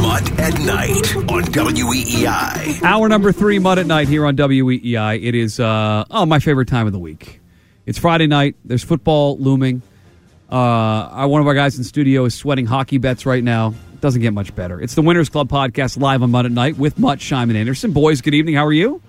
Mutt 0.00 0.38
at 0.38 0.58
Night 0.60 1.16
on 1.30 1.42
WEEI. 1.44 2.82
Hour 2.82 3.08
number 3.08 3.32
three, 3.32 3.58
Mutt 3.58 3.78
at 3.78 3.86
Night 3.86 4.08
here 4.08 4.26
on 4.26 4.36
WEEI. 4.36 5.22
It 5.22 5.34
is, 5.34 5.58
uh, 5.60 6.04
oh, 6.10 6.26
my 6.26 6.38
favorite 6.38 6.68
time 6.68 6.86
of 6.86 6.92
the 6.92 6.98
week. 6.98 7.40
It's 7.86 7.98
Friday 7.98 8.26
night. 8.26 8.56
There's 8.64 8.82
football 8.82 9.36
looming. 9.38 9.82
Uh, 10.50 10.54
our, 10.56 11.28
one 11.28 11.40
of 11.40 11.46
our 11.46 11.54
guys 11.54 11.76
in 11.78 11.84
studio 11.84 12.24
is 12.24 12.34
sweating 12.34 12.66
hockey 12.66 12.98
bets 12.98 13.26
right 13.26 13.42
now. 13.42 13.74
Doesn't 14.00 14.20
get 14.20 14.32
much 14.32 14.54
better. 14.54 14.80
It's 14.80 14.94
the 14.94 15.02
Winners 15.02 15.28
Club 15.28 15.48
podcast 15.48 15.98
live 15.98 16.22
on 16.22 16.30
Mutt 16.30 16.44
at 16.46 16.52
Night 16.52 16.76
with 16.76 16.98
Mutt, 16.98 17.18
Shyman 17.18 17.54
Anderson. 17.54 17.92
Boys, 17.92 18.20
good 18.20 18.34
evening. 18.34 18.54
How 18.56 18.66
are 18.66 18.72
you? 18.72 19.00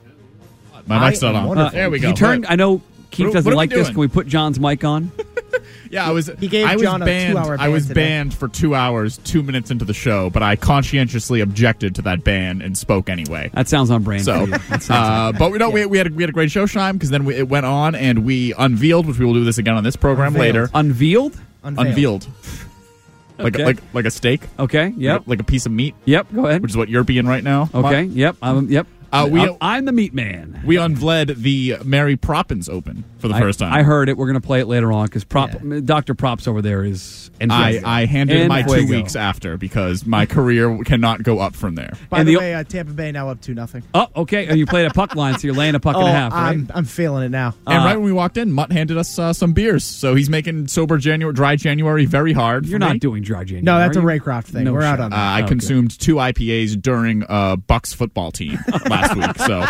My 0.87 1.09
mic's 1.09 1.21
not 1.21 1.35
on. 1.35 1.47
wonderful. 1.47 1.71
there 1.71 1.89
we 1.89 1.99
go. 1.99 2.09
You 2.09 2.13
turned, 2.13 2.45
I 2.47 2.55
know 2.55 2.81
Keith 3.11 3.27
What- 3.27 3.33
doesn't 3.33 3.49
what 3.49 3.57
like 3.57 3.69
this. 3.71 3.87
Can 3.89 3.97
we 3.97 4.07
put 4.07 4.27
John's 4.27 4.59
mic 4.59 4.83
on? 4.83 5.11
Yeah, 5.91 6.07
I 6.07 6.11
was. 6.11 6.27
He 6.39 6.47
gave 6.47 6.65
I 6.65 6.73
was 6.75 6.81
John 6.83 7.01
a 7.01 7.05
banned. 7.05 7.33
two-hour 7.33 7.57
ban 7.57 7.65
I 7.65 7.69
was 7.69 7.87
today. 7.87 8.01
banned 8.01 8.33
for 8.33 8.47
two 8.47 8.73
hours, 8.75 9.17
two 9.19 9.43
minutes 9.43 9.71
into 9.71 9.85
the 9.85 9.93
show, 9.93 10.29
but 10.29 10.41
I 10.43 10.55
conscientiously 10.55 11.41
objected 11.41 11.95
to 11.95 12.01
that 12.03 12.23
ban 12.23 12.61
and 12.61 12.77
spoke 12.77 13.07
anyway. 13.09 13.49
That 13.53 13.67
sounds 13.69 13.91
on 13.91 14.03
brand 14.03 14.25
So, 14.25 14.45
for 14.47 14.51
you. 14.73 14.93
Uh, 14.93 15.31
but 15.31 15.51
we 15.51 15.57
know 15.59 15.69
we, 15.69 15.85
we 15.85 15.97
had 15.97 16.07
a, 16.07 16.09
we 16.09 16.23
had 16.23 16.29
a 16.29 16.33
great 16.33 16.51
show, 16.51 16.65
Shime, 16.65 16.93
because 16.93 17.11
then 17.11 17.23
we, 17.23 17.35
it 17.35 17.47
went 17.47 17.65
on 17.65 17.93
and 17.95 18.25
we 18.25 18.53
unveiled, 18.57 19.05
which 19.05 19.19
we 19.19 19.25
will 19.25 19.35
do 19.35 19.43
this 19.45 19.57
again 19.59 19.75
on 19.75 19.83
this 19.83 19.95
program 19.95 20.33
Unveiled. 20.35 20.55
later. 20.55 20.69
Unveiled? 20.73 21.39
Unveiled. 21.63 21.87
Unveiled, 21.87 22.27
like 23.37 23.53
Okay. 23.55 23.63
a, 23.63 23.65
like 23.65 23.77
like 23.93 24.05
a 24.05 24.11
steak. 24.11 24.41
Okay, 24.57 24.93
yep. 24.97 25.21
like, 25.21 25.27
like 25.27 25.39
a 25.41 25.43
piece 25.43 25.65
of 25.65 25.71
meat, 25.71 25.93
Yep, 26.05 26.27
go 26.33 26.45
ahead. 26.47 26.61
which 26.61 26.71
is 26.71 26.77
what 26.77 26.89
you're 26.89 27.03
being 27.03 27.27
right 27.27 27.43
now. 27.43 27.69
Okay, 27.73 28.03
yep. 28.03 28.35
I'm, 28.41 28.69
yep. 28.69 28.87
Uh, 29.11 29.27
we- 29.31 29.39
I'm, 29.41 29.57
I'm 29.61 29.85
the 29.85 29.91
meat 29.91 30.13
man. 30.13 30.61
We 30.65 30.75
unvled 30.75 31.35
the 31.37 31.77
Mary 31.83 32.15
Proppins 32.15 32.67
Open 32.69 33.03
for 33.19 33.27
the 33.27 33.35
I- 33.35 33.39
first 33.39 33.59
time. 33.59 33.73
I 33.73 33.83
heard 33.83 34.09
it. 34.09 34.17
We're 34.17 34.25
going 34.27 34.39
to 34.41 34.45
play 34.45 34.59
it 34.59 34.65
later 34.67 34.91
on 34.91 35.05
because 35.05 35.23
Prop, 35.23 35.51
Dr. 35.85 36.13
Props 36.15 36.47
over 36.47 36.61
there 36.61 36.83
is. 36.83 37.21
En 37.41 37.51
I. 37.51 37.81
I 37.83 38.05
handed 38.05 38.37
En 38.37 38.47
my 38.47 38.61
two 38.61 38.87
weeks 38.87 39.13
after 39.17 39.57
because 39.57 40.05
my 40.05 40.25
career 40.25 40.81
cannot 40.85 41.21
go 41.21 41.39
up 41.39 41.53
from 41.53 41.75
there. 41.75 41.91
By 42.09 42.19
And 42.19 42.27
the, 42.29 42.35
the- 42.35 42.39
way, 42.39 42.53
uh, 42.55 42.63
Tampa 42.63 42.93
Bay 42.93 43.11
now 43.11 43.27
up 43.29 43.41
two 43.41 43.53
nothing. 43.53 43.83
Oh, 43.93 44.07
okay. 44.15 44.47
And 44.47 44.57
you 44.57 44.65
played 44.65 44.85
a 44.85 44.93
puck 44.93 45.15
line, 45.15 45.37
so 45.37 45.45
you're 45.47 45.55
laying 45.55 45.75
a 45.75 45.79
puck 45.81 45.97
Oh, 45.97 45.99
and 45.99 46.07
a 46.07 46.11
half, 46.13 46.31
right? 46.31 46.49
I'm 46.51 46.71
I'm 46.73 46.85
feeling 46.85 47.23
it 47.25 47.29
now. 47.31 47.53
And 47.67 47.81
Uh, 47.81 47.85
right 47.85 47.95
when 47.97 48.05
we 48.05 48.13
walked 48.13 48.37
in, 48.37 48.53
Mutt 48.53 48.71
handed 48.71 48.97
us 48.97 49.19
uh, 49.19 49.33
some 49.33 49.51
beers. 49.51 49.83
So 49.83 50.15
he's 50.15 50.29
making 50.29 50.67
sober 50.69 50.97
January, 50.97 51.33
dry 51.33 51.57
January 51.57 52.05
very 52.05 52.31
hard. 52.31 52.65
You're 52.67 52.75
for 52.79 52.85
not 52.85 52.93
me. 52.93 52.99
doing 52.99 53.21
dry 53.21 53.43
January. 53.43 53.63
No, 53.63 53.79
that's 53.79 53.97
a? 53.97 53.99
Raycroft 53.99 54.45
thing. 54.45 54.63
No 54.63 54.71
We're 54.73 54.83
out 54.83 54.99
shot. 54.99 55.05
on 55.05 55.13
Uh, 55.13 55.15
that. 55.17 55.21
I 55.35 55.39
Okay. 55.41 55.47
consumed 55.49 55.99
two 55.99 56.15
IPAs 56.15 56.81
during 56.81 57.25
uh, 57.27 57.57
Bucks 57.57 57.91
football 57.93 58.31
team 58.31 58.57
last 58.95 59.15
week. 59.15 59.37
So, 59.47 59.65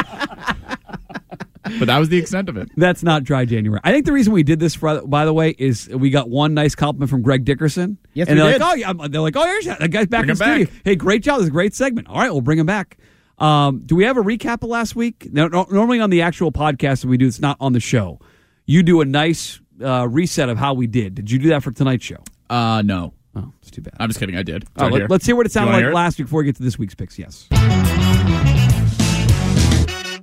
but 1.80 1.86
that 1.88 1.98
was 1.98 2.10
the 2.10 2.18
extent 2.18 2.48
of 2.50 2.58
it. 2.58 2.70
That's 2.78 3.02
not 3.04 3.24
dry 3.24 3.46
January. 3.46 3.82
I 3.84 3.92
think 3.92 4.06
the 4.06 4.12
reason 4.14 4.34
we 4.34 4.44
did 4.44 4.60
this, 4.60 4.76
for, 4.76 5.02
by 5.06 5.26
the 5.26 5.34
way, 5.34 5.56
is 5.58 5.90
we 5.90 6.10
got 6.12 6.30
one 6.30 6.54
nice 6.54 6.76
compliment 6.76 7.10
from 7.10 7.22
Greg 7.24 7.44
Dickerson. 7.44 7.98
Yes, 8.14 8.28
and 8.28 8.38
we 8.38 8.44
they're 8.44 8.54
did. 8.54 8.62
like, 8.62 8.72
oh, 8.72 8.76
yeah. 8.76 9.08
They're 9.10 9.22
like, 9.22 9.36
oh, 9.36 9.44
there's 9.44 9.66
that 9.66 9.80
guy's 9.92 10.08
back 10.08 10.22
Bring 10.22 10.30
in 10.32 10.38
the 10.38 10.44
studio. 10.46 10.66
back. 10.66 10.74
Hey, 10.86 10.96
great 10.96 11.24
job. 11.24 11.38
This 11.38 11.44
is 11.44 11.50
a 11.50 11.52
great 11.52 11.74
segment. 11.74 12.08
All 12.08 12.18
right, 12.18 12.32
we'll 12.32 12.42
bring 12.42 12.60
him 12.60 12.66
back. 12.68 12.98
Um, 13.40 13.82
do 13.86 13.96
we 13.96 14.06
have 14.06 14.16
a 14.16 14.22
recap 14.22 14.64
of 14.64 14.70
last 14.70 14.96
week? 14.96 15.28
No, 15.34 15.48
no, 15.48 15.66
normally 15.70 16.00
on 16.00 16.10
the 16.10 16.22
actual 16.22 16.52
podcast 16.52 17.02
that 17.02 17.08
we 17.08 17.18
do, 17.18 17.28
it's 17.28 17.40
not 17.42 17.58
on 17.60 17.74
the 17.74 17.80
show. 17.82 18.20
You 18.66 18.82
do 18.82 19.02
a 19.02 19.06
nice 19.06 19.60
uh, 19.84 20.08
reset 20.08 20.48
of 20.50 20.58
how 20.58 20.74
we 20.74 20.88
did. 20.88 21.16
Did 21.16 21.30
you 21.30 21.38
do 21.40 21.50
that 21.50 21.62
for 21.64 21.72
tonight's 21.72 22.06
show? 22.06 22.24
Uh, 22.50 22.82
no, 22.86 23.14
Oh, 23.38 23.52
it's 23.62 23.70
too 23.72 23.82
bad. 23.82 23.94
I'm 24.00 24.08
just 24.08 24.18
kidding. 24.22 24.38
I 24.38 24.44
did. 24.44 24.64
It's 24.64 24.72
All 24.78 24.86
right 24.86 24.92
right, 24.94 25.00
here. 25.02 25.08
let, 25.10 25.20
us 25.22 25.26
hear 25.26 25.36
what 25.36 25.46
it 25.46 25.52
sounded 25.52 25.74
like 25.74 25.82
hear 25.82 25.90
it? 25.90 25.94
last 25.94 26.18
week 26.18 26.28
before 26.28 26.40
we 26.40 26.46
get 26.46 26.56
to 26.56 26.64
this 26.64 26.80
week's 26.80 26.96
picks. 26.96 27.20
Yes. 27.20 27.50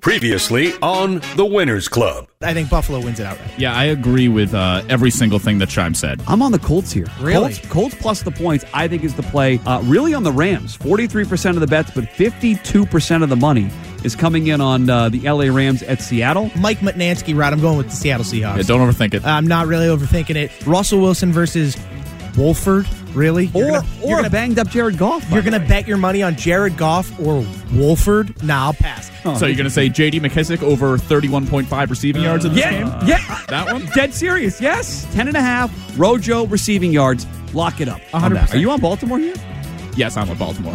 Previously 0.02 0.72
on 0.82 1.22
The 1.36 1.44
Winners 1.44 1.86
Club. 1.86 2.26
I 2.42 2.52
think 2.54 2.68
Buffalo 2.68 2.98
wins 2.98 3.20
it 3.20 3.24
outright. 3.24 3.56
Yeah, 3.56 3.72
I 3.72 3.84
agree 3.84 4.26
with 4.26 4.52
uh, 4.52 4.82
every 4.88 5.12
single 5.12 5.38
thing 5.38 5.58
that 5.58 5.70
Shime 5.70 5.94
said. 5.94 6.20
I'm 6.26 6.42
on 6.42 6.50
the 6.50 6.58
Colts 6.58 6.90
here. 6.90 7.06
Really? 7.20 7.54
Colts, 7.54 7.68
Colts 7.68 7.94
plus 7.94 8.22
the 8.22 8.32
points, 8.32 8.64
I 8.74 8.88
think, 8.88 9.04
is 9.04 9.14
the 9.14 9.22
play. 9.22 9.60
Uh, 9.64 9.80
really 9.82 10.12
on 10.12 10.24
the 10.24 10.32
Rams. 10.32 10.76
43% 10.76 11.50
of 11.50 11.60
the 11.60 11.68
bets, 11.68 11.92
but 11.92 12.02
52% 12.02 13.22
of 13.22 13.28
the 13.28 13.36
money 13.36 13.70
is 14.02 14.16
coming 14.16 14.48
in 14.48 14.60
on 14.60 14.90
uh, 14.90 15.08
the 15.08 15.20
LA 15.20 15.54
Rams 15.54 15.84
at 15.84 16.02
Seattle. 16.02 16.50
Mike 16.58 16.78
Mutnansky 16.78 17.36
route. 17.36 17.52
I'm 17.52 17.60
going 17.60 17.76
with 17.76 17.90
the 17.90 17.94
Seattle 17.94 18.24
Seahawks. 18.26 18.56
Yeah, 18.56 18.62
don't 18.64 18.80
overthink 18.80 19.14
it. 19.14 19.24
I'm 19.24 19.46
not 19.46 19.68
really 19.68 19.86
overthinking 19.86 20.34
it. 20.34 20.66
Russell 20.66 21.00
Wilson 21.00 21.30
versus 21.30 21.76
Wolford. 22.36 22.88
Really? 23.14 23.46
You're 23.54 23.66
Or, 23.68 23.70
gonna- 23.72 23.86
or 24.02 24.08
you're 24.08 24.16
gonna, 24.18 24.30
banged 24.30 24.58
up 24.58 24.68
Jared 24.68 24.96
Goff. 24.98 25.28
you're 25.30 25.42
gonna 25.42 25.60
bet 25.60 25.86
your 25.86 25.96
money 25.98 26.22
on 26.22 26.36
Jared 26.36 26.76
Goff 26.76 27.10
or 27.20 27.44
Wolford? 27.74 28.42
Nah, 28.42 28.66
I'll 28.66 28.72
pass. 28.72 29.10
Oh, 29.24 29.36
so 29.36 29.46
you're 29.46 29.54
going 29.54 29.64
to 29.68 29.70
say 29.70 29.88
J.D. 29.88 30.18
McKissick 30.18 30.64
over 30.64 30.98
31.5 30.98 31.90
receiving 31.90 32.22
yards 32.22 32.44
in 32.44 32.54
this 32.54 32.64
Yeah, 32.64 32.70
game? 32.72 33.08
yeah. 33.08 33.40
That 33.48 33.72
one? 33.72 33.86
Dead 33.94 34.12
serious, 34.12 34.60
yes. 34.60 35.06
10 35.14 35.28
and 35.28 35.36
a 35.36 35.40
half. 35.40 35.70
Rojo 35.96 36.44
receiving 36.46 36.90
yards. 36.90 37.24
Lock 37.54 37.80
it 37.80 37.88
up. 37.88 38.00
100%. 38.12 38.52
Are 38.52 38.56
you 38.56 38.68
on 38.72 38.80
Baltimore 38.80 39.20
here? 39.20 39.36
Yes, 39.96 40.16
I'm 40.16 40.28
with 40.28 40.40
Baltimore. 40.40 40.74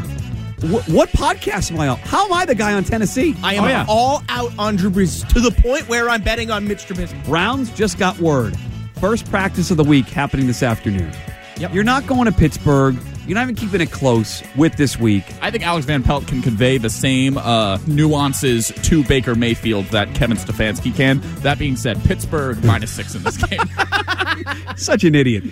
What, 0.62 0.88
what 0.88 1.10
podcast 1.10 1.74
am 1.74 1.80
I 1.82 1.90
on? 1.90 1.98
How 2.00 2.26
am 2.26 2.32
I 2.32 2.46
the 2.46 2.56
guy 2.56 2.72
on 2.74 2.86
Tennessee? 2.86 3.36
I 3.44 3.56
am 3.56 3.66
Oh, 3.66 3.68
yeah. 3.68 3.86
all 3.90 4.24
out 4.30 4.54
on 4.58 4.78
Drew 4.78 4.92
Brees 4.92 5.28
to 5.34 5.42
the 5.42 5.52
point 5.52 5.90
where 5.90 6.10
I'm 6.10 6.22
betting 6.22 6.50
on 6.50 6.66
Mitch 6.70 6.86
Trubisky. 6.88 7.22
Browns 7.26 7.70
just 7.72 8.00
got 8.00 8.18
word. 8.20 8.56
First 9.02 9.30
practice 9.30 9.72
of 9.72 9.78
the 9.78 9.84
week 9.84 10.06
happening 10.08 10.48
this 10.48 10.64
afternoon. 10.64 11.12
Yep. 11.60 11.74
You're 11.74 11.84
not 11.84 12.08
going 12.08 12.26
to 12.26 12.32
Pittsburgh. 12.32 12.98
You're 13.28 13.36
not 13.36 13.44
even 13.44 13.56
keeping 13.56 13.82
it 13.82 13.92
close 13.92 14.42
with 14.56 14.78
this 14.78 14.98
week. 14.98 15.26
I 15.42 15.52
think 15.52 15.66
Alex 15.66 15.86
Van 15.86 16.02
Pelt 16.02 16.28
can 16.28 16.42
convey 16.42 16.78
the 16.78 16.90
same 16.90 17.38
uh, 17.38 17.78
nuances 17.86 18.70
to 18.84 19.04
Baker 19.04 19.36
Mayfield 19.36 19.86
that 19.88 20.14
Kevin 20.16 20.38
Stefanski 20.38 20.96
can. 20.96 21.20
That 21.42 21.60
being 21.60 21.76
said, 21.76 22.02
Pittsburgh 22.06 22.64
minus 22.64 22.92
six 22.92 23.16
in 23.16 23.24
this 23.24 23.38
game. 23.38 23.60
Such 24.78 25.04
an 25.04 25.14
idiot. 25.14 25.44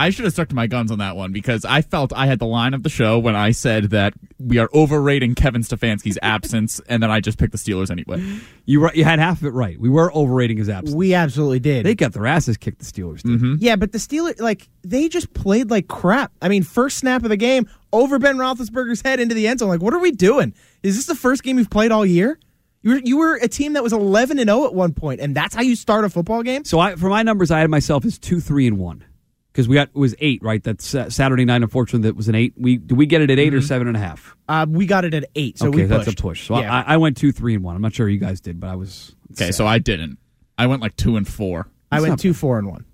I 0.00 0.08
should 0.08 0.24
have 0.24 0.32
stuck 0.32 0.48
to 0.48 0.54
my 0.54 0.66
guns 0.66 0.90
on 0.90 0.98
that 1.00 1.14
one 1.14 1.30
because 1.30 1.66
I 1.66 1.82
felt 1.82 2.14
I 2.14 2.24
had 2.24 2.38
the 2.38 2.46
line 2.46 2.72
of 2.72 2.84
the 2.84 2.88
show 2.88 3.18
when 3.18 3.36
I 3.36 3.50
said 3.50 3.90
that 3.90 4.14
we 4.38 4.56
are 4.56 4.70
overrating 4.72 5.34
Kevin 5.34 5.60
Stefanski's 5.60 6.18
absence, 6.22 6.80
and 6.88 7.02
then 7.02 7.10
I 7.10 7.20
just 7.20 7.36
picked 7.36 7.52
the 7.52 7.58
Steelers 7.58 7.90
anyway. 7.90 8.40
You 8.64 8.80
were, 8.80 8.94
you 8.94 9.04
had 9.04 9.18
half 9.18 9.42
of 9.42 9.44
it 9.44 9.50
right. 9.50 9.78
We 9.78 9.90
were 9.90 10.10
overrating 10.14 10.56
his 10.56 10.70
absence. 10.70 10.96
We 10.96 11.12
absolutely 11.12 11.60
did. 11.60 11.84
they 11.84 11.94
got 11.94 12.14
their 12.14 12.26
asses 12.26 12.56
kicked. 12.56 12.78
The 12.78 12.86
Steelers 12.86 13.20
did. 13.20 13.32
Mm-hmm. 13.32 13.54
yeah, 13.58 13.76
but 13.76 13.92
the 13.92 13.98
Steelers, 13.98 14.40
like, 14.40 14.70
they 14.80 15.06
just 15.06 15.34
played 15.34 15.70
like 15.70 15.86
crap. 15.86 16.32
I 16.40 16.48
mean, 16.48 16.62
first 16.62 16.96
snap 16.96 17.22
of 17.22 17.28
the 17.28 17.36
game, 17.36 17.68
over 17.92 18.18
Ben 18.18 18.38
Roethlisberger's 18.38 19.02
head 19.02 19.20
into 19.20 19.34
the 19.34 19.46
end 19.48 19.58
zone. 19.58 19.68
Like, 19.68 19.82
what 19.82 19.92
are 19.92 19.98
we 19.98 20.12
doing? 20.12 20.54
Is 20.82 20.96
this 20.96 21.04
the 21.04 21.14
first 21.14 21.42
game 21.42 21.58
you've 21.58 21.68
played 21.68 21.92
all 21.92 22.06
year? 22.06 22.38
You 22.80 22.92
were, 22.92 23.00
you 23.04 23.18
were 23.18 23.34
a 23.34 23.48
team 23.48 23.74
that 23.74 23.82
was 23.82 23.92
11 23.92 24.38
and 24.38 24.48
0 24.48 24.64
at 24.64 24.72
one 24.72 24.94
point, 24.94 25.20
and 25.20 25.36
that's 25.36 25.54
how 25.54 25.60
you 25.60 25.76
start 25.76 26.06
a 26.06 26.08
football 26.08 26.42
game? 26.42 26.64
So 26.64 26.78
I, 26.80 26.96
for 26.96 27.10
my 27.10 27.22
numbers, 27.22 27.50
I 27.50 27.58
had 27.58 27.68
myself 27.68 28.06
as 28.06 28.18
two, 28.18 28.40
three, 28.40 28.66
and 28.66 28.78
one 28.78 29.04
because 29.52 29.68
we 29.68 29.74
got 29.74 29.88
it 29.88 29.94
was 29.96 30.14
eight. 30.18 30.42
Right, 30.42 30.62
that's 30.62 30.94
uh, 30.94 31.10
Saturday 31.10 31.44
night. 31.44 31.62
Unfortunately, 31.62 32.08
that 32.08 32.16
was 32.16 32.28
an 32.28 32.34
eight. 32.34 32.54
We 32.56 32.76
did 32.76 32.96
we 32.96 33.06
get 33.06 33.20
it 33.22 33.30
at 33.30 33.38
8 33.38 33.54
or 33.54 33.62
seven 33.62 33.88
and 33.88 33.96
a 33.96 34.00
half? 34.00 34.36
Uh, 34.48 34.66
we 34.68 34.86
got 34.86 35.04
it 35.04 35.14
at 35.14 35.24
8, 35.34 35.58
so 35.58 35.68
okay, 35.68 35.76
we 35.76 35.82
that's 35.84 36.08
a 36.08 36.12
push. 36.14 36.46
So 36.46 36.58
yeah. 36.58 36.84
I, 36.86 36.94
I 36.94 36.96
went 36.96 37.16
two, 37.16 37.32
three, 37.32 37.54
and 37.54 37.62
one. 37.64 37.76
I'm 37.76 37.82
not 37.82 37.94
sure 37.94 38.08
you 38.08 38.18
guys 38.18 38.40
did, 38.40 38.60
but 38.60 38.68
I 38.68 38.76
was 38.76 39.14
Okay, 39.32 39.52
so 39.52 39.66
I 39.66 39.78
didn't. 39.78 40.18
I 40.58 40.66
went 40.66 40.82
like 40.82 40.96
two 40.96 41.16
and 41.16 41.26
four. 41.26 41.68
I 41.92 41.96
not 41.96 42.02
went 42.02 42.12
bad. 42.12 42.20
2 42.20 42.34
4 42.34 42.58
and 42.58 42.68
1. 42.68 42.84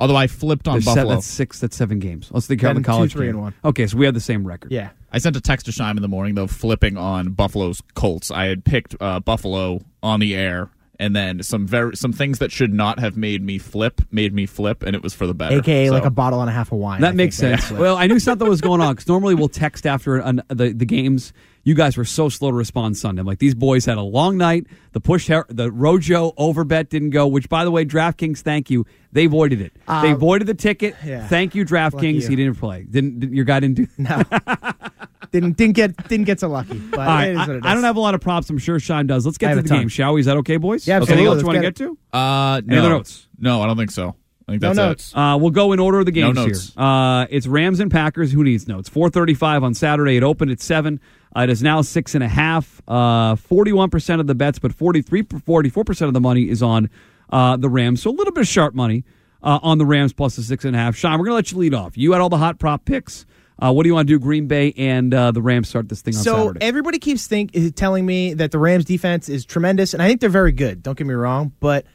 Although 0.00 0.16
I 0.16 0.26
flipped 0.26 0.66
on 0.66 0.74
There's 0.74 0.84
seven, 0.84 1.02
Buffalo. 1.04 1.14
that's 1.14 1.26
six. 1.26 1.60
That's 1.60 1.76
seven 1.76 2.00
games. 2.00 2.28
Let's 2.32 2.46
think 2.48 2.60
of 2.62 2.68
the 2.68 2.74
Then 2.74 2.82
two, 2.82 2.86
college 2.86 3.12
three, 3.12 3.26
game. 3.26 3.36
and 3.36 3.42
one. 3.42 3.54
Okay, 3.64 3.86
so 3.86 3.96
we 3.96 4.04
have 4.06 4.14
the 4.14 4.20
same 4.20 4.46
record. 4.46 4.72
Yeah. 4.72 4.90
I 5.12 5.18
sent 5.18 5.36
a 5.36 5.40
text 5.40 5.66
to 5.66 5.72
Shime 5.72 5.96
in 5.96 6.02
the 6.02 6.08
morning 6.08 6.34
though, 6.34 6.48
flipping 6.48 6.96
on 6.96 7.30
Buffalo's 7.30 7.80
Colts. 7.94 8.30
I 8.32 8.46
had 8.46 8.64
picked 8.64 8.96
uh, 9.00 9.20
Buffalo 9.20 9.80
on 10.02 10.18
the 10.18 10.34
air, 10.34 10.70
and 10.98 11.14
then 11.14 11.42
some 11.42 11.66
very 11.66 11.96
some 11.96 12.12
things 12.12 12.38
that 12.38 12.52
should 12.52 12.72
not 12.72 12.98
have 12.98 13.16
made 13.16 13.42
me 13.42 13.58
flip 13.58 14.00
made 14.10 14.32
me 14.32 14.46
flip, 14.46 14.82
and 14.82 14.94
it 14.94 15.02
was 15.02 15.14
for 15.14 15.26
the 15.26 15.34
better. 15.34 15.58
AKA 15.58 15.90
like 15.90 16.04
a 16.04 16.10
bottle 16.10 16.40
and 16.40 16.48
a 16.50 16.52
half 16.52 16.72
of 16.72 16.78
wine. 16.78 17.02
I 17.02 17.08
That 17.08 17.16
makes 17.16 17.38
think 17.38 17.60
sense. 17.60 17.70
Well, 17.78 17.96
I 17.96 18.06
knew 18.06 18.18
something 18.18 18.48
was 18.48 18.60
going 18.60 18.80
on 18.80 18.94
because 18.94 19.08
normally 19.08 19.34
we'll 19.34 19.48
text 19.48 19.86
after 19.86 20.16
an, 20.18 20.42
the 20.48 20.72
the 20.72 20.86
games. 20.86 21.32
You 21.66 21.74
guys 21.74 21.96
were 21.96 22.04
so 22.04 22.28
slow 22.28 22.50
to 22.50 22.56
respond 22.56 22.98
Sunday. 22.98 23.20
I'm 23.20 23.26
like, 23.26 23.38
these 23.38 23.54
boys 23.54 23.86
had 23.86 23.96
a 23.96 24.02
long 24.02 24.36
night. 24.36 24.66
The 24.92 25.00
push, 25.00 25.28
her- 25.28 25.46
the 25.48 25.72
Rojo 25.72 26.32
overbet 26.32 26.90
didn't 26.90 27.08
go. 27.08 27.26
Which, 27.26 27.48
by 27.48 27.64
the 27.64 27.70
way, 27.70 27.86
DraftKings, 27.86 28.40
thank 28.40 28.68
you. 28.68 28.84
They 29.12 29.24
voided 29.24 29.62
it. 29.62 29.72
they 29.86 30.12
uh, 30.12 30.16
voided 30.16 30.46
the 30.46 30.52
ticket. 30.54 30.94
yeah. 31.02 31.26
Thank 31.26 31.54
you, 31.54 31.64
DraftKings. 31.64 32.22
You. 32.24 32.28
He 32.28 32.36
didn't 32.36 32.56
play. 32.56 32.82
Didn't, 32.82 33.18
didn't 33.18 33.34
your 33.34 33.46
guy 33.46 33.60
didn't 33.60 33.76
do? 33.76 33.86
No. 33.96 34.22
didn't 35.34 35.56
didn't 35.56 35.74
get 35.74 36.08
didn't 36.08 36.26
get 36.26 36.38
so 36.40 36.48
lucky. 36.48 36.78
But 36.78 37.00
All 37.00 37.06
right, 37.06 37.28
it 37.28 37.32
is 37.32 37.36
I, 37.38 37.40
what 37.48 37.56
it 37.56 37.64
I 37.64 37.68
is. 37.70 37.74
don't 37.74 37.82
have 37.84 37.96
a 37.96 38.00
lot 38.00 38.14
of 38.14 38.20
props. 38.20 38.48
I'm 38.50 38.58
sure 38.58 38.78
Sean 38.78 39.06
does. 39.06 39.26
Let's 39.26 39.36
I 39.38 39.40
get 39.40 39.48
have 39.48 39.56
to 39.56 39.60
a 39.60 39.62
the 39.64 39.68
ton. 39.68 39.78
game, 39.80 39.88
shall 39.88 40.14
we? 40.14 40.20
Is 40.20 40.26
that 40.26 40.36
okay, 40.38 40.56
boys? 40.56 40.86
Yeah, 40.86 40.96
Anything 40.96 41.18
absolutely. 41.18 41.26
else 41.34 41.40
you 41.42 41.46
want 41.46 41.56
to 41.56 41.62
get 41.62 41.74
get 41.74 41.86
to? 42.12 42.16
Uh, 42.16 42.56
Any 42.58 42.66
no, 42.68 42.78
other 42.78 42.88
notes? 42.90 43.28
No, 43.38 43.60
I 43.62 43.66
don't 43.66 43.76
think 43.76 43.90
so. 43.90 44.14
I 44.46 44.52
think 44.52 44.62
No 44.62 44.68
that's 44.68 44.76
notes. 44.76 45.12
it. 45.12 45.16
Uh, 45.18 45.36
we'll 45.38 45.50
go 45.50 45.72
in 45.72 45.80
order 45.80 45.98
of 46.00 46.06
the 46.06 46.12
No 46.12 46.32
games 46.32 46.36
notes. 46.36 46.74
here. 46.74 46.82
Uh, 46.84 47.26
it's 47.30 47.46
Rams 47.46 47.80
and 47.80 47.90
Packers. 47.90 48.30
Who 48.32 48.44
needs 48.44 48.68
notes? 48.68 48.88
435 48.88 49.62
on 49.64 49.74
Saturday. 49.74 50.16
It 50.16 50.22
opened 50.22 50.50
at 50.50 50.60
7. 50.60 51.00
Uh, 51.36 51.40
it 51.40 51.50
is 51.50 51.62
now 51.62 51.80
6.5. 51.80 52.80
Uh, 52.86 53.34
41% 53.36 54.20
of 54.20 54.26
the 54.26 54.34
bets, 54.34 54.58
but 54.58 54.72
43, 54.72 55.22
44% 55.24 56.02
of 56.06 56.12
the 56.14 56.20
money 56.20 56.48
is 56.48 56.62
on 56.62 56.90
uh, 57.30 57.56
the 57.56 57.68
Rams. 57.68 58.02
So 58.02 58.10
a 58.10 58.12
little 58.12 58.32
bit 58.32 58.42
of 58.42 58.46
sharp 58.48 58.74
money 58.74 59.04
uh, 59.42 59.58
on 59.62 59.78
the 59.78 59.86
Rams 59.86 60.12
plus 60.12 60.36
the 60.36 60.42
6.5. 60.56 60.94
Sean, 60.94 61.12
we're 61.18 61.24
going 61.24 61.30
to 61.32 61.34
let 61.36 61.50
you 61.52 61.58
lead 61.58 61.74
off. 61.74 61.96
You 61.96 62.12
had 62.12 62.20
all 62.20 62.28
the 62.28 62.36
hot 62.38 62.58
prop 62.58 62.84
picks. 62.84 63.24
Uh, 63.62 63.72
what 63.72 63.84
do 63.84 63.88
you 63.88 63.94
want 63.94 64.08
to 64.08 64.14
do? 64.14 64.18
Green 64.18 64.46
Bay 64.48 64.72
and 64.76 65.14
uh, 65.14 65.30
the 65.30 65.40
Rams 65.40 65.68
start 65.68 65.88
this 65.88 66.02
thing 66.02 66.14
on 66.16 66.22
So 66.22 66.36
Saturday. 66.48 66.60
everybody 66.66 66.98
keeps 66.98 67.26
think 67.26 67.52
telling 67.76 68.04
me 68.04 68.34
that 68.34 68.50
the 68.50 68.58
Rams 68.58 68.84
defense 68.84 69.28
is 69.28 69.44
tremendous, 69.44 69.94
and 69.94 70.02
I 70.02 70.08
think 70.08 70.20
they're 70.20 70.28
very 70.30 70.52
good. 70.52 70.82
Don't 70.82 70.98
get 70.98 71.06
me 71.06 71.14
wrong, 71.14 71.52
but 71.60 71.86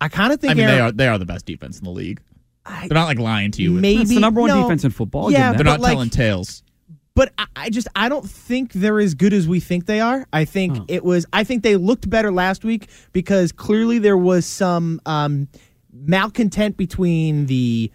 I 0.00 0.08
kind 0.08 0.32
of 0.32 0.40
think 0.40 0.52
I 0.52 0.54
mean, 0.54 0.66
they 0.68 0.78
are 0.80 0.92
they 0.92 1.08
are 1.08 1.18
the 1.18 1.26
best 1.26 1.44
defense 1.46 1.78
in 1.78 1.84
the 1.84 1.90
league. 1.90 2.20
I- 2.64 2.86
They're 2.86 2.94
not 2.94 3.06
like 3.06 3.18
lying 3.18 3.50
to 3.52 3.62
you. 3.62 3.72
maybe 3.72 4.02
It's 4.02 4.10
the 4.14 4.20
number 4.20 4.40
one 4.40 4.50
no. 4.50 4.62
defense 4.62 4.84
in 4.84 4.90
football. 4.90 5.32
Yeah, 5.32 5.52
They're 5.54 5.64
not 5.64 5.80
like, 5.80 5.92
telling 5.94 6.10
tales. 6.10 6.62
But 7.14 7.32
I, 7.36 7.46
I 7.56 7.70
just 7.70 7.88
I 7.96 8.08
don't 8.08 8.28
think 8.28 8.72
they're 8.74 9.00
as 9.00 9.14
good 9.14 9.32
as 9.32 9.48
we 9.48 9.58
think 9.58 9.86
they 9.86 9.98
are. 10.00 10.24
I 10.32 10.44
think 10.44 10.78
it 10.88 11.02
was. 11.04 11.26
I 11.32 11.42
think 11.42 11.64
they 11.64 11.74
looked 11.74 12.08
better 12.08 12.30
last 12.30 12.64
week 12.64 12.88
because 13.12 13.50
clearly 13.50 13.98
there 13.98 14.16
was 14.18 14.46
some 14.46 15.00
um, 15.04 15.48
malcontent 15.92 16.76
between 16.76 17.46
the 17.46 17.90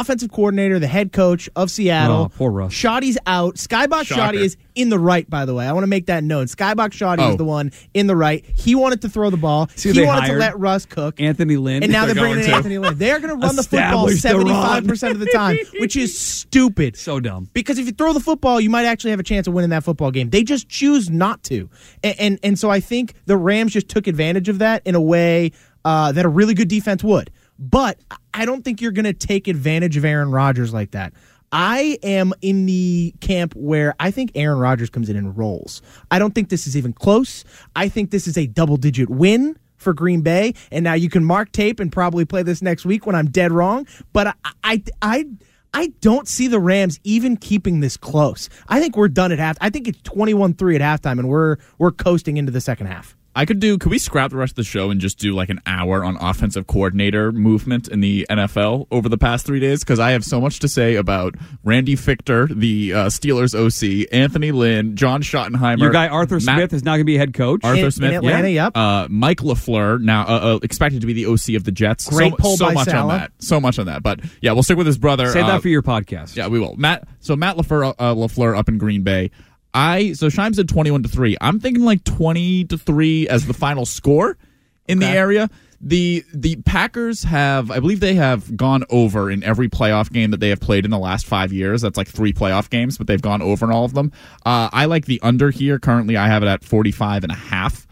offensive 0.00 0.30
coordinator, 0.32 0.78
the 0.78 0.86
head 0.86 1.12
coach 1.12 1.48
of 1.56 1.70
Seattle. 1.70 2.16
Oh, 2.24 2.28
poor 2.36 2.50
Russ. 2.50 2.72
Shoddy's 2.72 3.16
out. 3.26 3.54
Skybox 3.56 4.06
Shocker. 4.06 4.20
Shoddy 4.20 4.38
is 4.38 4.56
in 4.74 4.88
the 4.88 4.98
right, 4.98 5.28
by 5.30 5.44
the 5.44 5.54
way. 5.54 5.66
I 5.66 5.72
want 5.72 5.84
to 5.84 5.88
make 5.88 6.06
that 6.06 6.24
known. 6.24 6.46
Skybox 6.46 6.92
Shoddy 6.94 7.22
Oh. 7.22 7.30
is 7.30 7.36
the 7.36 7.44
one 7.44 7.70
in 7.94 8.06
the 8.08 8.16
right. 8.16 8.44
He 8.56 8.74
wanted 8.74 9.02
to 9.02 9.08
throw 9.08 9.30
the 9.30 9.36
ball. 9.36 9.68
See 9.76 9.90
he 9.92 10.00
they 10.00 10.06
wanted 10.06 10.26
to 10.32 10.34
let 10.34 10.58
Russ 10.58 10.84
cook. 10.84 11.20
Anthony 11.20 11.56
Lynn. 11.56 11.82
And 11.84 11.92
now 11.92 12.06
they're 12.06 12.14
They're 12.14 12.24
bringing 12.24 12.40
in 12.44 12.50
to. 12.50 12.56
Anthony 12.56 12.78
Lynn. 12.78 12.98
They 12.98 13.10
are 13.12 13.20
going 13.20 13.30
to 13.40 13.46
run 13.46 13.54
the 13.56 13.62
football 13.62 14.08
Establish 14.08 14.22
the 14.22 14.52
run. 14.52 14.84
75% 14.84 15.10
of 15.12 15.18
the 15.20 15.26
time, 15.26 15.56
which 15.78 15.96
is 15.96 16.18
stupid. 16.18 16.96
so 16.96 17.20
dumb. 17.20 17.48
Because 17.52 17.78
if 17.78 17.86
you 17.86 17.92
throw 17.92 18.12
the 18.12 18.20
football, 18.20 18.60
you 18.60 18.70
might 18.70 18.84
actually 18.86 19.10
have 19.12 19.20
a 19.20 19.24
chance 19.24 19.46
of 19.46 19.54
winning 19.54 19.70
that 19.70 19.84
football 19.84 20.10
game. 20.10 20.30
They 20.30 20.42
just 20.42 20.68
choose 20.68 21.08
not 21.10 21.42
to, 21.44 21.68
and 22.02 22.14
and, 22.18 22.38
and 22.42 22.58
so 22.58 22.70
I 22.70 22.80
think 22.80 23.14
the 23.26 23.36
Rams 23.36 23.72
just 23.72 23.88
took 23.88 24.06
advantage 24.06 24.48
of 24.48 24.58
that 24.58 24.82
in 24.84 24.94
a 24.94 25.00
way 25.00 25.52
uh, 25.84 26.10
that 26.12 26.24
a 26.24 26.28
really 26.28 26.54
good 26.54 26.68
defense 26.68 27.04
would. 27.04 27.30
But 27.58 27.98
I 28.32 28.44
don't 28.44 28.64
think 28.64 28.80
you're 28.80 28.92
going 28.92 29.04
to 29.04 29.12
take 29.12 29.48
advantage 29.48 29.96
of 29.96 30.04
Aaron 30.04 30.30
Rodgers 30.30 30.72
like 30.72 30.92
that. 30.92 31.12
I 31.52 31.98
am 32.02 32.32
in 32.42 32.66
the 32.66 33.14
camp 33.20 33.54
where 33.54 33.94
I 34.00 34.10
think 34.10 34.32
Aaron 34.34 34.58
Rodgers 34.58 34.90
comes 34.90 35.08
in 35.08 35.16
and 35.16 35.36
rolls. 35.38 35.82
I 36.10 36.18
don't 36.18 36.34
think 36.34 36.48
this 36.48 36.66
is 36.66 36.76
even 36.76 36.92
close. 36.92 37.44
I 37.76 37.88
think 37.88 38.10
this 38.10 38.26
is 38.26 38.36
a 38.36 38.46
double 38.46 38.76
digit 38.76 39.08
win 39.08 39.56
for 39.76 39.92
Green 39.92 40.22
Bay. 40.22 40.54
And 40.72 40.82
now 40.82 40.94
you 40.94 41.08
can 41.08 41.24
mark 41.24 41.52
tape 41.52 41.78
and 41.78 41.92
probably 41.92 42.24
play 42.24 42.42
this 42.42 42.60
next 42.60 42.84
week 42.84 43.06
when 43.06 43.14
I'm 43.14 43.30
dead 43.30 43.52
wrong. 43.52 43.86
But 44.12 44.28
I, 44.28 44.34
I, 44.64 44.82
I, 45.00 45.26
I 45.74 45.86
don't 46.00 46.26
see 46.26 46.48
the 46.48 46.58
Rams 46.58 46.98
even 47.04 47.36
keeping 47.36 47.78
this 47.80 47.96
close. 47.96 48.48
I 48.68 48.80
think 48.80 48.96
we're 48.96 49.08
done 49.08 49.30
at 49.30 49.38
half. 49.38 49.56
I 49.60 49.70
think 49.70 49.86
it's 49.86 50.00
21-3 50.02 50.80
at 50.80 50.80
halftime, 50.80 51.18
and 51.18 51.28
we're 51.28 51.56
we're 51.78 51.92
coasting 51.92 52.36
into 52.36 52.52
the 52.52 52.60
second 52.60 52.86
half. 52.86 53.16
I 53.36 53.44
could 53.46 53.58
do. 53.58 53.78
Could 53.78 53.90
we 53.90 53.98
scrap 53.98 54.30
the 54.30 54.36
rest 54.36 54.52
of 54.52 54.56
the 54.56 54.64
show 54.64 54.90
and 54.90 55.00
just 55.00 55.18
do 55.18 55.32
like 55.32 55.48
an 55.48 55.60
hour 55.66 56.04
on 56.04 56.16
offensive 56.20 56.66
coordinator 56.66 57.32
movement 57.32 57.88
in 57.88 58.00
the 58.00 58.26
NFL 58.30 58.86
over 58.90 59.08
the 59.08 59.18
past 59.18 59.44
three 59.44 59.60
days? 59.60 59.80
Because 59.80 59.98
I 59.98 60.12
have 60.12 60.24
so 60.24 60.40
much 60.40 60.60
to 60.60 60.68
say 60.68 60.94
about 60.94 61.34
Randy 61.64 61.96
Fichtner, 61.96 62.48
the 62.48 62.92
uh, 62.92 63.06
Steelers 63.06 63.54
OC, 63.54 64.08
Anthony 64.12 64.52
Lynn, 64.52 64.94
John 64.96 65.22
Schottenheimer, 65.22 65.80
Your 65.80 65.90
guy 65.90 66.08
Arthur 66.08 66.36
Matt- 66.36 66.42
Smith 66.58 66.72
is 66.72 66.84
now 66.84 66.92
going 66.92 67.00
to 67.00 67.04
be 67.04 67.16
head 67.16 67.34
coach. 67.34 67.62
Arthur 67.64 67.78
In- 67.78 67.84
in 67.86 67.90
Smith, 67.90 68.12
Atlanta, 68.14 68.48
yeah. 68.48 68.64
yep. 68.66 68.76
Uh, 68.76 69.08
Mike 69.10 69.38
LaFleur, 69.38 70.00
now 70.00 70.22
uh, 70.22 70.54
uh, 70.54 70.58
expected 70.62 71.00
to 71.00 71.06
be 71.06 71.12
the 71.12 71.26
OC 71.26 71.56
of 71.56 71.64
the 71.64 71.72
Jets. 71.72 72.08
Great 72.08 72.32
so, 72.32 72.36
pull 72.36 72.56
so 72.56 72.66
by 72.66 72.74
much 72.74 72.88
on 72.88 73.08
that. 73.08 73.32
So 73.38 73.60
much 73.60 73.78
on 73.78 73.86
that. 73.86 74.02
But 74.02 74.20
yeah, 74.40 74.52
we'll 74.52 74.62
stick 74.62 74.76
with 74.78 74.86
his 74.86 74.98
brother. 74.98 75.26
Save 75.28 75.44
uh, 75.44 75.48
that 75.48 75.62
for 75.62 75.68
your 75.68 75.82
podcast. 75.82 76.36
yeah, 76.36 76.46
we 76.48 76.60
will. 76.60 76.76
Matt. 76.76 77.08
So 77.20 77.34
Matt 77.34 77.56
LaFleur, 77.56 77.94
uh, 77.98 78.14
LaFleur 78.14 78.56
up 78.56 78.68
in 78.68 78.78
Green 78.78 79.02
Bay. 79.02 79.30
I 79.74 80.12
so 80.12 80.28
Shime 80.28 80.54
said 80.54 80.68
twenty-one 80.68 81.02
to 81.02 81.08
three. 81.08 81.36
I'm 81.40 81.60
thinking 81.60 81.84
like 81.84 82.04
twenty 82.04 82.64
to 82.64 82.78
three 82.78 83.28
as 83.28 83.46
the 83.46 83.54
final 83.54 83.84
score 83.84 84.38
in 84.86 85.00
the 85.00 85.06
area. 85.06 85.50
The 85.80 86.24
the 86.32 86.56
Packers 86.56 87.24
have, 87.24 87.70
I 87.70 87.78
believe, 87.80 88.00
they 88.00 88.14
have 88.14 88.56
gone 88.56 88.84
over 88.88 89.30
in 89.30 89.42
every 89.42 89.68
playoff 89.68 90.10
game 90.10 90.30
that 90.30 90.40
they 90.40 90.48
have 90.48 90.60
played 90.60 90.84
in 90.86 90.90
the 90.90 90.98
last 90.98 91.26
five 91.26 91.52
years. 91.52 91.82
That's 91.82 91.98
like 91.98 92.08
three 92.08 92.32
playoff 92.32 92.70
games, 92.70 92.96
but 92.96 93.06
they've 93.06 93.20
gone 93.20 93.42
over 93.42 93.66
in 93.66 93.72
all 93.72 93.84
of 93.84 93.92
them. 93.92 94.10
Uh, 94.46 94.70
I 94.72 94.86
like 94.86 95.04
the 95.04 95.20
under 95.22 95.50
here. 95.50 95.78
Currently, 95.78 96.16
I 96.16 96.28
have 96.28 96.42
it 96.42 96.46
at 96.46 96.64
45 96.64 97.24
and 97.24 97.32
a 97.32 97.36
half. 97.36 97.86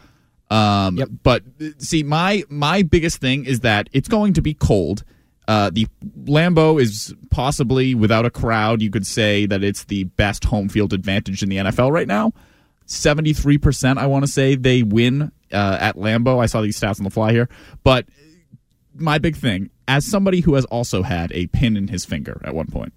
Um, 0.50 0.96
Yep. 0.96 1.08
But 1.23 1.43
uh, 1.61 1.67
see, 1.79 2.02
my 2.02 2.44
my 2.49 2.82
biggest 2.82 3.19
thing 3.19 3.44
is 3.44 3.61
that 3.61 3.88
it's 3.93 4.08
going 4.08 4.32
to 4.34 4.43
be 4.43 4.55
cold. 4.55 5.05
Uh, 5.49 5.71
the 5.71 5.87
Lambeau 6.25 6.81
is 6.81 7.15
possibly 7.31 7.94
without 7.94 8.25
a 8.25 8.31
crowd. 8.31 8.81
You 8.81 8.91
could 8.91 9.06
say 9.06 9.47
that 9.47 9.65
it's 9.65 9.85
the 9.85 10.05
best 10.05 10.44
home 10.44 10.69
field 10.69 10.93
advantage 10.93 11.43
in 11.43 11.49
the 11.49 11.56
NFL 11.56 11.91
right 11.91 12.06
now. 12.06 12.33
Seventy 12.87 13.33
three 13.33 13.59
percent, 13.59 13.99
I 13.99 14.06
want 14.06 14.25
to 14.25 14.31
say 14.31 14.55
they 14.55 14.83
win 14.83 15.33
uh, 15.53 15.79
at 15.81 15.97
Lambeau. 15.97 16.41
I 16.41 16.47
saw 16.47 16.61
these 16.61 16.79
stats 16.79 17.00
on 17.00 17.05
the 17.05 17.11
fly 17.11 17.33
here, 17.33 17.49
but 17.83 18.06
my 18.94 19.19
big 19.19 19.37
thing, 19.37 19.71
as 19.89 20.06
somebody 20.06 20.41
who 20.41 20.55
has 20.55 20.65
also 20.67 21.03
had 21.03 21.33
a 21.33 21.47
pin 21.49 21.77
in 21.77 21.89
his 21.89 22.05
finger 22.05 22.41
at 22.44 22.55
one 22.55 22.67
point, 22.67 22.93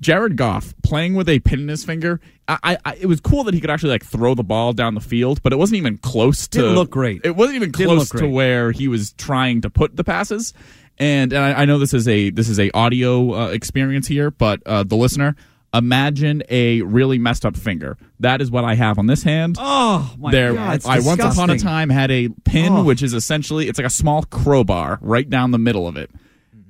Jared 0.00 0.36
Goff 0.36 0.74
playing 0.82 1.14
with 1.14 1.28
a 1.28 1.40
pin 1.40 1.60
in 1.60 1.68
his 1.68 1.84
finger. 1.84 2.20
I, 2.46 2.78
I, 2.84 2.94
it 2.94 3.06
was 3.06 3.20
cool 3.20 3.44
that 3.44 3.54
he 3.54 3.60
could 3.60 3.68
actually 3.68 3.90
like 3.90 4.04
throw 4.04 4.34
the 4.34 4.44
ball 4.44 4.72
down 4.72 4.94
the 4.94 5.00
field, 5.00 5.42
but 5.42 5.52
it 5.52 5.56
wasn't 5.56 5.78
even 5.78 5.98
close 5.98 6.48
to 6.48 6.58
Didn't 6.58 6.74
look 6.76 6.90
great. 6.90 7.22
It 7.24 7.36
wasn't 7.36 7.56
even 7.56 7.72
close 7.72 8.08
to 8.10 8.26
where 8.28 8.70
he 8.70 8.88
was 8.88 9.12
trying 9.14 9.62
to 9.62 9.70
put 9.70 9.96
the 9.96 10.04
passes. 10.04 10.54
And, 11.00 11.32
and 11.32 11.44
I, 11.44 11.62
I 11.62 11.64
know 11.64 11.78
this 11.78 11.94
is 11.94 12.08
a 12.08 12.30
this 12.30 12.48
is 12.48 12.58
a 12.58 12.70
audio 12.72 13.32
uh, 13.34 13.48
experience 13.48 14.08
here, 14.08 14.30
but 14.30 14.60
uh, 14.66 14.82
the 14.82 14.96
listener, 14.96 15.36
imagine 15.72 16.42
a 16.48 16.82
really 16.82 17.18
messed 17.18 17.46
up 17.46 17.56
finger. 17.56 17.96
That 18.20 18.40
is 18.40 18.50
what 18.50 18.64
I 18.64 18.74
have 18.74 18.98
on 18.98 19.06
this 19.06 19.22
hand. 19.22 19.56
Oh 19.60 20.12
my 20.18 20.32
there, 20.32 20.54
god! 20.54 20.74
it's 20.76 20.86
I 20.86 20.98
once 21.00 21.22
upon 21.22 21.50
a 21.50 21.58
time 21.58 21.88
had 21.90 22.10
a 22.10 22.28
pin, 22.44 22.72
Oh. 22.72 22.84
which 22.84 23.02
is 23.02 23.14
essentially 23.14 23.68
it's 23.68 23.78
like 23.78 23.86
a 23.86 23.90
small 23.90 24.22
crowbar 24.24 24.98
right 25.00 25.28
down 25.28 25.50
the 25.52 25.58
middle 25.58 25.86
of 25.86 25.96
it. 25.96 26.10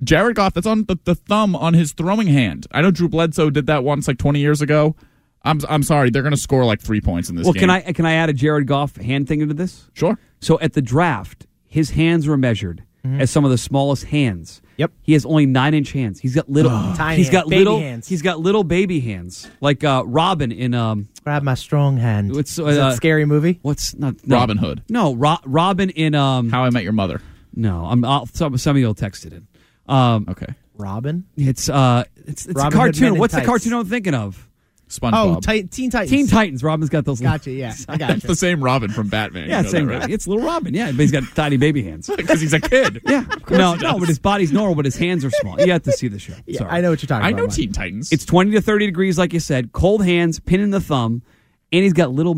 Jared 0.05 0.37
Goff, 0.37 0.55
that's 0.55 0.67
on 0.67 0.85
the, 0.85 0.97
the 1.05 1.15
thumb 1.17 1.57
on 1.57 1.75
his 1.75 1.93
throwing 1.93 2.29
hand. 2.29 2.67
I 2.71 2.83
know 2.83 2.91
Drew 2.91 3.09
Bledsoe 3.09 3.51
did 3.51 3.67
that 3.67 3.83
once, 3.83 4.07
like 4.07 4.19
twenty 4.19 4.41
years 4.41 4.61
ago. 4.63 4.95
I'm 5.43 5.61
I'm 5.69 5.83
sorry, 5.83 6.11
they're 6.11 6.23
going 6.23 6.35
to 6.35 6.41
score 6.41 6.65
like 6.65 6.81
three 6.83 7.01
points 7.01 7.31
in 7.31 7.37
this 7.37 7.45
Well, 7.45 7.53
game. 7.55 7.61
can 7.63 7.71
I 7.71 7.81
can 7.93 8.05
I 8.05 8.13
add 8.15 8.29
a 8.29 8.33
Jared 8.33 8.67
Goff 8.67 8.97
hand 8.97 9.27
thing 9.27 9.41
into 9.41 9.55
this? 9.55 9.89
Sure. 9.95 10.19
So 10.41 10.59
at 10.61 10.75
the 10.75 10.83
draft, 10.83 11.47
his 11.67 11.91
hands 11.91 12.27
were 12.29 12.37
measured 12.37 12.85
as 13.05 13.31
some 13.31 13.45
of 13.45 13.51
the 13.51 13.59
smallest 13.59 14.05
hands. 14.05 14.61
Yep. 14.77 14.93
He 15.03 15.13
has 15.15 15.27
only 15.27 15.45
nine 15.47 15.75
inch 15.75 15.93
hands. 15.93 16.21
He's 16.21 16.35
got 16.35 16.49
little. 16.51 16.71
Tiny 16.71 17.17
he's 17.17 17.27
hands, 17.29 17.31
got 17.31 17.49
baby 17.49 17.59
little. 17.59 17.81
hands. 17.81 18.07
He's 18.09 18.23
got 18.23 18.39
little 18.41 18.63
baby 18.65 19.01
hands, 19.01 19.49
like 19.61 19.83
uh, 19.85 20.03
Robin 20.07 20.53
in 20.53 20.75
um. 20.75 21.09
Grab 21.25 21.43
my 21.43 21.55
strong 21.55 21.97
hand. 21.97 22.35
What's, 22.35 22.59
Is 22.59 22.65
that 22.77 22.87
uh, 22.87 22.91
a 22.91 22.95
scary 22.97 23.25
movie? 23.25 23.59
What's 23.63 23.95
not 23.97 24.15
no. 24.27 24.37
Robin 24.37 24.57
Hood. 24.57 24.83
No, 24.89 25.15
Ro- 25.15 25.37
Robin 25.45 25.91
in 25.91 26.15
um. 26.15 26.51
How 26.51 26.65
I 26.65 26.71
Met 26.71 26.85
Your 26.85 26.93
Mother. 26.93 27.21
No, 27.55 27.87
I'm. 27.87 28.05
I'll, 28.05 28.27
some 28.27 28.57
some 28.59 28.77
of 28.77 28.81
you'll 28.81 28.95
text 28.95 29.25
it 29.27 29.33
in. 29.33 29.47
Um, 29.89 30.27
Okay. 30.29 30.55
Robin. 30.77 31.25
it's 31.37 31.69
uh, 31.69 32.05
it's 32.27 32.47
it's 32.47 32.55
Robin 32.55 32.73
a 32.73 32.77
cartoon. 32.83 33.15
in 33.15 33.19
What's 33.19 33.33
the 33.35 33.39
Tights. 33.41 33.49
cartoon 33.49 33.73
I'm 33.73 33.87
thinking 33.87 34.15
of? 34.15 34.48
SpongeBob. 34.89 35.37
Oh, 35.37 35.63
Teen 35.71 35.91
Titans. 35.91 36.11
Teen 36.11 36.27
Titans. 36.27 36.63
Robin's 36.65 36.89
got 36.91 37.05
those. 37.05 37.21
Gotcha. 37.21 37.51
Yeah, 37.51 37.69
I 37.89 37.95
It's 37.95 37.99
gotcha. 37.99 38.27
the 38.27 38.35
same 38.35 38.63
Robin 38.65 38.91
from 38.91 39.09
Batman. 39.09 39.49
Yeah, 39.49 39.63
same 39.63 39.87
guy. 39.89 40.07
It's 40.09 40.27
little 40.27 40.45
Robin. 40.45 40.73
Yeah, 40.75 40.87
but 40.93 41.01
he's 41.01 41.13
got 41.13 41.25
tiny 41.35 41.57
baby 41.57 41.83
hands. 41.83 42.09
Because 42.17 42.41
he's 42.41 42.53
a 42.55 42.61
kid. 42.61 43.03
Yeah, 43.09 43.25
no, 43.51 43.75
no, 43.75 43.99
but 43.99 44.09
his 44.09 44.19
body's 44.19 44.53
normal, 44.53 44.75
but 44.75 44.85
his 44.85 44.97
hands 44.97 45.25
are 45.25 45.31
small. 45.31 45.61
You 45.61 45.73
have 45.73 45.83
to 45.85 45.93
see 45.93 46.09
the 46.09 46.19
show. 46.19 46.35
Yeah, 46.47 46.59
Sorry. 46.59 46.71
I 46.71 46.81
know 46.81 46.91
what 46.91 47.03
you're 47.03 47.07
talking 47.09 47.25
I 47.25 47.29
about. 47.31 47.39
I 47.39 47.41
know 47.43 47.47
Mike. 47.47 47.57
Teen 47.57 47.73
Titans. 47.73 48.13
It's 48.13 48.25
20 48.25 48.51
to 48.53 48.61
30 48.61 48.87
degrees, 48.87 49.19
like 49.19 49.33
you 49.33 49.41
said. 49.41 49.73
Cold 49.73 50.05
hands, 50.05 50.41
pin 50.41 50.61
in 50.61 50.71
the 50.71 50.81
thumb, 50.81 51.23
and 51.73 51.83
he's 51.85 51.93
got 51.93 52.11
little, 52.11 52.35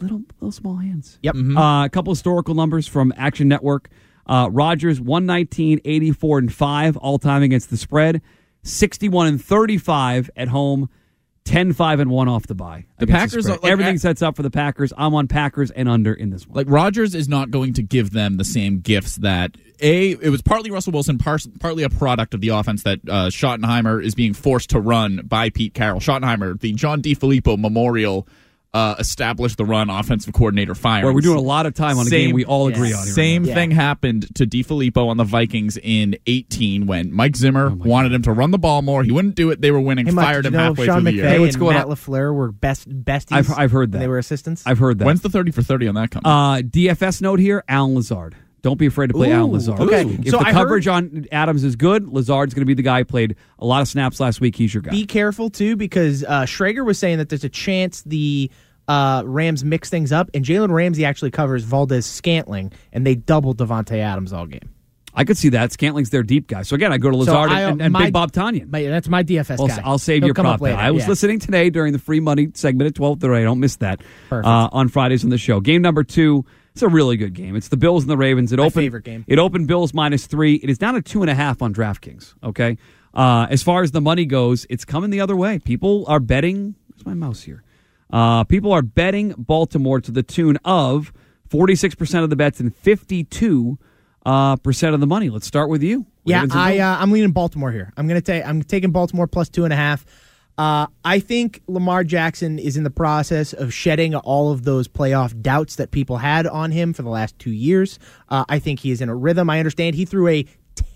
little, 0.00 0.22
little 0.40 0.52
small 0.52 0.76
hands. 0.76 1.18
Yep. 1.22 1.34
Uh, 1.36 1.84
a 1.84 1.90
couple 1.90 2.12
historical 2.12 2.54
numbers 2.54 2.86
from 2.86 3.12
Action 3.16 3.48
Network. 3.48 3.88
Uh, 4.26 4.48
Rodgers 4.50 5.00
119, 5.00 5.80
84, 5.84 6.38
and 6.38 6.52
5 6.52 6.96
all 6.98 7.18
time 7.18 7.42
against 7.42 7.70
the 7.70 7.76
spread. 7.76 8.22
61 8.62 9.26
and 9.26 9.44
35 9.44 10.30
at 10.36 10.48
home. 10.48 10.88
10 11.44 11.72
5 11.74 12.00
and 12.00 12.10
1 12.10 12.28
off 12.28 12.46
the 12.46 12.54
bye. 12.54 12.86
The 12.98 13.06
Packers 13.06 13.46
are, 13.48 13.52
like, 13.52 13.64
Everything 13.64 13.98
sets 13.98 14.22
up 14.22 14.34
for 14.36 14.42
the 14.42 14.50
Packers. 14.50 14.92
I'm 14.96 15.14
on 15.14 15.28
Packers 15.28 15.70
and 15.70 15.88
under 15.88 16.12
in 16.14 16.30
this 16.30 16.46
one. 16.46 16.56
like 16.56 16.66
Rodgers 16.70 17.14
is 17.14 17.28
not 17.28 17.50
going 17.50 17.74
to 17.74 17.82
give 17.82 18.10
them 18.12 18.36
the 18.38 18.44
same 18.44 18.80
gifts 18.80 19.16
that 19.16 19.56
a 19.80 20.12
it 20.12 20.30
was 20.30 20.40
partly 20.40 20.70
Russell 20.70 20.92
Wilson, 20.92 21.18
par- 21.18 21.38
partly 21.60 21.82
a 21.82 21.90
product 21.90 22.32
of 22.32 22.40
the 22.40 22.48
offense 22.48 22.84
that 22.84 23.00
uh, 23.08 23.26
Schottenheimer 23.28 24.02
is 24.02 24.14
being 24.14 24.32
forced 24.32 24.70
to 24.70 24.80
run 24.80 25.20
by 25.24 25.50
Pete 25.50 25.74
Carroll. 25.74 26.00
Schottenheimer, 26.00 26.58
the 26.58 26.72
John 26.72 27.02
DeFilippo 27.02 27.58
Memorial, 27.58 28.26
uh, 28.74 28.96
established 28.98 29.56
the 29.56 29.64
run 29.64 29.88
offensive 29.88 30.34
coordinator 30.34 30.74
fire. 30.74 31.04
Where 31.04 31.14
we're 31.14 31.20
doing 31.20 31.38
a 31.38 31.42
lot 31.42 31.64
of 31.64 31.74
time 31.74 31.96
on 31.96 32.08
a 32.08 32.10
game 32.10 32.34
we 32.34 32.44
all 32.44 32.66
agree 32.66 32.90
yeah, 32.90 32.96
on. 32.96 33.04
Here 33.04 33.14
Same 33.14 33.44
Yeah. 33.44 33.54
thing 33.54 33.70
happened 33.70 34.34
to 34.34 34.46
DeFilippo 34.46 35.08
on 35.08 35.16
the 35.16 35.22
Vikings 35.24 35.78
in 35.80 36.16
18 36.26 36.86
when 36.86 37.12
Mike 37.12 37.36
Zimmer 37.36 37.70
Oh 37.70 37.74
wanted 37.74 38.12
him 38.12 38.22
to 38.22 38.32
run 38.32 38.50
the 38.50 38.58
ball 38.58 38.82
more. 38.82 39.04
He 39.04 39.12
wouldn't 39.12 39.36
do 39.36 39.50
it. 39.50 39.60
They 39.60 39.70
were 39.70 39.80
winning. 39.80 40.06
Hey, 40.06 40.12
Mike, 40.12 40.24
fired 40.26 40.46
him 40.46 40.54
you 40.54 40.58
know 40.58 40.64
halfway 40.64 40.86
Sean 40.86 41.02
through 41.02 41.12
the 41.12 41.16
year. 41.18 41.28
Hey, 41.28 41.38
what's 41.38 41.54
going 41.56 41.76
Matt 41.76 41.86
on? 41.86 41.92
LaFleur 41.92 42.34
were 42.34 42.50
best 42.50 42.88
besties. 42.90 43.32
I've- 43.36 43.52
I've 43.56 43.70
heard 43.70 43.92
that. 43.92 43.98
they 43.98 44.08
were 44.08 44.18
assistants. 44.18 44.64
I've 44.66 44.78
heard 44.78 44.98
that. 44.98 45.04
When's 45.04 45.20
the 45.20 45.30
30 45.30 45.52
for 45.52 45.62
30 45.62 45.86
on 45.88 45.94
that 45.94 46.10
coming? 46.10 46.26
Uh, 46.26 46.60
DFS 46.68 47.22
note 47.22 47.38
here: 47.38 47.62
Allen 47.68 47.94
Lazard. 47.94 48.34
Don't 48.64 48.78
be 48.78 48.86
afraid 48.86 49.08
to 49.08 49.12
play 49.12 49.28
Ooh, 49.30 49.34
Allen 49.34 49.52
Lazard. 49.52 49.78
okay. 49.78 50.00
If 50.06 50.30
So 50.30 50.38
the 50.38 50.46
I 50.46 50.52
coverage 50.52 50.88
on 50.88 51.26
Adams 51.30 51.64
is 51.64 51.76
good, 51.76 52.08
Lazard's 52.08 52.54
going 52.54 52.62
to 52.62 52.66
be 52.66 52.72
the 52.72 52.80
guy 52.82 53.00
who 53.00 53.04
played 53.04 53.36
a 53.58 53.66
lot 53.66 53.82
of 53.82 53.88
snaps 53.88 54.18
last 54.20 54.40
week. 54.40 54.56
He's 54.56 54.72
your 54.72 54.82
guy. 54.82 54.90
Be 54.90 55.04
careful 55.04 55.50
too, 55.50 55.76
because 55.76 56.24
uh, 56.24 56.44
Schrager 56.44 56.82
was 56.82 56.98
saying 56.98 57.18
that 57.18 57.28
there's 57.28 57.44
a 57.44 57.50
chance 57.50 58.00
the 58.04 58.50
uh, 58.88 59.22
Rams 59.26 59.66
mix 59.66 59.90
things 59.90 60.12
up, 60.12 60.30
and 60.32 60.46
Jalen 60.46 60.70
Ramsey 60.70 61.04
actually 61.04 61.30
covers 61.30 61.62
Valdes-Scantling, 61.64 62.72
and 62.90 63.06
they 63.06 63.14
doubled 63.14 63.58
Davante 63.58 63.98
Adams 63.98 64.32
all 64.32 64.46
game. 64.46 64.70
I 65.14 65.24
could 65.24 65.36
see 65.36 65.50
that. 65.50 65.70
Scantling's 65.70 66.08
their 66.08 66.22
deep 66.22 66.48
guy. 66.48 66.62
So 66.62 66.74
again, 66.74 66.90
I 66.90 66.96
go 66.96 67.10
to 67.10 67.14
So 67.16 67.20
Lazard 67.32 67.50
I- 67.50 67.60
and, 67.60 67.82
and 67.82 67.92
my- 67.92 68.04
Big 68.04 68.14
Bob 68.14 68.32
Tonyan. 68.32 68.74
Yeah, 68.82 68.90
that's 68.90 69.08
my 69.10 69.22
DFS 69.22 69.60
I'll, 69.60 69.68
guy. 69.68 69.82
I'll 69.84 69.98
save 69.98 70.22
He'll 70.22 70.28
your 70.28 70.34
prop. 70.34 70.60
I 70.62 70.90
was 70.90 71.02
yeah. 71.04 71.08
listening 71.10 71.38
today 71.38 71.68
during 71.70 71.92
the 71.92 71.98
free 71.98 72.18
money 72.20 72.48
segment 72.54 72.88
at 72.88 72.94
12 72.94 73.20
today. 73.20 73.42
Don't 73.44 73.60
miss 73.60 73.76
that. 73.76 74.00
Perfect. 74.30 74.46
Uh, 74.46 74.70
on 74.72 74.88
Fridays 74.88 75.22
on 75.22 75.28
the 75.28 75.36
show. 75.38 75.60
Game 75.60 75.82
number 75.82 76.02
two. 76.02 76.46
It's 76.74 76.82
a 76.82 76.88
really 76.88 77.16
good 77.16 77.34
game. 77.34 77.54
It's 77.54 77.68
the 77.68 77.76
Bills 77.76 78.02
and 78.02 78.10
the 78.10 78.16
Ravens. 78.16 78.52
It 78.52 78.56
My 78.56 78.64
opened, 78.64 78.82
favorite 78.82 79.04
game. 79.04 79.24
It 79.28 79.38
opened 79.38 79.68
Bills 79.68 79.94
minus 79.94 80.26
three. 80.26 80.56
It 80.56 80.68
is 80.68 80.76
down 80.76 80.94
to 80.94 81.02
two 81.02 81.22
and 81.22 81.30
a 81.30 81.34
half 81.34 81.62
on 81.62 81.72
DraftKings. 81.72 82.34
Okay. 82.42 82.78
Uh, 83.14 83.46
as 83.48 83.62
far 83.62 83.84
as 83.84 83.92
the 83.92 84.00
money 84.00 84.26
goes, 84.26 84.66
it's 84.68 84.84
coming 84.84 85.10
the 85.10 85.20
other 85.20 85.36
way. 85.36 85.60
People 85.60 86.04
are 86.08 86.18
betting 86.18 86.74
where's 86.88 87.06
my 87.06 87.14
mouse 87.14 87.42
here? 87.42 87.62
Uh, 88.10 88.42
people 88.42 88.72
are 88.72 88.82
betting 88.82 89.34
Baltimore 89.38 90.00
to 90.00 90.10
the 90.10 90.24
tune 90.24 90.58
of 90.64 91.12
46% 91.48 92.24
of 92.24 92.30
the 92.30 92.36
bets 92.36 92.58
and 92.58 92.74
52 92.74 93.78
uh, 94.26 94.56
percent 94.56 94.94
of 94.94 95.00
the 95.00 95.06
money. 95.06 95.30
Let's 95.30 95.46
start 95.46 95.68
with 95.70 95.82
you. 95.82 96.06
Yeah, 96.24 96.38
Ravens 96.38 96.54
I, 96.56 96.78
uh, 96.78 96.96
I'm 96.98 97.12
leaning 97.12 97.30
Baltimore 97.30 97.70
here. 97.70 97.92
I'm 97.96 98.08
gonna 98.08 98.20
take 98.20 98.44
I'm 98.44 98.64
taking 98.64 98.90
Baltimore 98.90 99.28
plus 99.28 99.48
two 99.48 99.62
and 99.62 99.72
a 99.72 99.76
half. 99.76 100.04
Uh, 100.56 100.86
I 101.04 101.18
think 101.18 101.62
Lamar 101.66 102.04
Jackson 102.04 102.58
is 102.58 102.76
in 102.76 102.84
the 102.84 102.90
process 102.90 103.52
of 103.52 103.74
shedding 103.74 104.14
all 104.14 104.52
of 104.52 104.64
those 104.64 104.86
playoff 104.86 105.40
doubts 105.42 105.76
that 105.76 105.90
people 105.90 106.18
had 106.18 106.46
on 106.46 106.70
him 106.70 106.92
for 106.92 107.02
the 107.02 107.08
last 107.08 107.36
two 107.38 107.50
years. 107.50 107.98
Uh, 108.28 108.44
I 108.48 108.60
think 108.60 108.80
he 108.80 108.92
is 108.92 109.00
in 109.00 109.08
a 109.08 109.16
rhythm. 109.16 109.50
I 109.50 109.58
understand 109.58 109.96
he 109.96 110.04
threw 110.04 110.28
a 110.28 110.46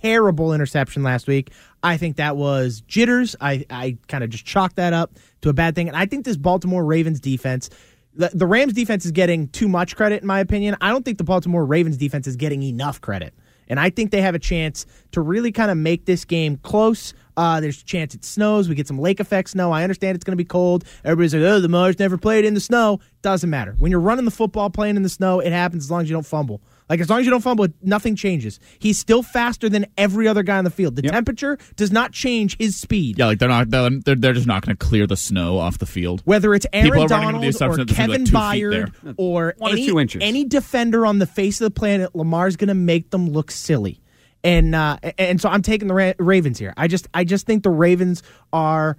terrible 0.03 0.53
interception 0.53 1.03
last 1.03 1.27
week. 1.27 1.51
I 1.83 1.97
think 1.97 2.17
that 2.17 2.37
was 2.37 2.83
jitters. 2.83 3.35
I, 3.41 3.65
I 3.69 3.97
kind 4.07 4.23
of 4.23 4.31
just 4.31 4.45
chalked 4.45 4.77
that 4.77 4.93
up 4.93 5.13
to 5.43 5.49
a 5.49 5.53
bad 5.53 5.75
thing. 5.75 5.89
And 5.89 5.97
I 5.97 6.07
think 6.07 6.25
this 6.25 6.37
Baltimore 6.37 6.85
Ravens 6.85 7.19
defense, 7.19 7.69
the, 8.15 8.31
the 8.33 8.47
Rams 8.47 8.73
defense 8.73 9.05
is 9.05 9.13
getting 9.13 9.49
too 9.49 9.69
much 9.69 9.97
credit, 9.97 10.23
in 10.23 10.27
my 10.27 10.41
opinion. 10.41 10.77
I 10.81 10.91
don't 10.91 11.05
think 11.05 11.19
the 11.19 11.25
Baltimore 11.25 11.65
Ravens 11.65 11.97
defense 11.97 12.27
is 12.27 12.37
getting 12.37 12.63
enough 12.63 13.01
credit. 13.01 13.35
And 13.69 13.79
I 13.79 13.91
think 13.91 14.11
they 14.11 14.21
have 14.21 14.35
a 14.35 14.39
chance 14.39 14.87
to 15.13 15.21
really 15.21 15.53
kind 15.53 15.71
of 15.71 15.77
make 15.77 16.07
this 16.07 16.25
game 16.25 16.57
close. 16.59 17.15
Uh, 17.37 17.61
there's 17.61 17.83
a 17.83 17.85
chance 17.85 18.15
it 18.15 18.25
snows. 18.25 18.69
We 18.69 18.75
get 18.75 18.89
some 18.89 18.99
lake 18.99 19.21
effect 19.21 19.51
snow. 19.51 19.71
I 19.71 19.83
understand 19.85 20.17
it's 20.17 20.25
going 20.25 20.33
to 20.33 20.43
be 20.43 20.45
cold. 20.45 20.85
Everybody's 21.05 21.35
like, 21.35 21.43
oh, 21.45 21.61
the 21.61 21.69
Mars 21.69 21.99
never 21.99 22.19
played 22.19 22.45
in 22.45 22.55
the 22.55 22.61
snow. 22.61 23.01
Doesn't 23.23 23.49
matter. 23.49 23.75
When 23.79 23.91
you're 23.91 24.01
running 24.01 24.25
the 24.25 24.31
football 24.31 24.71
playing 24.71 24.97
in 24.97 25.03
the 25.03 25.09
snow, 25.09 25.41
it 25.41 25.53
happens 25.53 25.85
as 25.85 25.91
long 25.91 26.03
as 26.03 26.11
you 26.11 26.17
don't 26.17 26.27
fumble. 26.27 26.61
Like, 26.89 27.01
as 27.01 27.11
long 27.11 27.21
as 27.21 27.25
you 27.27 27.31
don't 27.31 27.43
fumble, 27.43 27.67
nothing 27.83 28.17
changes. 28.17 28.61
He's 28.79 28.99
still 28.99 29.23
faster 29.23 29.69
than 29.69 29.87
every 29.97 30.27
other 30.27 30.43
guy 30.43 30.59
on 30.59 30.65
the 30.65 30.71
field. 30.71 30.97
The 30.97 31.03
temperature 31.03 31.59
does 31.77 31.93
not 31.93 32.13
change 32.13 32.57
his 32.59 32.77
speed. 32.77 33.19
Yeah, 33.19 33.27
like 33.27 33.39
they're 33.39 33.49
not 33.49 33.71
they're, 33.71 33.91
they're 33.91 34.15
they're 34.15 34.33
just 34.33 34.47
not 34.47 34.65
going 34.65 34.77
to 34.77 34.87
clear 34.87 35.07
the 35.07 35.17
snow 35.17 35.59
off 35.59 35.79
the 35.79 35.87
field. 35.87 36.23
Whether 36.25 36.55
it's 36.55 36.67
Aaron 36.73 36.93
are 36.93 37.07
running 37.07 37.41
the 37.41 37.53
Donald 37.53 37.91
or 37.91 37.95
Kevin 37.95 38.25
like 38.25 38.33
Byard 38.33 39.15
or 39.17 39.55
One 39.59 39.73
any, 39.73 39.87
two 39.87 39.99
inches. 39.99 40.23
any 40.23 40.45
defender 40.45 41.05
on 41.07 41.19
the 41.19 41.27
face 41.27 41.61
of 41.61 41.67
the 41.67 41.79
planet, 41.79 42.15
Lamar's 42.15 42.57
going 42.57 42.69
to 42.69 42.75
make 42.75 43.11
them 43.11 43.29
look 43.31 43.51
silly. 43.51 44.01
And 44.45 44.75
uh, 44.75 44.99
and 45.19 45.41
so 45.41 45.49
I'm 45.49 45.63
taking 45.63 45.89
the 45.89 45.95
Ra- 45.95 46.13
Ravens 46.19 46.59
here. 46.59 46.73
I 46.77 46.87
just 46.89 47.09
I 47.13 47.25
just 47.25 47.45
think 47.45 47.65
the 47.65 47.71
Ravens 47.71 48.23
are 48.53 48.97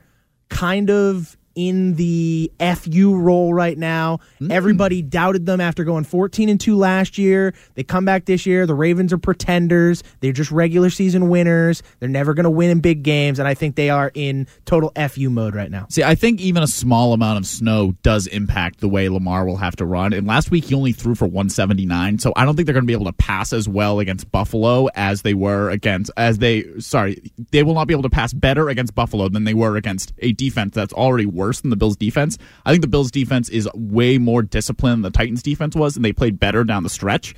kind 0.49 0.89
of 0.89 1.37
in 1.55 1.95
the 1.95 2.51
FU 2.59 3.15
role 3.15 3.53
right 3.53 3.77
now. 3.77 4.19
Mm. 4.39 4.51
Everybody 4.51 5.01
doubted 5.01 5.45
them 5.45 5.59
after 5.59 5.83
going 5.83 6.03
14 6.03 6.49
and 6.49 6.59
2 6.59 6.77
last 6.77 7.17
year. 7.17 7.53
They 7.75 7.83
come 7.83 8.05
back 8.05 8.25
this 8.25 8.45
year. 8.45 8.65
The 8.65 8.75
Ravens 8.75 9.11
are 9.11 9.17
pretenders. 9.17 10.03
They're 10.19 10.31
just 10.31 10.51
regular 10.51 10.89
season 10.89 11.29
winners. 11.29 11.83
They're 11.99 12.09
never 12.09 12.33
going 12.33 12.45
to 12.45 12.49
win 12.49 12.69
in 12.69 12.79
big 12.79 13.03
games 13.03 13.39
and 13.39 13.47
I 13.47 13.53
think 13.53 13.75
they 13.75 13.89
are 13.89 14.11
in 14.13 14.47
total 14.65 14.91
FU 15.09 15.29
mode 15.29 15.55
right 15.55 15.71
now. 15.71 15.87
See, 15.89 16.03
I 16.03 16.15
think 16.15 16.39
even 16.41 16.63
a 16.63 16.67
small 16.67 17.13
amount 17.13 17.39
of 17.39 17.45
snow 17.45 17.93
does 18.03 18.27
impact 18.27 18.79
the 18.79 18.89
way 18.89 19.09
Lamar 19.09 19.45
will 19.45 19.57
have 19.57 19.75
to 19.77 19.85
run. 19.85 20.13
And 20.13 20.27
last 20.27 20.51
week 20.51 20.65
he 20.65 20.75
only 20.75 20.91
threw 20.91 21.15
for 21.15 21.25
179, 21.25 22.19
so 22.19 22.33
I 22.35 22.45
don't 22.45 22.55
think 22.55 22.65
they're 22.65 22.73
going 22.73 22.83
to 22.83 22.87
be 22.87 22.93
able 22.93 23.05
to 23.05 23.13
pass 23.13 23.53
as 23.53 23.67
well 23.67 23.99
against 23.99 24.31
Buffalo 24.31 24.87
as 24.95 25.23
they 25.23 25.33
were 25.33 25.69
against 25.69 26.11
as 26.17 26.37
they 26.37 26.65
sorry, 26.79 27.31
they 27.51 27.63
will 27.63 27.73
not 27.73 27.87
be 27.87 27.93
able 27.93 28.03
to 28.03 28.09
pass 28.09 28.33
better 28.33 28.69
against 28.69 28.95
Buffalo 28.95 29.29
than 29.29 29.43
they 29.43 29.53
were 29.53 29.75
against 29.75 30.13
a 30.19 30.31
defense 30.33 30.75
that's 30.75 30.93
already 30.93 31.25
worse 31.25 31.48
than 31.61 31.69
the 31.69 31.75
Bills 31.75 31.97
defense. 31.97 32.37
I 32.65 32.71
think 32.71 32.81
the 32.81 32.87
Bills 32.87 33.11
defense 33.11 33.49
is 33.49 33.67
way 33.73 34.17
more 34.17 34.41
disciplined 34.41 35.03
than 35.03 35.11
the 35.11 35.17
Titans 35.17 35.41
defense 35.43 35.75
was 35.75 35.95
and 35.95 36.05
they 36.05 36.13
played 36.13 36.39
better 36.39 36.63
down 36.63 36.83
the 36.83 36.89
stretch. 36.89 37.35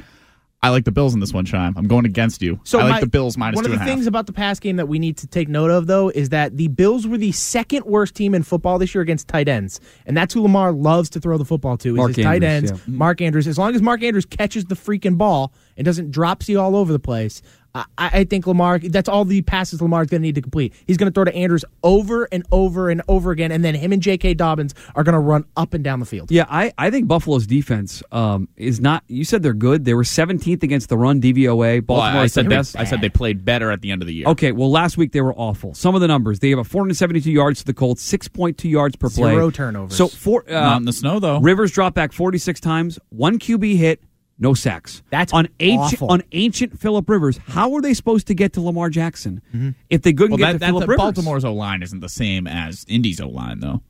I 0.64 0.70
like 0.70 0.86
the 0.86 0.92
Bills 0.92 1.16
in 1.16 1.20
this 1.20 1.34
one, 1.34 1.46
Shime. 1.46 1.74
I'm 1.76 1.88
going 1.88 2.06
against 2.06 2.44
you. 2.44 2.60
So 2.66 2.78
I 2.80 2.84
like 2.84 2.92
my- 2.92 3.00
the 3.00 3.08
Bills 3.08 3.36
minus 3.36 3.56
One 3.56 3.66
two 3.66 3.72
of 3.72 3.80
the 3.80 3.82
and 3.82 3.82
a 3.82 3.90
half. 3.90 3.96
things 3.98 4.06
about 4.06 4.28
the 4.28 4.32
pass 4.32 4.60
game 4.60 4.76
that 4.76 4.88
we 4.88 5.00
need 5.00 5.18
to 5.18 5.26
take 5.26 5.50
note 5.50 5.72
of, 5.72 5.88
though, 5.88 6.10
is 6.10 6.30
that 6.30 6.56
the 6.56 6.68
Bills 6.68 7.08
were 7.08 7.18
the 7.18 7.32
second 7.32 7.84
worst 7.86 8.14
team 8.14 8.36
in 8.36 8.44
football 8.44 8.78
this 8.78 8.94
year 8.94 9.02
against 9.02 9.28
tight 9.28 9.48
ends, 9.48 9.80
and 10.06 10.16
that's 10.16 10.36
who 10.36 10.42
Lamar 10.44 10.72
loves 10.72 11.10
to 11.12 11.20
throw 11.20 11.40
the 11.40 11.46
football 11.46 11.78
to. 11.80 11.90
Is 11.94 11.98
Mark 11.98 12.16
his 12.16 12.24
tight 12.24 12.44
ends, 12.44 12.70
yeah. 12.70 12.78
Mark 12.86 13.22
Andrews. 13.22 13.48
As 13.48 13.58
long 13.58 13.74
as 13.74 13.82
Mark 13.82 14.04
Andrews 14.04 14.26
catches 14.28 14.66
the 14.66 14.76
freaking 14.76 15.18
ball 15.18 15.52
and 15.78 15.84
doesn't 15.84 16.12
dropsy 16.12 16.56
all 16.56 16.76
over 16.76 16.94
the 16.94 17.00
place, 17.00 17.42
I, 17.74 17.86
I 17.98 18.24
think 18.26 18.48
Lamar. 18.48 18.80
That's 18.80 19.08
all 19.08 19.26
the 19.26 19.42
passes 19.42 19.82
Lamar's 19.82 20.08
going 20.08 20.22
to 20.22 20.28
need 20.28 20.36
to 20.36 20.42
complete. 20.42 20.74
He's 20.86 20.98
going 20.98 21.12
to 21.12 21.14
throw 21.14 21.24
to 21.24 21.34
Andrews 21.34 21.64
over 21.84 22.28
and 22.32 22.46
over 22.52 22.90
and 22.90 23.02
over 23.08 23.32
again, 23.32 23.52
and 23.52 23.64
then 23.64 23.76
him 23.76 23.94
and 23.94 24.02
J.K. 24.02 24.34
Dobbins 24.34 24.76
are 24.96 25.04
going 25.04 25.14
to 25.14 25.20
run 25.20 25.46
up 25.56 25.74
and 25.74 25.84
down 25.84 26.00
the 26.00 26.06
field. 26.06 26.32
Yeah, 26.32 26.46
I, 26.50 26.74
I 26.78 26.90
think 26.90 27.08
Buffalo's 27.08 27.48
defense 27.48 28.04
um, 28.12 28.50
is 28.58 28.82
not. 28.82 29.04
You 29.08 29.24
said 29.24 29.44
they're 29.44 29.54
good. 29.54 29.86
They 29.86 29.94
were 29.94 30.04
17th 30.04 30.64
against 30.64 30.90
the 30.90 30.98
run, 30.98 31.22
DVOA. 31.22 31.88
Well, 31.88 31.98
Baltimore 31.98 32.24
I 32.24 32.28
said 32.28 32.50
best. 32.50 32.74
they, 32.74 32.80
I 32.80 32.84
said 32.84 33.02
they 33.02 33.10
played 33.10 33.46
better 33.46 33.72
at 33.72 33.82
the 33.82 33.92
end 33.92 34.02
of 34.02 34.08
the 34.08 34.14
year. 34.14 34.28
Okay, 34.28 34.52
well, 34.52 34.70
last 34.70 34.98
week 34.98 35.14
they 35.14 35.22
were 35.22 35.36
awful. 35.36 35.74
Some 35.74 35.96
of 35.96 36.02
the 36.02 36.08
numbers: 36.08 36.40
they 36.40 36.50
have 36.50 36.60
a 36.60 36.64
472 36.64 37.32
yards 37.32 37.60
to 37.60 37.66
the 37.66 37.74
Colts, 37.74 38.10
6.2 38.12 38.70
yards 38.70 38.96
per 38.96 39.10
play, 39.10 39.32
Zero 39.32 39.50
turnovers. 39.50 39.96
So 39.96 40.08
four. 40.08 40.44
Uh, 40.48 40.60
Not 40.60 40.78
in 40.78 40.86
the 40.86 40.94
snow 40.94 41.20
though. 41.20 41.40
Rivers 41.40 41.72
dropped 41.72 41.96
back 41.96 42.12
46 42.12 42.60
times, 42.60 43.00
one 43.10 43.40
QB 43.40 43.78
hit, 43.78 44.02
no 44.42 44.54
sacks. 44.54 45.04
That's 45.12 45.32
on 45.32 45.48
ancient 45.60 46.02
awful. 46.02 46.12
on 46.12 46.24
ancient 46.34 46.80
Philip 46.80 47.08
Rivers. 47.08 47.38
How 47.48 47.74
are 47.76 47.82
they 47.82 47.94
supposed 47.94 48.28
to 48.28 48.34
get 48.34 48.54
to 48.54 48.62
Lamar 48.62 48.90
Jackson 48.90 49.42
mm-hmm. 49.54 49.70
if 49.90 50.02
they 50.02 50.12
couldn't 50.12 50.32
Well, 50.32 50.38
get 50.40 50.46
that, 50.46 50.52
to 50.54 50.58
that's 50.60 50.70
Philip 50.72 50.90
Rivers? 50.90 50.98
Baltimore's 50.98 51.46
O 51.46 51.54
line 51.54 51.84
isn't 51.84 52.00
the 52.00 52.10
same 52.10 52.48
as 52.48 52.84
Indy's 52.90 53.22
O 53.22 53.30
line, 53.30 53.60
though. 53.60 53.82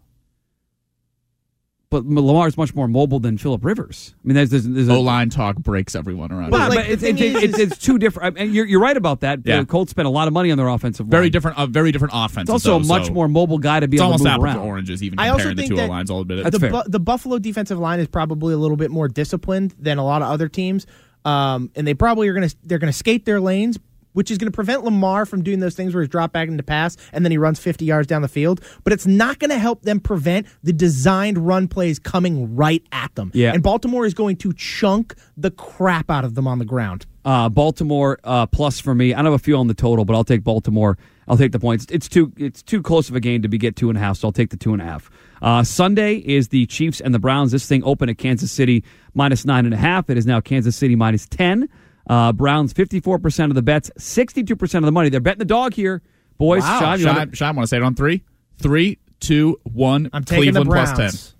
But 1.91 2.05
Lamar's 2.05 2.57
much 2.57 2.73
more 2.73 2.87
mobile 2.87 3.19
than 3.19 3.37
Philip 3.37 3.63
Rivers. 3.63 4.15
I 4.23 4.27
mean, 4.27 4.35
there's 4.35 4.49
there's, 4.49 4.67
there's 4.67 4.87
a, 4.87 4.93
O 4.93 5.01
line 5.01 5.29
talk 5.29 5.57
breaks 5.57 5.93
everyone 5.93 6.31
around. 6.31 6.49
But, 6.49 6.69
like, 6.69 6.79
but 6.79 6.85
the 6.85 6.91
it's, 6.93 7.01
thing 7.03 7.17
it's, 7.17 7.43
it's, 7.43 7.59
it's 7.59 7.77
two 7.77 7.99
different. 7.99 8.39
I 8.39 8.45
mean, 8.45 8.55
you're, 8.55 8.65
you're 8.65 8.79
right 8.79 8.97
about 8.97 9.19
that. 9.19 9.41
Yeah. 9.43 9.59
The 9.59 9.65
Colts 9.67 9.91
spent 9.91 10.07
a 10.07 10.09
lot 10.09 10.27
of 10.27 10.33
money 10.33 10.51
on 10.51 10.57
their 10.57 10.69
offensive 10.69 11.05
line. 11.05 11.11
very 11.11 11.29
different, 11.29 11.57
a 11.59 11.67
very 11.67 11.91
different 11.91 12.13
offense. 12.15 12.49
It's 12.49 12.65
also 12.65 12.77
a 12.77 12.79
much 12.79 13.11
more 13.11 13.27
mobile 13.27 13.57
guy 13.59 13.81
to 13.81 13.87
be 13.87 13.97
It's 13.97 14.01
able 14.01 14.13
almost 14.13 14.23
to 14.23 14.29
move 14.29 14.33
apples 14.33 14.45
around. 14.45 14.55
to 14.55 14.61
oranges, 14.61 15.03
even 15.03 15.19
I 15.19 15.27
also 15.27 15.49
comparing 15.49 15.55
the 15.57 15.61
think 15.63 15.69
two 15.71 15.75
O 15.75 15.81
that 15.81 15.89
lines 15.89 16.09
a 16.09 16.13
little 16.13 16.25
bit. 16.25 16.43
That's 16.43 16.53
the, 16.53 16.59
fair. 16.59 16.71
Bu- 16.71 16.89
the 16.89 16.99
Buffalo 16.99 17.37
defensive 17.39 17.77
line 17.77 17.99
is 17.99 18.07
probably 18.07 18.53
a 18.53 18.57
little 18.57 18.77
bit 18.77 18.89
more 18.89 19.07
disciplined 19.07 19.75
than 19.77 19.97
a 19.97 20.03
lot 20.05 20.21
of 20.21 20.29
other 20.29 20.47
teams, 20.47 20.87
um, 21.25 21.71
and 21.75 21.85
they 21.85 21.93
probably 21.93 22.29
are 22.29 22.33
going 22.33 22.47
to 22.47 22.55
they're 22.63 22.79
going 22.79 22.91
to 22.91 22.97
skate 22.97 23.25
their 23.25 23.41
lanes, 23.41 23.77
which 24.13 24.31
is 24.31 24.37
going 24.37 24.51
to 24.51 24.55
prevent 24.55 24.83
Lamar 24.83 25.25
from 25.25 25.43
doing 25.43 25.59
those 25.59 25.75
things 25.75 25.93
where 25.93 26.03
he's 26.03 26.09
drop 26.09 26.31
back 26.31 26.47
into 26.47 26.63
pass 26.63 26.97
and 27.13 27.23
then 27.25 27.31
he 27.31 27.37
runs 27.37 27.59
50 27.59 27.85
yards 27.85 28.07
down 28.07 28.21
the 28.21 28.27
field. 28.27 28.61
But 28.83 28.93
it's 28.93 29.05
not 29.05 29.39
going 29.39 29.51
to 29.51 29.59
help 29.59 29.83
them 29.83 29.99
prevent 29.99 30.47
the 30.63 30.73
designed 30.73 31.37
run 31.37 31.67
plays 31.67 31.99
coming 31.99 32.55
right 32.55 32.83
at 32.91 33.13
them. 33.15 33.31
Yeah. 33.33 33.53
and 33.53 33.63
Baltimore 33.63 34.05
is 34.05 34.13
going 34.13 34.37
to 34.37 34.53
chunk 34.53 35.15
the 35.37 35.51
crap 35.51 36.09
out 36.09 36.25
of 36.25 36.35
them 36.35 36.47
on 36.47 36.59
the 36.59 36.65
ground. 36.65 37.05
Uh, 37.23 37.49
Baltimore 37.49 38.19
uh, 38.23 38.47
plus 38.47 38.79
for 38.79 38.95
me. 38.95 39.13
I 39.13 39.17
don't 39.17 39.25
have 39.25 39.33
a 39.33 39.39
feel 39.39 39.59
on 39.59 39.67
the 39.67 39.73
total, 39.73 40.05
but 40.05 40.15
I'll 40.15 40.23
take 40.23 40.43
Baltimore. 40.43 40.97
I'll 41.27 41.37
take 41.37 41.51
the 41.51 41.59
points. 41.59 41.85
It's 41.89 42.09
too 42.09 42.33
it's 42.35 42.63
too 42.63 42.81
close 42.81 43.09
of 43.09 43.15
a 43.15 43.19
game 43.19 43.41
to 43.43 43.47
be 43.47 43.57
get 43.57 43.75
two 43.75 43.89
and 43.89 43.97
a 43.97 44.01
half, 44.01 44.17
so 44.17 44.27
I'll 44.27 44.31
take 44.31 44.49
the 44.49 44.57
two 44.57 44.73
and 44.73 44.81
a 44.81 44.85
half. 44.85 45.09
Uh, 45.41 45.63
Sunday 45.63 46.15
is 46.15 46.49
the 46.49 46.65
Chiefs 46.65 46.99
and 46.99 47.13
the 47.13 47.19
Browns. 47.19 47.51
This 47.51 47.65
thing 47.67 47.83
opened 47.83 48.09
at 48.09 48.17
Kansas 48.17 48.51
City 48.51 48.83
minus 49.13 49.45
nine 49.45 49.65
and 49.65 49.73
a 49.73 49.77
half. 49.77 50.09
It 50.09 50.17
is 50.17 50.25
now 50.25 50.41
Kansas 50.41 50.75
City 50.75 50.95
minus 50.95 51.27
ten. 51.27 51.69
Uh, 52.07 52.33
Browns 52.33 52.73
fifty 52.73 52.99
four 52.99 53.19
percent 53.19 53.51
of 53.51 53.55
the 53.55 53.61
bets, 53.61 53.91
sixty 53.97 54.43
two 54.43 54.55
percent 54.55 54.83
of 54.83 54.87
the 54.87 54.91
money. 54.91 55.09
They're 55.09 55.19
betting 55.19 55.39
the 55.39 55.45
dog 55.45 55.73
here, 55.73 56.01
boys. 56.37 56.61
wow, 56.61 56.79
Sean, 56.79 56.99
you 56.99 57.05
Sean, 57.05 57.15
wanna- 57.15 57.35
Sean, 57.35 57.55
want 57.55 57.63
to 57.63 57.67
say 57.69 57.77
it 57.77 57.83
on 57.83 57.95
three, 57.95 58.23
three, 58.57 58.99
two, 59.19 59.59
one. 59.63 60.09
I'm 60.13 60.23
taking 60.23 60.43
Cleveland 60.45 60.65
the 60.65 60.69
Browns. 60.71 60.91
plus 60.93 61.27
ten. 61.31 61.37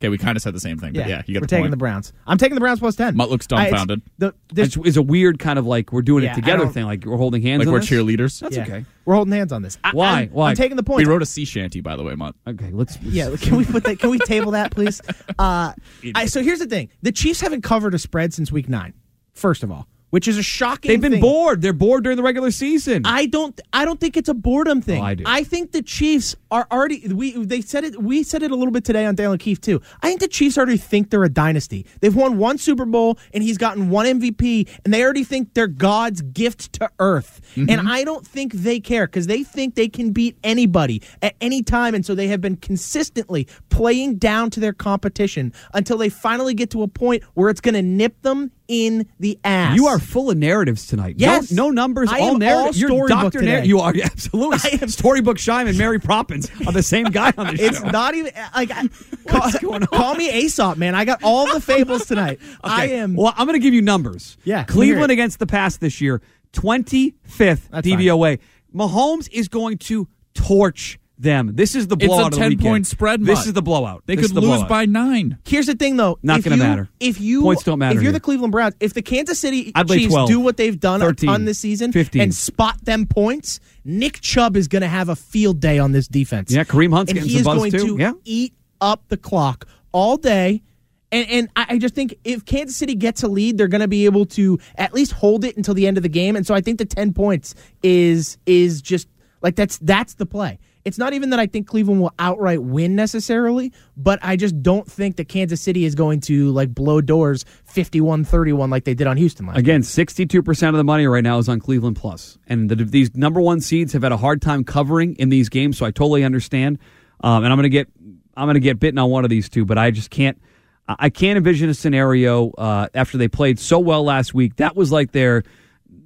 Okay, 0.00 0.10
we 0.10 0.16
kind 0.16 0.36
of 0.36 0.42
said 0.44 0.54
the 0.54 0.60
same 0.60 0.78
thing, 0.78 0.92
but 0.92 1.08
yeah, 1.08 1.22
you 1.26 1.34
got 1.34 1.40
we're 1.40 1.40
the 1.40 1.46
taking 1.48 1.62
point. 1.64 1.70
the 1.72 1.76
Browns. 1.76 2.12
I'm 2.24 2.38
taking 2.38 2.54
the 2.54 2.60
Browns 2.60 2.78
plus 2.78 2.94
10. 2.94 3.16
Mutt 3.16 3.30
looks 3.30 3.48
I- 3.50 3.62
it's- 3.66 3.70
dumbfounded. 3.72 4.02
the, 4.18 4.32
this, 4.54 4.76
It's, 4.76 4.86
it's 4.90 4.96
a 4.96 5.02
weird 5.02 5.40
kind 5.40 5.58
of 5.58 5.66
like 5.66 5.92
we're 5.92 6.02
doing 6.02 6.22
Yeah, 6.22 6.34
it 6.34 6.34
together 6.36 6.68
thing, 6.68 6.84
like 6.84 7.04
we're 7.04 7.16
holding 7.16 7.42
hands. 7.42 7.58
like 7.58 7.66
on 7.66 7.72
we're 7.72 7.80
this? 7.80 7.90
cheerleaders. 7.90 8.38
That's 8.38 8.54
yeah, 8.56 8.62
okay. 8.62 8.84
We're 9.06 9.16
holding 9.16 9.32
hands 9.32 9.50
on 9.50 9.62
this. 9.62 9.76
I, 9.82 9.90
Why? 9.90 10.20
I'm, 10.20 10.28
Why? 10.28 10.50
I'm 10.50 10.54
taking 10.56 10.76
the 10.76 10.84
point. 10.84 10.98
We 10.98 11.02
points. 11.06 11.10
wrote 11.10 11.22
a 11.22 11.26
sea 11.26 11.44
shanty, 11.44 11.80
by 11.80 11.96
the 11.96 12.04
way, 12.04 12.14
Mutt. 12.14 12.36
Okay, 12.46 12.70
let's. 12.70 12.96
Yeah, 13.02 13.34
can 13.40 13.56
we 13.56 13.64
put 13.64 13.82
that? 13.82 13.98
Can 13.98 14.10
we 14.10 14.20
table 14.20 14.52
that, 14.52 14.70
please? 14.70 15.00
Uh, 15.36 15.72
I, 16.14 16.26
so 16.26 16.42
here's 16.44 16.60
the 16.60 16.66
thing: 16.66 16.90
the 17.02 17.10
Chiefs 17.10 17.40
haven't 17.40 17.62
covered 17.62 17.92
a 17.92 17.98
spread 17.98 18.32
since 18.32 18.52
Week 18.52 18.68
Nine. 18.68 18.94
First 19.38 19.62
of 19.62 19.70
all, 19.70 19.86
which 20.10 20.26
is 20.28 20.38
a 20.38 20.42
shocking. 20.42 20.88
They've 20.88 21.00
been 21.00 21.12
thing. 21.12 21.20
bored. 21.20 21.62
They're 21.62 21.72
bored 21.72 22.04
during 22.04 22.16
the 22.16 22.22
regular 22.22 22.50
season. 22.50 23.02
I 23.04 23.26
don't. 23.26 23.60
I 23.72 23.84
don't 23.84 24.00
think 24.00 24.16
it's 24.16 24.28
a 24.28 24.34
boredom 24.34 24.80
thing. 24.80 25.00
Oh, 25.00 25.04
I 25.04 25.14
do. 25.14 25.24
I 25.26 25.44
think 25.44 25.72
the 25.72 25.82
Chiefs 25.82 26.36
are 26.50 26.66
already. 26.70 27.06
We 27.08 27.32
they 27.44 27.60
said 27.60 27.84
it. 27.84 28.02
We 28.02 28.22
said 28.22 28.42
it 28.42 28.50
a 28.50 28.54
little 28.54 28.72
bit 28.72 28.84
today 28.84 29.04
on 29.06 29.14
Dale 29.14 29.36
Keefe 29.36 29.60
too. 29.60 29.80
I 30.02 30.08
think 30.08 30.20
the 30.20 30.28
Chiefs 30.28 30.56
already 30.56 30.76
think 30.76 31.10
they're 31.10 31.24
a 31.24 31.28
dynasty. 31.28 31.86
They've 32.00 32.14
won 32.14 32.38
one 32.38 32.58
Super 32.58 32.84
Bowl 32.84 33.18
and 33.32 33.42
he's 33.42 33.58
gotten 33.58 33.90
one 33.90 34.06
MVP, 34.06 34.68
and 34.84 34.94
they 34.94 35.02
already 35.02 35.24
think 35.24 35.54
they're 35.54 35.66
God's 35.66 36.22
gift 36.22 36.72
to 36.74 36.90
Earth. 36.98 37.40
Mm-hmm. 37.54 37.70
And 37.70 37.88
I 37.88 38.04
don't 38.04 38.26
think 38.26 38.52
they 38.52 38.80
care 38.80 39.06
because 39.06 39.26
they 39.26 39.42
think 39.42 39.74
they 39.74 39.88
can 39.88 40.12
beat 40.12 40.36
anybody 40.42 41.02
at 41.22 41.34
any 41.40 41.62
time, 41.62 41.94
and 41.94 42.04
so 42.04 42.14
they 42.14 42.28
have 42.28 42.40
been 42.40 42.56
consistently 42.56 43.46
playing 43.68 44.16
down 44.16 44.50
to 44.50 44.60
their 44.60 44.72
competition 44.72 45.52
until 45.74 45.98
they 45.98 46.08
finally 46.08 46.54
get 46.54 46.70
to 46.70 46.82
a 46.82 46.88
point 46.88 47.22
where 47.34 47.50
it's 47.50 47.60
going 47.60 47.74
to 47.74 47.82
nip 47.82 48.20
them 48.22 48.50
in 48.68 49.06
the 49.18 49.38
ass. 49.44 49.76
You 49.76 49.86
are 49.86 49.97
full 49.98 50.30
of 50.30 50.36
narratives 50.36 50.86
tonight. 50.86 51.16
Yes. 51.18 51.50
No, 51.50 51.64
no 51.66 51.70
numbers, 51.70 52.08
I 52.10 52.20
all 52.20 52.32
am 52.32 52.38
narrative. 52.38 52.76
You're 52.76 52.88
storybook 52.88 53.32
Dr. 53.32 53.38
today. 53.40 53.52
Narr- 53.56 53.64
you 53.64 53.80
are 53.80 53.92
absolutely. 54.02 54.58
I 54.64 54.78
am- 54.82 54.88
Storybook 54.88 55.38
Shime 55.38 55.66
and 55.68 55.76
Mary 55.78 55.98
Poppins 55.98 56.50
are 56.66 56.72
the 56.72 56.82
same 56.82 57.06
guy 57.06 57.32
on 57.36 57.48
the 57.48 57.56
show. 57.56 57.64
It's 57.64 57.82
not 57.82 58.14
even 58.14 58.32
like 58.54 58.70
I, 58.70 58.88
call, 59.26 59.40
What's 59.40 59.58
going 59.58 59.82
on? 59.82 59.86
call 59.88 60.14
me 60.14 60.30
Aesop, 60.30 60.78
man. 60.78 60.94
I 60.94 61.04
got 61.04 61.22
all 61.22 61.52
the 61.52 61.60
fables 61.60 62.06
tonight. 62.06 62.40
I 62.64 62.88
am. 62.88 63.14
Well, 63.14 63.32
I'm 63.36 63.46
going 63.46 63.58
to 63.58 63.62
give 63.64 63.74
you 63.74 63.82
numbers. 63.82 64.36
Yeah, 64.44 64.64
Cleveland 64.64 65.12
against 65.12 65.38
the 65.38 65.46
pass 65.46 65.76
this 65.76 66.00
year, 66.00 66.20
25th 66.52 67.68
That's 67.70 67.86
DVOA. 67.86 68.38
Mahomes 68.74 69.28
is 69.32 69.48
going 69.48 69.78
to 69.78 70.08
torch 70.34 70.98
them. 71.18 71.52
This 71.54 71.74
is 71.74 71.88
the 71.88 71.96
It's 71.96 72.04
a 72.04 72.06
blowout. 72.06 72.26
of 72.26 72.30
the 72.32 72.36
10 72.38 72.48
weekend. 72.50 72.66
point 72.68 72.86
spread, 72.86 73.24
This 73.24 73.46
is 73.46 73.52
the 73.52 73.62
blowout. 73.62 74.04
They 74.06 74.14
This 74.16 74.26
could 74.28 74.36
the 74.36 74.40
lose 74.40 74.50
blowout. 74.50 74.68
by 74.68 74.86
nine. 74.86 75.38
Here's 75.44 75.66
the 75.66 75.74
thing, 75.74 75.96
though. 75.96 76.18
Not 76.22 76.42
gonna 76.42 76.56
matter. 76.56 76.88
If 77.00 77.20
you 77.20 77.42
Points 77.42 77.62
don't 77.64 77.78
matter 77.78 77.96
If 77.96 78.02
you're 78.02 78.10
here. 78.10 78.12
the 78.12 78.20
Cleveland 78.20 78.52
Browns, 78.52 78.74
if 78.80 78.94
the 78.94 79.02
Kansas 79.02 79.38
City 79.38 79.72
I'd 79.74 79.88
Chiefs 79.88 80.12
12, 80.12 80.28
do 80.28 80.40
what 80.40 80.56
they've 80.56 80.78
done 80.78 81.00
13, 81.00 81.28
a 81.28 81.32
ton 81.32 81.44
this 81.44 81.58
season 81.58 81.92
15. 81.92 82.22
and 82.22 82.34
spot 82.34 82.84
them 82.84 83.06
points, 83.06 83.58
Nick 83.84 84.20
Chubb 84.20 84.56
is 84.56 84.68
going 84.68 84.82
to 84.82 84.88
have 84.88 85.08
a 85.08 85.16
field 85.16 85.60
day 85.60 85.78
on 85.78 85.92
this 85.92 86.06
defense. 86.08 86.50
Yeah, 86.52 86.64
Kareem 86.64 86.92
Hunt's 86.92 87.10
and 87.10 87.18
getting 87.18 87.28
he 87.30 87.34
some 87.36 87.40
is 87.40 87.44
buzz 87.46 87.56
going 87.58 87.72
too. 87.72 87.96
to 87.96 88.02
Yeah. 88.02 88.12
eat 88.24 88.54
up 88.80 89.02
the 89.08 89.16
clock 89.16 89.66
all 89.92 90.16
day. 90.16 90.62
And, 91.10 91.26
and 91.30 91.48
I 91.56 91.66
I 91.70 91.78
just 91.78 91.94
think 91.94 92.14
if 92.22 92.44
Kansas 92.44 92.76
City 92.76 92.94
gets 92.94 93.22
a 93.22 93.28
lead, 93.28 93.56
they're 93.56 93.66
going 93.66 93.80
to 93.80 93.88
be 93.88 94.04
able 94.04 94.26
to 94.26 94.58
at 94.76 94.92
least 94.92 95.12
hold 95.12 95.42
it 95.44 95.56
until 95.56 95.72
the 95.74 95.86
end 95.86 95.96
of 95.96 96.02
the 96.02 96.08
game. 96.10 96.36
And 96.36 96.46
so 96.46 96.54
I 96.54 96.60
think 96.60 96.78
the 96.78 96.84
ten 96.84 97.12
points 97.14 97.54
is 97.82 98.36
is 98.44 98.82
just 98.82 99.08
like 99.40 99.56
that's 99.56 99.78
that's 99.78 100.14
the 100.14 100.26
play. 100.26 100.58
It's 100.84 100.98
not 100.98 101.12
even 101.12 101.30
that 101.30 101.40
I 101.40 101.46
think 101.46 101.66
Cleveland 101.66 102.00
will 102.00 102.14
outright 102.18 102.62
win 102.62 102.96
necessarily, 102.96 103.72
but 103.96 104.18
I 104.22 104.36
just 104.36 104.62
don't 104.62 104.90
think 104.90 105.16
that 105.16 105.28
Kansas 105.28 105.60
City 105.60 105.84
is 105.84 105.94
going 105.94 106.20
to 106.20 106.50
like 106.50 106.74
blow 106.74 107.00
doors 107.00 107.44
51-31 107.72 108.70
like 108.70 108.84
they 108.84 108.94
did 108.94 109.06
on 109.06 109.16
Houston 109.16 109.46
last. 109.46 109.58
Again, 109.58 109.82
62% 109.82 110.68
of 110.68 110.74
the 110.74 110.84
money 110.84 111.06
right 111.06 111.24
now 111.24 111.38
is 111.38 111.48
on 111.48 111.60
Cleveland 111.60 111.96
Plus. 111.96 112.38
And 112.46 112.70
the, 112.70 112.76
these 112.76 113.14
number 113.14 113.40
one 113.40 113.60
seeds 113.60 113.92
have 113.92 114.02
had 114.02 114.12
a 114.12 114.16
hard 114.16 114.40
time 114.40 114.64
covering 114.64 115.14
in 115.16 115.28
these 115.28 115.48
games, 115.48 115.78
so 115.78 115.86
I 115.86 115.90
totally 115.90 116.24
understand. 116.24 116.78
Um, 117.20 117.44
and 117.44 117.52
I'm 117.52 117.58
going 117.58 117.64
to 117.64 117.68
get 117.68 117.88
I'm 118.36 118.46
going 118.46 118.54
to 118.54 118.60
get 118.60 118.78
bitten 118.78 118.98
on 118.98 119.10
one 119.10 119.24
of 119.24 119.30
these 119.30 119.48
two, 119.48 119.64
but 119.64 119.78
I 119.78 119.90
just 119.90 120.10
can't 120.10 120.40
I 120.86 120.96
I 120.98 121.10
can't 121.10 121.36
envision 121.36 121.68
a 121.68 121.74
scenario 121.74 122.50
uh, 122.52 122.88
after 122.94 123.18
they 123.18 123.28
played 123.28 123.58
so 123.58 123.78
well 123.78 124.04
last 124.04 124.32
week. 124.34 124.56
That 124.56 124.76
was 124.76 124.90
like 124.90 125.12
their 125.12 125.42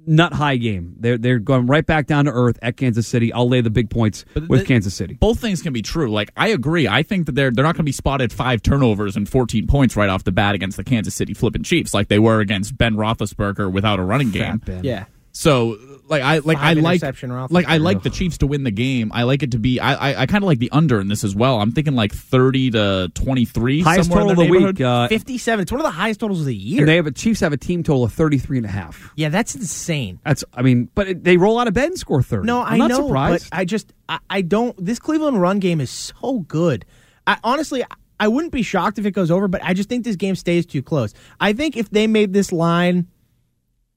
nut 0.05 0.33
high 0.33 0.57
game. 0.57 0.95
They're 0.99 1.17
they're 1.17 1.39
going 1.39 1.67
right 1.67 1.85
back 1.85 2.07
down 2.07 2.25
to 2.25 2.31
earth 2.31 2.57
at 2.61 2.77
Kansas 2.77 3.07
City. 3.07 3.31
I'll 3.33 3.47
lay 3.49 3.61
the 3.61 3.69
big 3.69 3.89
points 3.89 4.25
with 4.35 4.47
the- 4.61 4.65
Kansas 4.65 4.93
City. 4.93 5.15
Both 5.15 5.39
things 5.39 5.61
can 5.61 5.73
be 5.73 5.81
true. 5.81 6.11
Like 6.11 6.31
I 6.37 6.49
agree. 6.49 6.87
I 6.87 7.03
think 7.03 7.25
that 7.27 7.35
they're 7.35 7.51
they're 7.51 7.63
not 7.63 7.73
going 7.75 7.83
to 7.83 7.89
be 7.89 7.91
spotted 7.91 8.31
five 8.33 8.61
turnovers 8.61 9.15
and 9.15 9.27
14 9.27 9.67
points 9.67 9.95
right 9.95 10.09
off 10.09 10.23
the 10.23 10.31
bat 10.31 10.55
against 10.55 10.77
the 10.77 10.83
Kansas 10.83 11.15
City 11.15 11.33
flipping 11.33 11.63
Chiefs 11.63 11.93
like 11.93 12.07
they 12.07 12.19
were 12.19 12.39
against 12.39 12.77
Ben 12.77 12.95
Roethlisberger 12.95 13.71
without 13.71 13.99
a 13.99 14.03
running 14.03 14.31
game. 14.31 14.61
Yeah. 14.83 15.05
So 15.35 15.77
like 16.07 16.21
I 16.21 16.37
like 16.37 16.59
Five 16.59 16.77
I 16.77 16.81
like 16.81 17.01
like 17.51 17.65
I 17.67 17.77
like 17.77 18.03
the 18.03 18.11
Chiefs 18.11 18.37
to 18.39 18.47
win 18.47 18.63
the 18.63 18.71
game. 18.71 19.11
I 19.13 19.23
like 19.23 19.41
it 19.41 19.51
to 19.51 19.57
be. 19.59 19.79
I 19.79 19.93
I, 20.11 20.21
I 20.21 20.25
kind 20.27 20.43
of 20.43 20.47
like 20.47 20.59
the 20.59 20.69
under 20.71 21.01
in 21.01 21.07
this 21.07 21.23
as 21.23 21.35
well. 21.35 21.59
I'm 21.59 21.71
thinking 21.71 21.95
like 21.95 22.13
30 22.13 22.71
to 22.71 23.11
23. 23.15 23.81
Highest 23.81 24.09
somewhere 24.09 24.21
in 24.21 24.35
total 24.35 24.43
of 24.43 24.61
the 24.61 24.65
week. 24.67 24.81
Uh, 24.81 25.07
57. 25.07 25.63
It's 25.63 25.71
one 25.71 25.81
of 25.81 25.85
the 25.85 25.91
highest 25.91 26.19
totals 26.19 26.39
of 26.39 26.45
the 26.45 26.55
year. 26.55 26.81
and 26.81 26.87
they 26.87 26.97
have 26.97 27.07
a 27.07 27.11
Chiefs 27.11 27.39
have 27.39 27.51
a 27.51 27.57
team 27.57 27.81
total 27.81 28.03
of 28.03 28.13
33 28.13 28.57
and 28.57 28.65
a 28.67 28.69
half. 28.69 29.11
yeah, 29.15 29.29
that's 29.29 29.55
insane. 29.55 30.19
That's 30.23 30.43
I 30.53 30.61
mean, 30.61 30.89
but 30.93 31.07
it, 31.07 31.23
they 31.23 31.37
roll 31.37 31.57
out 31.57 31.67
of 31.67 31.73
bed 31.73 31.89
and 31.89 31.97
score 31.97 32.21
30. 32.21 32.45
No, 32.45 32.61
I'm 32.61 32.73
I 32.73 32.77
not 32.77 32.89
know, 32.91 33.07
surprised. 33.07 33.49
but 33.49 33.57
I 33.57 33.65
just 33.65 33.91
I, 34.07 34.19
I 34.29 34.41
don't. 34.41 34.75
This 34.83 34.99
Cleveland 34.99 35.41
run 35.41 35.57
game 35.59 35.81
is 35.81 35.89
so 35.89 36.39
good. 36.41 36.85
I 37.25 37.37
honestly. 37.43 37.83
I 38.19 38.27
wouldn't 38.27 38.53
be 38.53 38.61
shocked 38.61 38.99
if 38.99 39.05
it 39.07 39.11
goes 39.11 39.31
over, 39.31 39.47
but 39.49 39.61
I 39.63 39.73
just 39.73 39.89
think 39.89 40.05
this 40.05 40.15
game 40.15 40.35
stays 40.35 40.65
too 40.65 40.81
close. 40.83 41.13
I 41.41 41.51
think 41.51 41.75
if 41.75 41.89
they 41.89 42.05
made 42.07 42.31
this 42.31 42.53
line 42.53 43.07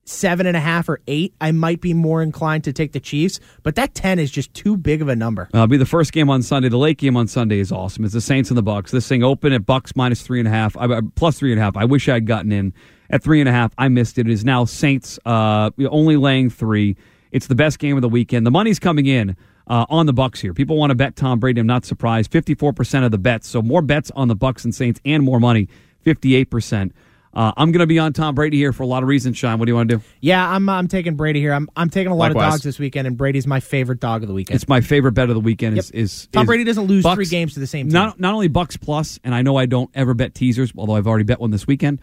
seven 0.09 0.47
and 0.47 0.57
a 0.57 0.61
half 0.61 0.89
or 0.89 1.01
eight, 1.07 1.35
I 1.41 1.53
might 1.53 1.81
be 1.81 1.93
more 1.95 2.23
inclined 2.23 2.65
to 2.65 2.73
take 2.73 2.93
the 2.93 3.01
Chiefs. 3.01 3.41
But 3.63 3.75
that 3.75 3.95
ten 3.95 4.19
is 4.19 4.31
just 4.31 4.55
too 4.55 4.77
big 4.77 5.03
of 5.03 5.09
a 5.09 5.17
number. 5.17 5.49
Uh, 5.55 5.59
it'll 5.59 5.67
be 5.67 5.77
the 5.77 5.87
first 5.87 6.13
game 6.13 6.31
on 6.31 6.43
Sunday. 6.43 6.69
The 6.69 6.79
late 6.79 6.99
game 6.99 7.17
on 7.17 7.29
Sunday 7.29 7.59
is 7.59 7.71
awesome. 7.73 8.05
It's 8.05 8.15
the 8.15 8.21
Saints 8.21 8.51
and 8.51 8.57
the 8.57 8.63
Bucks. 8.63 8.91
This 8.91 9.07
thing 9.09 9.23
open 9.23 9.53
at 9.53 9.67
Bucks 9.67 9.95
minus 9.95 10.23
three 10.23 10.39
and 10.39 10.49
a 10.49 10.51
half, 10.51 10.77
plus 11.15 11.39
three 11.39 11.53
and 11.53 11.61
a 11.61 11.65
half. 11.65 11.77
I 11.77 11.85
wish 11.85 12.09
I 12.09 12.15
had 12.15 12.27
gotten 12.27 12.53
in 12.53 12.73
at 13.11 13.23
three 13.23 13.41
and 13.41 13.49
a 13.49 13.53
half. 13.53 13.73
I 13.79 13.89
missed 13.89 14.19
it. 14.19 14.29
It 14.29 14.33
is 14.33 14.45
now 14.45 14.65
Saints 14.65 15.19
uh, 15.27 15.71
only 15.91 16.17
laying 16.17 16.51
three. 16.51 16.97
It's 17.33 17.47
the 17.49 17.55
best 17.55 17.79
game 17.79 17.97
of 17.97 18.03
the 18.03 18.09
weekend. 18.09 18.47
The 18.47 18.51
money's 18.51 18.79
coming 18.79 19.07
in 19.07 19.37
uh, 19.67 19.87
on 19.89 20.07
the 20.07 20.13
Bucks 20.13 20.41
here. 20.41 20.55
People 20.55 20.77
want 20.77 20.91
to 20.91 20.95
bet 20.95 21.17
Tom 21.17 21.39
Brady. 21.39 21.61
I'm 21.61 21.67
not 21.67 21.85
surprised. 21.85 22.31
54% 22.31 23.05
of 23.05 23.11
the 23.11 23.19
bets. 23.19 23.49
So 23.49 23.63
more 23.63 23.83
bets 23.83 24.11
on 24.15 24.29
the 24.29 24.37
Bucks 24.37 24.65
and 24.65 24.75
Saints 24.75 25.01
and 25.05 25.23
more 25.23 25.41
money. 25.41 25.69
58%. 26.05 26.93
Uh, 27.37 27.53
I'm 27.55 27.71
going 27.71 27.81
to 27.81 27.87
be 27.87 27.99
on 27.99 28.15
Tom 28.15 28.35
Brady 28.35 28.57
here 28.57 28.73
for 28.73 28.83
a 28.83 28.87
lot 28.87 29.03
of 29.03 29.11
reasons. 29.11 29.37
Sean, 29.37 29.59
what 29.59 29.67
do 29.67 29.71
you 29.71 29.75
want 29.77 29.91
to 29.91 29.97
do? 29.99 30.03
Yeah, 30.21 30.51
I'm 30.51 30.67
I'm 30.71 30.89
taking 30.89 31.17
Brady 31.17 31.39
here. 31.39 31.53
I'm 31.53 31.69
I'm 31.77 31.91
taking 31.91 32.11
a 32.11 32.17
lot 32.17 32.31
of 32.31 32.39
dogs 32.39 32.63
this 32.63 32.79
weekend, 32.79 33.07
and 33.07 33.15
Brady's 33.19 33.47
my 33.47 33.61
favorite 33.61 34.01
dog 34.01 34.23
of 34.23 34.29
the 34.29 34.35
weekend. 34.35 34.55
It's 34.57 34.67
my 34.69 34.81
favorite 34.81 35.13
bet 35.13 35.29
of 35.29 35.35
the 35.35 35.41
weekend. 35.41 35.77
Is, 35.77 35.91
Yep. 35.93 36.01
is 36.03 36.27
Tom 36.33 36.43
is 36.45 36.47
Brady 36.47 36.65
doesn't 36.65 36.87
lose 36.87 37.03
Bucks- 37.03 37.17
three 37.17 37.27
games 37.27 37.53
to 37.55 37.61
the 37.61 37.67
same 37.67 37.87
team. 37.89 37.93
Not 37.93 38.19
not 38.19 38.33
only 38.33 38.49
Bucks 38.49 38.79
plus, 38.79 39.21
and 39.23 39.35
I 39.35 39.43
know 39.43 39.57
I 39.57 39.67
don't 39.67 39.91
ever 39.95 40.15
bet 40.15 40.35
teasers, 40.35 40.73
although 40.79 40.97
I've 40.97 41.07
already 41.07 41.25
bet 41.25 41.39
one 41.39 41.51
this 41.51 41.67
weekend. 41.67 42.01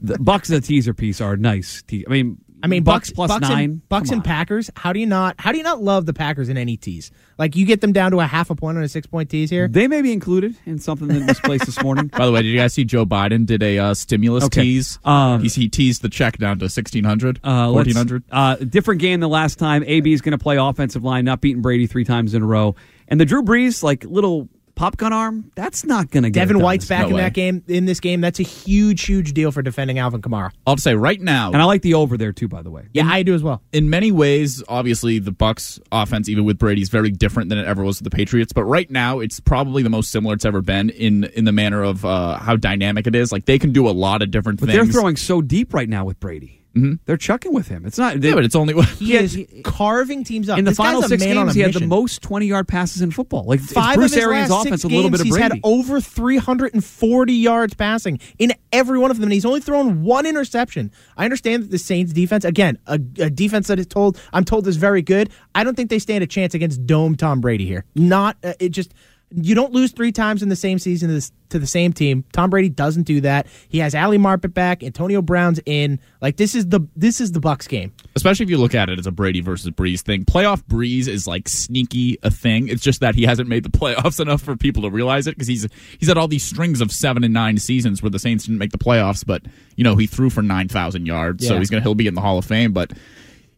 The 0.00 0.18
Bucks 0.20 0.50
as 0.50 0.58
a 0.58 0.60
teaser 0.60 0.94
piece 0.94 1.20
are 1.20 1.36
nice. 1.36 1.82
Te- 1.82 2.04
I 2.06 2.10
mean, 2.10 2.38
I 2.62 2.68
mean, 2.68 2.82
Bucks, 2.84 3.10
Bucks, 3.10 3.16
plus 3.16 3.28
Bucks 3.30 3.48
nine. 3.48 3.64
and, 3.64 3.88
Bucks 3.88 4.08
Come 4.08 4.18
and 4.20 4.26
on. 4.26 4.26
Packers. 4.26 4.70
How 4.76 4.92
do 4.92 4.98
you 5.00 5.06
not? 5.06 5.36
How 5.38 5.52
do 5.52 5.58
you 5.58 5.64
not 5.64 5.82
love 5.82 6.06
the 6.06 6.14
Packers 6.14 6.48
in 6.48 6.56
any 6.56 6.76
tease? 6.76 7.10
Like 7.38 7.54
you 7.54 7.66
get 7.66 7.82
them 7.82 7.92
down 7.92 8.12
to 8.12 8.20
a 8.20 8.26
half 8.26 8.48
a 8.50 8.54
point 8.54 8.78
on 8.78 8.82
a 8.84 8.88
six 8.88 9.06
point 9.06 9.28
tease 9.28 9.50
here. 9.50 9.68
They 9.68 9.88
may 9.88 10.00
be 10.00 10.12
included 10.12 10.56
in 10.64 10.78
something 10.78 11.10
in 11.10 11.26
this 11.26 11.38
place 11.40 11.64
this 11.66 11.82
morning. 11.82 12.06
By 12.16 12.24
the 12.24 12.32
way, 12.32 12.42
did 12.42 12.48
you 12.48 12.56
guys 12.58 12.72
see 12.72 12.84
Joe 12.84 13.04
Biden 13.04 13.44
did 13.44 13.62
a 13.62 13.78
uh, 13.78 13.94
stimulus 13.94 14.44
Okay. 14.44 14.62
tease? 14.62 14.98
Um, 15.04 15.42
He's, 15.42 15.54
he 15.54 15.68
teased 15.68 16.00
the 16.02 16.08
check 16.08 16.38
down 16.38 16.58
to 16.60 16.64
1600, 16.64 17.40
Uh, 17.44 17.70
1400. 17.70 18.24
Uh, 18.30 18.56
different 18.56 19.00
game 19.02 19.20
than 19.20 19.28
last 19.30 19.58
time. 19.58 19.84
AB 19.86 20.10
is 20.12 20.22
going 20.22 20.32
to 20.32 20.38
play 20.42 20.56
offensive 20.56 21.04
line, 21.04 21.24
not 21.26 21.40
beating 21.42 21.60
Brady 21.62 21.86
three 21.86 22.04
times 22.04 22.32
in 22.34 22.42
a 22.42 22.46
row. 22.46 22.74
And 23.08 23.20
the 23.20 23.24
Drew 23.26 23.42
Brees 23.42 23.82
like 23.82 24.04
little 24.04 24.48
pop 24.76 24.96
gun 24.96 25.12
arm. 25.12 25.50
That's 25.56 25.84
not 25.84 26.10
going 26.12 26.22
to 26.22 26.30
get. 26.30 26.40
Devin 26.40 26.56
it 26.56 26.58
done 26.60 26.64
White's 26.64 26.86
back 26.86 27.00
no 27.02 27.08
in 27.08 27.14
way. 27.14 27.20
that 27.22 27.34
game. 27.34 27.64
In 27.66 27.86
this 27.86 27.98
game, 27.98 28.20
that's 28.20 28.38
a 28.38 28.44
huge, 28.44 29.04
huge 29.04 29.32
deal 29.32 29.50
for 29.50 29.62
defending 29.62 29.98
Alvin 29.98 30.22
Kamara. 30.22 30.50
I'll 30.66 30.76
say 30.76 30.94
right 30.94 31.20
now, 31.20 31.50
And 31.52 31.60
I 31.60 31.64
like 31.64 31.82
the 31.82 31.94
over 31.94 32.16
there 32.16 32.32
too. 32.32 32.46
By 32.46 32.62
the 32.62 32.70
way, 32.70 32.86
Yeah, 32.92 33.06
I 33.08 33.22
do 33.24 33.34
as 33.34 33.42
well. 33.42 33.62
in 33.72 33.90
many 33.90 34.12
ways, 34.12 34.62
obviously 34.68 35.18
the 35.18 35.32
Bucks 35.32 35.80
offense, 35.90 36.28
even 36.28 36.44
with 36.44 36.58
Brady, 36.58 36.82
is 36.82 36.88
very 36.90 37.10
different 37.10 37.48
than 37.48 37.58
it 37.58 37.66
ever 37.66 37.82
was 37.82 37.98
with 38.00 38.04
the 38.10 38.14
Patriots. 38.16 38.52
But 38.52 38.64
right 38.64 38.90
now, 38.90 39.18
it's 39.18 39.40
probably 39.40 39.82
the 39.82 39.90
most 39.90 40.10
similar 40.12 40.34
it's 40.34 40.44
ever 40.44 40.62
been 40.62 40.90
in 40.90 41.24
in 41.24 41.44
the 41.44 41.52
manner 41.52 41.82
of 41.82 42.04
uh, 42.04 42.38
how 42.38 42.54
dynamic 42.56 43.06
it 43.06 43.14
is. 43.16 43.32
Like 43.32 43.46
they 43.46 43.58
can 43.58 43.72
do 43.72 43.88
a 43.88 43.90
lot 43.90 44.22
of 44.22 44.30
different 44.30 44.60
but 44.60 44.68
things. 44.68 44.76
they're 44.76 44.92
throwing 44.92 45.16
so 45.16 45.40
deep 45.42 45.74
right 45.74 45.88
now 45.88 46.04
with 46.04 46.20
Brady. 46.20 46.55
Mm-hmm. 46.76 46.94
They're 47.06 47.16
chucking 47.16 47.52
with 47.54 47.68
him. 47.68 47.86
It's 47.86 47.96
not. 47.98 48.22
yeah, 48.22 48.34
but 48.34 48.44
it's 48.44 48.54
only 48.54 48.74
He 48.98 49.14
Yeah, 49.14 49.20
is 49.20 49.32
he- 49.32 49.62
carving 49.62 50.24
teams 50.24 50.48
up. 50.48 50.58
in 50.58 50.64
the 50.64 50.72
This 50.72 50.78
final 50.78 51.02
six 51.02 51.22
games, 51.24 51.54
he 51.54 51.60
had 51.62 51.72
the 51.72 51.86
most 51.86 52.22
twenty-yard 52.22 52.68
passes 52.68 53.02
in 53.02 53.10
football. 53.10 53.44
Like 53.44 53.60
Five 53.60 53.96
Bruce 53.96 54.12
of 54.12 54.16
his 54.16 54.24
Arians' 54.24 54.50
last 54.50 54.66
offense 54.66 54.82
six 54.82 54.84
a 54.92 54.94
little 54.94 55.10
games, 55.10 55.18
bit 55.18 55.20
of 55.22 55.26
he's 55.26 55.36
had 55.36 55.60
over 55.64 56.00
340 56.00 57.32
yards 57.32 57.74
passing 57.74 58.18
in 58.38 58.52
every 58.72 58.98
one 58.98 59.10
of 59.10 59.16
them, 59.16 59.24
and 59.24 59.32
he's 59.32 59.44
only 59.46 59.60
thrown 59.60 60.02
one 60.02 60.26
interception. 60.26 60.90
I 61.16 61.24
understand 61.24 61.64
that 61.64 61.70
the 61.70 61.78
Saints 61.78 62.12
defense, 62.12 62.44
again, 62.44 62.78
a, 62.86 62.94
a 63.18 63.30
defense 63.30 63.68
that 63.68 63.78
is 63.78 63.86
told 63.86 64.20
I'm 64.32 64.44
told 64.44 64.66
is 64.68 64.76
very 64.76 65.02
good. 65.02 65.30
I 65.54 65.64
don't 65.64 65.74
think 65.76 65.90
they 65.90 65.98
stand 65.98 66.22
a 66.22 66.26
chance 66.26 66.54
against 66.54 66.86
dome 66.86 67.16
Tom 67.16 67.40
Brady 67.40 67.66
here. 67.66 67.84
Not 67.94 68.36
uh, 68.44 68.52
it 68.60 68.70
just. 68.70 68.92
You 69.30 69.56
don't 69.56 69.72
lose 69.72 69.90
three 69.90 70.12
times 70.12 70.42
in 70.42 70.48
the 70.48 70.56
same 70.56 70.78
season 70.78 71.20
to, 71.48 71.58
the 71.58 71.66
same 71.66 71.92
team. 71.92 72.24
Tom 72.32 72.48
Brady 72.48 72.68
doesn't 72.68 73.02
do 73.04 73.20
that. 73.22 73.48
He 73.68 73.78
has 73.78 73.94
Ali 73.94 74.18
Marpet 74.18 74.54
back. 74.54 74.84
Antonio 74.84 75.20
Brown's 75.20 75.58
in. 75.66 75.98
Like 76.20 76.36
this 76.36 76.54
is 76.54 76.68
the 76.68 76.80
this 76.94 77.20
is 77.20 77.32
the 77.32 77.40
Bucks 77.40 77.66
game. 77.66 77.92
especially 78.14 78.44
if 78.44 78.50
you 78.50 78.58
look 78.58 78.74
at 78.74 78.88
it 78.88 78.98
as 78.98 79.06
a 79.06 79.10
Brady 79.10 79.40
versus 79.40 79.70
Brees 79.70 80.00
thing. 80.00 80.24
Playoff 80.24 80.62
Brees 80.64 81.08
is 81.08 81.26
like 81.26 81.48
sneaky 81.48 82.18
a 82.22 82.30
thing. 82.30 82.68
It's 82.68 82.82
just 82.82 83.00
that 83.00 83.14
he 83.16 83.24
hasn't 83.24 83.48
made 83.48 83.64
the 83.64 83.70
playoffs 83.70 84.20
enough 84.26 84.42
for 84.42 84.56
people 84.56 84.82
to 84.84 84.90
realize 84.90 85.26
it 85.26 85.32
because 85.34 85.48
he's 85.48 85.66
he's 85.98 86.08
had 86.08 86.18
all 86.18 86.28
these 86.28 86.44
strings 86.44 86.80
of 86.80 86.92
seven 86.92 87.24
and 87.24 87.34
nine 87.34 87.58
seasons 87.58 88.02
where 88.02 88.10
the 88.10 88.20
Saints 88.20 88.44
didn't 88.44 88.58
make 88.58 88.70
the 88.70 88.78
playoffs, 88.78 89.26
but 89.26 89.42
you 89.74 89.82
know 89.82 89.96
he 89.96 90.06
threw 90.06 90.30
for 90.30 90.42
nine 90.42 90.68
thousand 90.68 91.06
yards, 91.06 91.46
so 91.46 91.58
he's 91.58 91.68
gonna 91.70 91.82
he'll 91.82 91.94
be 91.96 92.06
in 92.06 92.14
the 92.14 92.20
Hall 92.20 92.38
of 92.38 92.44
Fame, 92.44 92.72
but. 92.72 92.92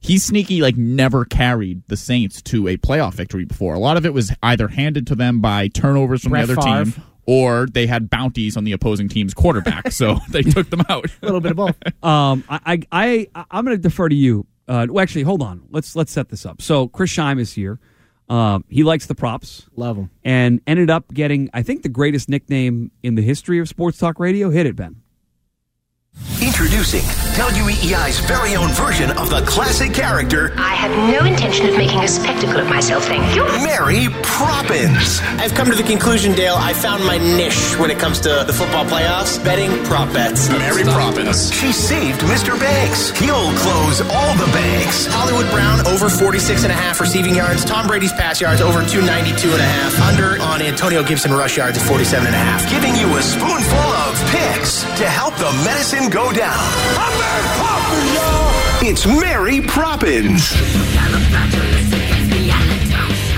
He's 0.01 0.25
sneaky, 0.25 0.63
like 0.63 0.77
never 0.77 1.25
carried 1.25 1.83
the 1.89 1.97
Saints 1.97 2.41
to 2.43 2.69
a 2.69 2.77
playoff 2.77 3.15
victory 3.15 3.45
before. 3.45 3.75
A 3.75 3.79
lot 3.79 3.97
of 3.97 4.07
it 4.07 4.15
was 4.15 4.33
either 4.43 4.69
handed 4.69 5.07
to 5.09 5.15
them 5.15 5.41
by 5.41 5.69
turnovers 5.69 6.23
from 6.23 6.31
Brett 6.31 6.47
the 6.47 6.57
other 6.59 6.85
team, 6.93 7.03
or 7.27 7.67
they 7.67 7.87
had 7.87 8.09
bounties 8.09 8.57
on 8.57 8.65
the 8.65 8.73
opposing 8.73 9.09
team's 9.09 9.35
quarterback, 9.35 9.91
so 9.93 10.19
they 10.31 10.43
took 10.43 10.71
them 10.71 10.83
out. 10.89 11.07
A 11.07 11.11
little 11.27 11.41
bit 11.41 11.51
of 11.51 11.57
both. 11.57 12.05
Um, 12.05 12.45
I, 12.49 12.81
I, 12.93 13.27
I 13.35 13.45
I'm 13.51 13.65
going 13.65 13.77
to 13.77 13.83
defer 13.83 14.09
to 14.09 14.15
you. 14.15 14.47
Uh, 14.69 14.87
well, 14.89 15.03
actually, 15.03 15.23
hold 15.23 15.43
on. 15.43 15.63
Let's 15.71 15.97
let's 15.97 16.13
set 16.13 16.29
this 16.29 16.47
up. 16.47 16.63
So 16.63 16.89
Chris 16.89 17.13
Scheim 17.15 17.41
is 17.41 17.53
here. 17.53 17.81
Um, 18.29 18.65
he 18.69 18.83
likes 18.83 19.07
the 19.07 19.15
props 19.15 19.67
Love 19.75 19.97
him. 19.97 20.11
and 20.23 20.61
ended 20.67 20.91
up 20.91 21.13
getting, 21.15 21.49
I 21.55 21.63
think, 21.63 21.83
the 21.83 21.89
greatest 21.89 22.29
nickname 22.29 22.91
in 23.03 23.15
the 23.15 23.23
history 23.23 23.59
of 23.59 23.69
sports 23.71 23.97
talk 23.97 24.21
radio. 24.21 24.51
Hit 24.51 24.67
it, 24.67 24.77
Ben. 24.77 24.97
Introducing 26.43 27.03
WEEI's 27.39 28.19
very 28.21 28.55
own 28.55 28.71
version 28.71 29.11
of 29.19 29.31
the 29.31 29.43
classic 29.43 29.93
character, 29.95 30.53
I 30.57 30.75
have 30.75 30.91
no 31.13 31.27
intention 31.27 31.69
of 31.69 31.77
making 31.77 31.99
a 32.01 32.09
spectacle 32.09 32.59
of 32.59 32.69
myself, 32.69 33.05
thank 33.07 33.35
you. 33.35 33.43
Mary 33.63 34.07
Proppins. 34.23 35.21
I've 35.39 35.55
come 35.55 35.67
to 35.71 35.75
the 35.77 35.83
conclusion, 35.83 36.33
Dale. 36.35 36.55
I 36.57 36.73
found 36.73 37.05
my 37.05 37.19
niche 37.19 37.79
when 37.79 37.91
it 37.91 37.99
comes 37.99 38.21
to 38.21 38.45
the 38.47 38.53
football 38.53 38.85
playoffs 38.85 39.43
betting 39.45 39.71
prop 39.85 40.13
bets. 40.13 40.49
Mary 40.49 40.83
Proppins. 40.85 41.53
She 41.53 41.73
saved 41.73 42.21
Mr. 42.23 42.59
Banks. 42.59 43.11
He'll 43.19 43.53
close 43.59 44.01
all 44.03 44.35
the 44.39 44.51
banks. 44.55 45.07
Hollywood 45.11 45.51
Brown 45.51 45.87
over 45.87 46.09
46 46.09 46.63
and 46.65 46.73
a 46.73 46.77
half 46.77 47.01
receiving 47.01 47.35
yards. 47.35 47.65
Tom 47.65 47.87
Brady's 47.87 48.13
pass 48.13 48.41
yards 48.41 48.61
over 48.61 48.87
292 48.87 49.51
and 49.51 49.61
a 49.61 49.65
half. 49.65 49.99
Under 50.03 50.41
on 50.43 50.63
Antonio 50.63 51.03
Gibson 51.03 51.33
rush 51.33 51.57
yards 51.57 51.79
at 51.79 51.87
47 51.87 52.27
and 52.27 52.35
a 52.35 52.39
half. 52.39 52.69
Giving 52.71 52.95
you 52.95 53.07
a 53.17 53.23
spoonful 53.23 53.79
of 53.79 54.15
picks 54.31 54.83
to 54.99 55.07
help 55.07 55.35
the 55.37 55.51
medicine 55.65 56.08
go 56.11 56.33
down. 56.33 56.55
I'm 56.57 57.19
Mary 57.19 57.47
Poppins, 57.59 58.15
y'all. 58.15 58.91
It's 58.91 59.07
Mary 59.07 59.61
Proppins. 59.63 60.53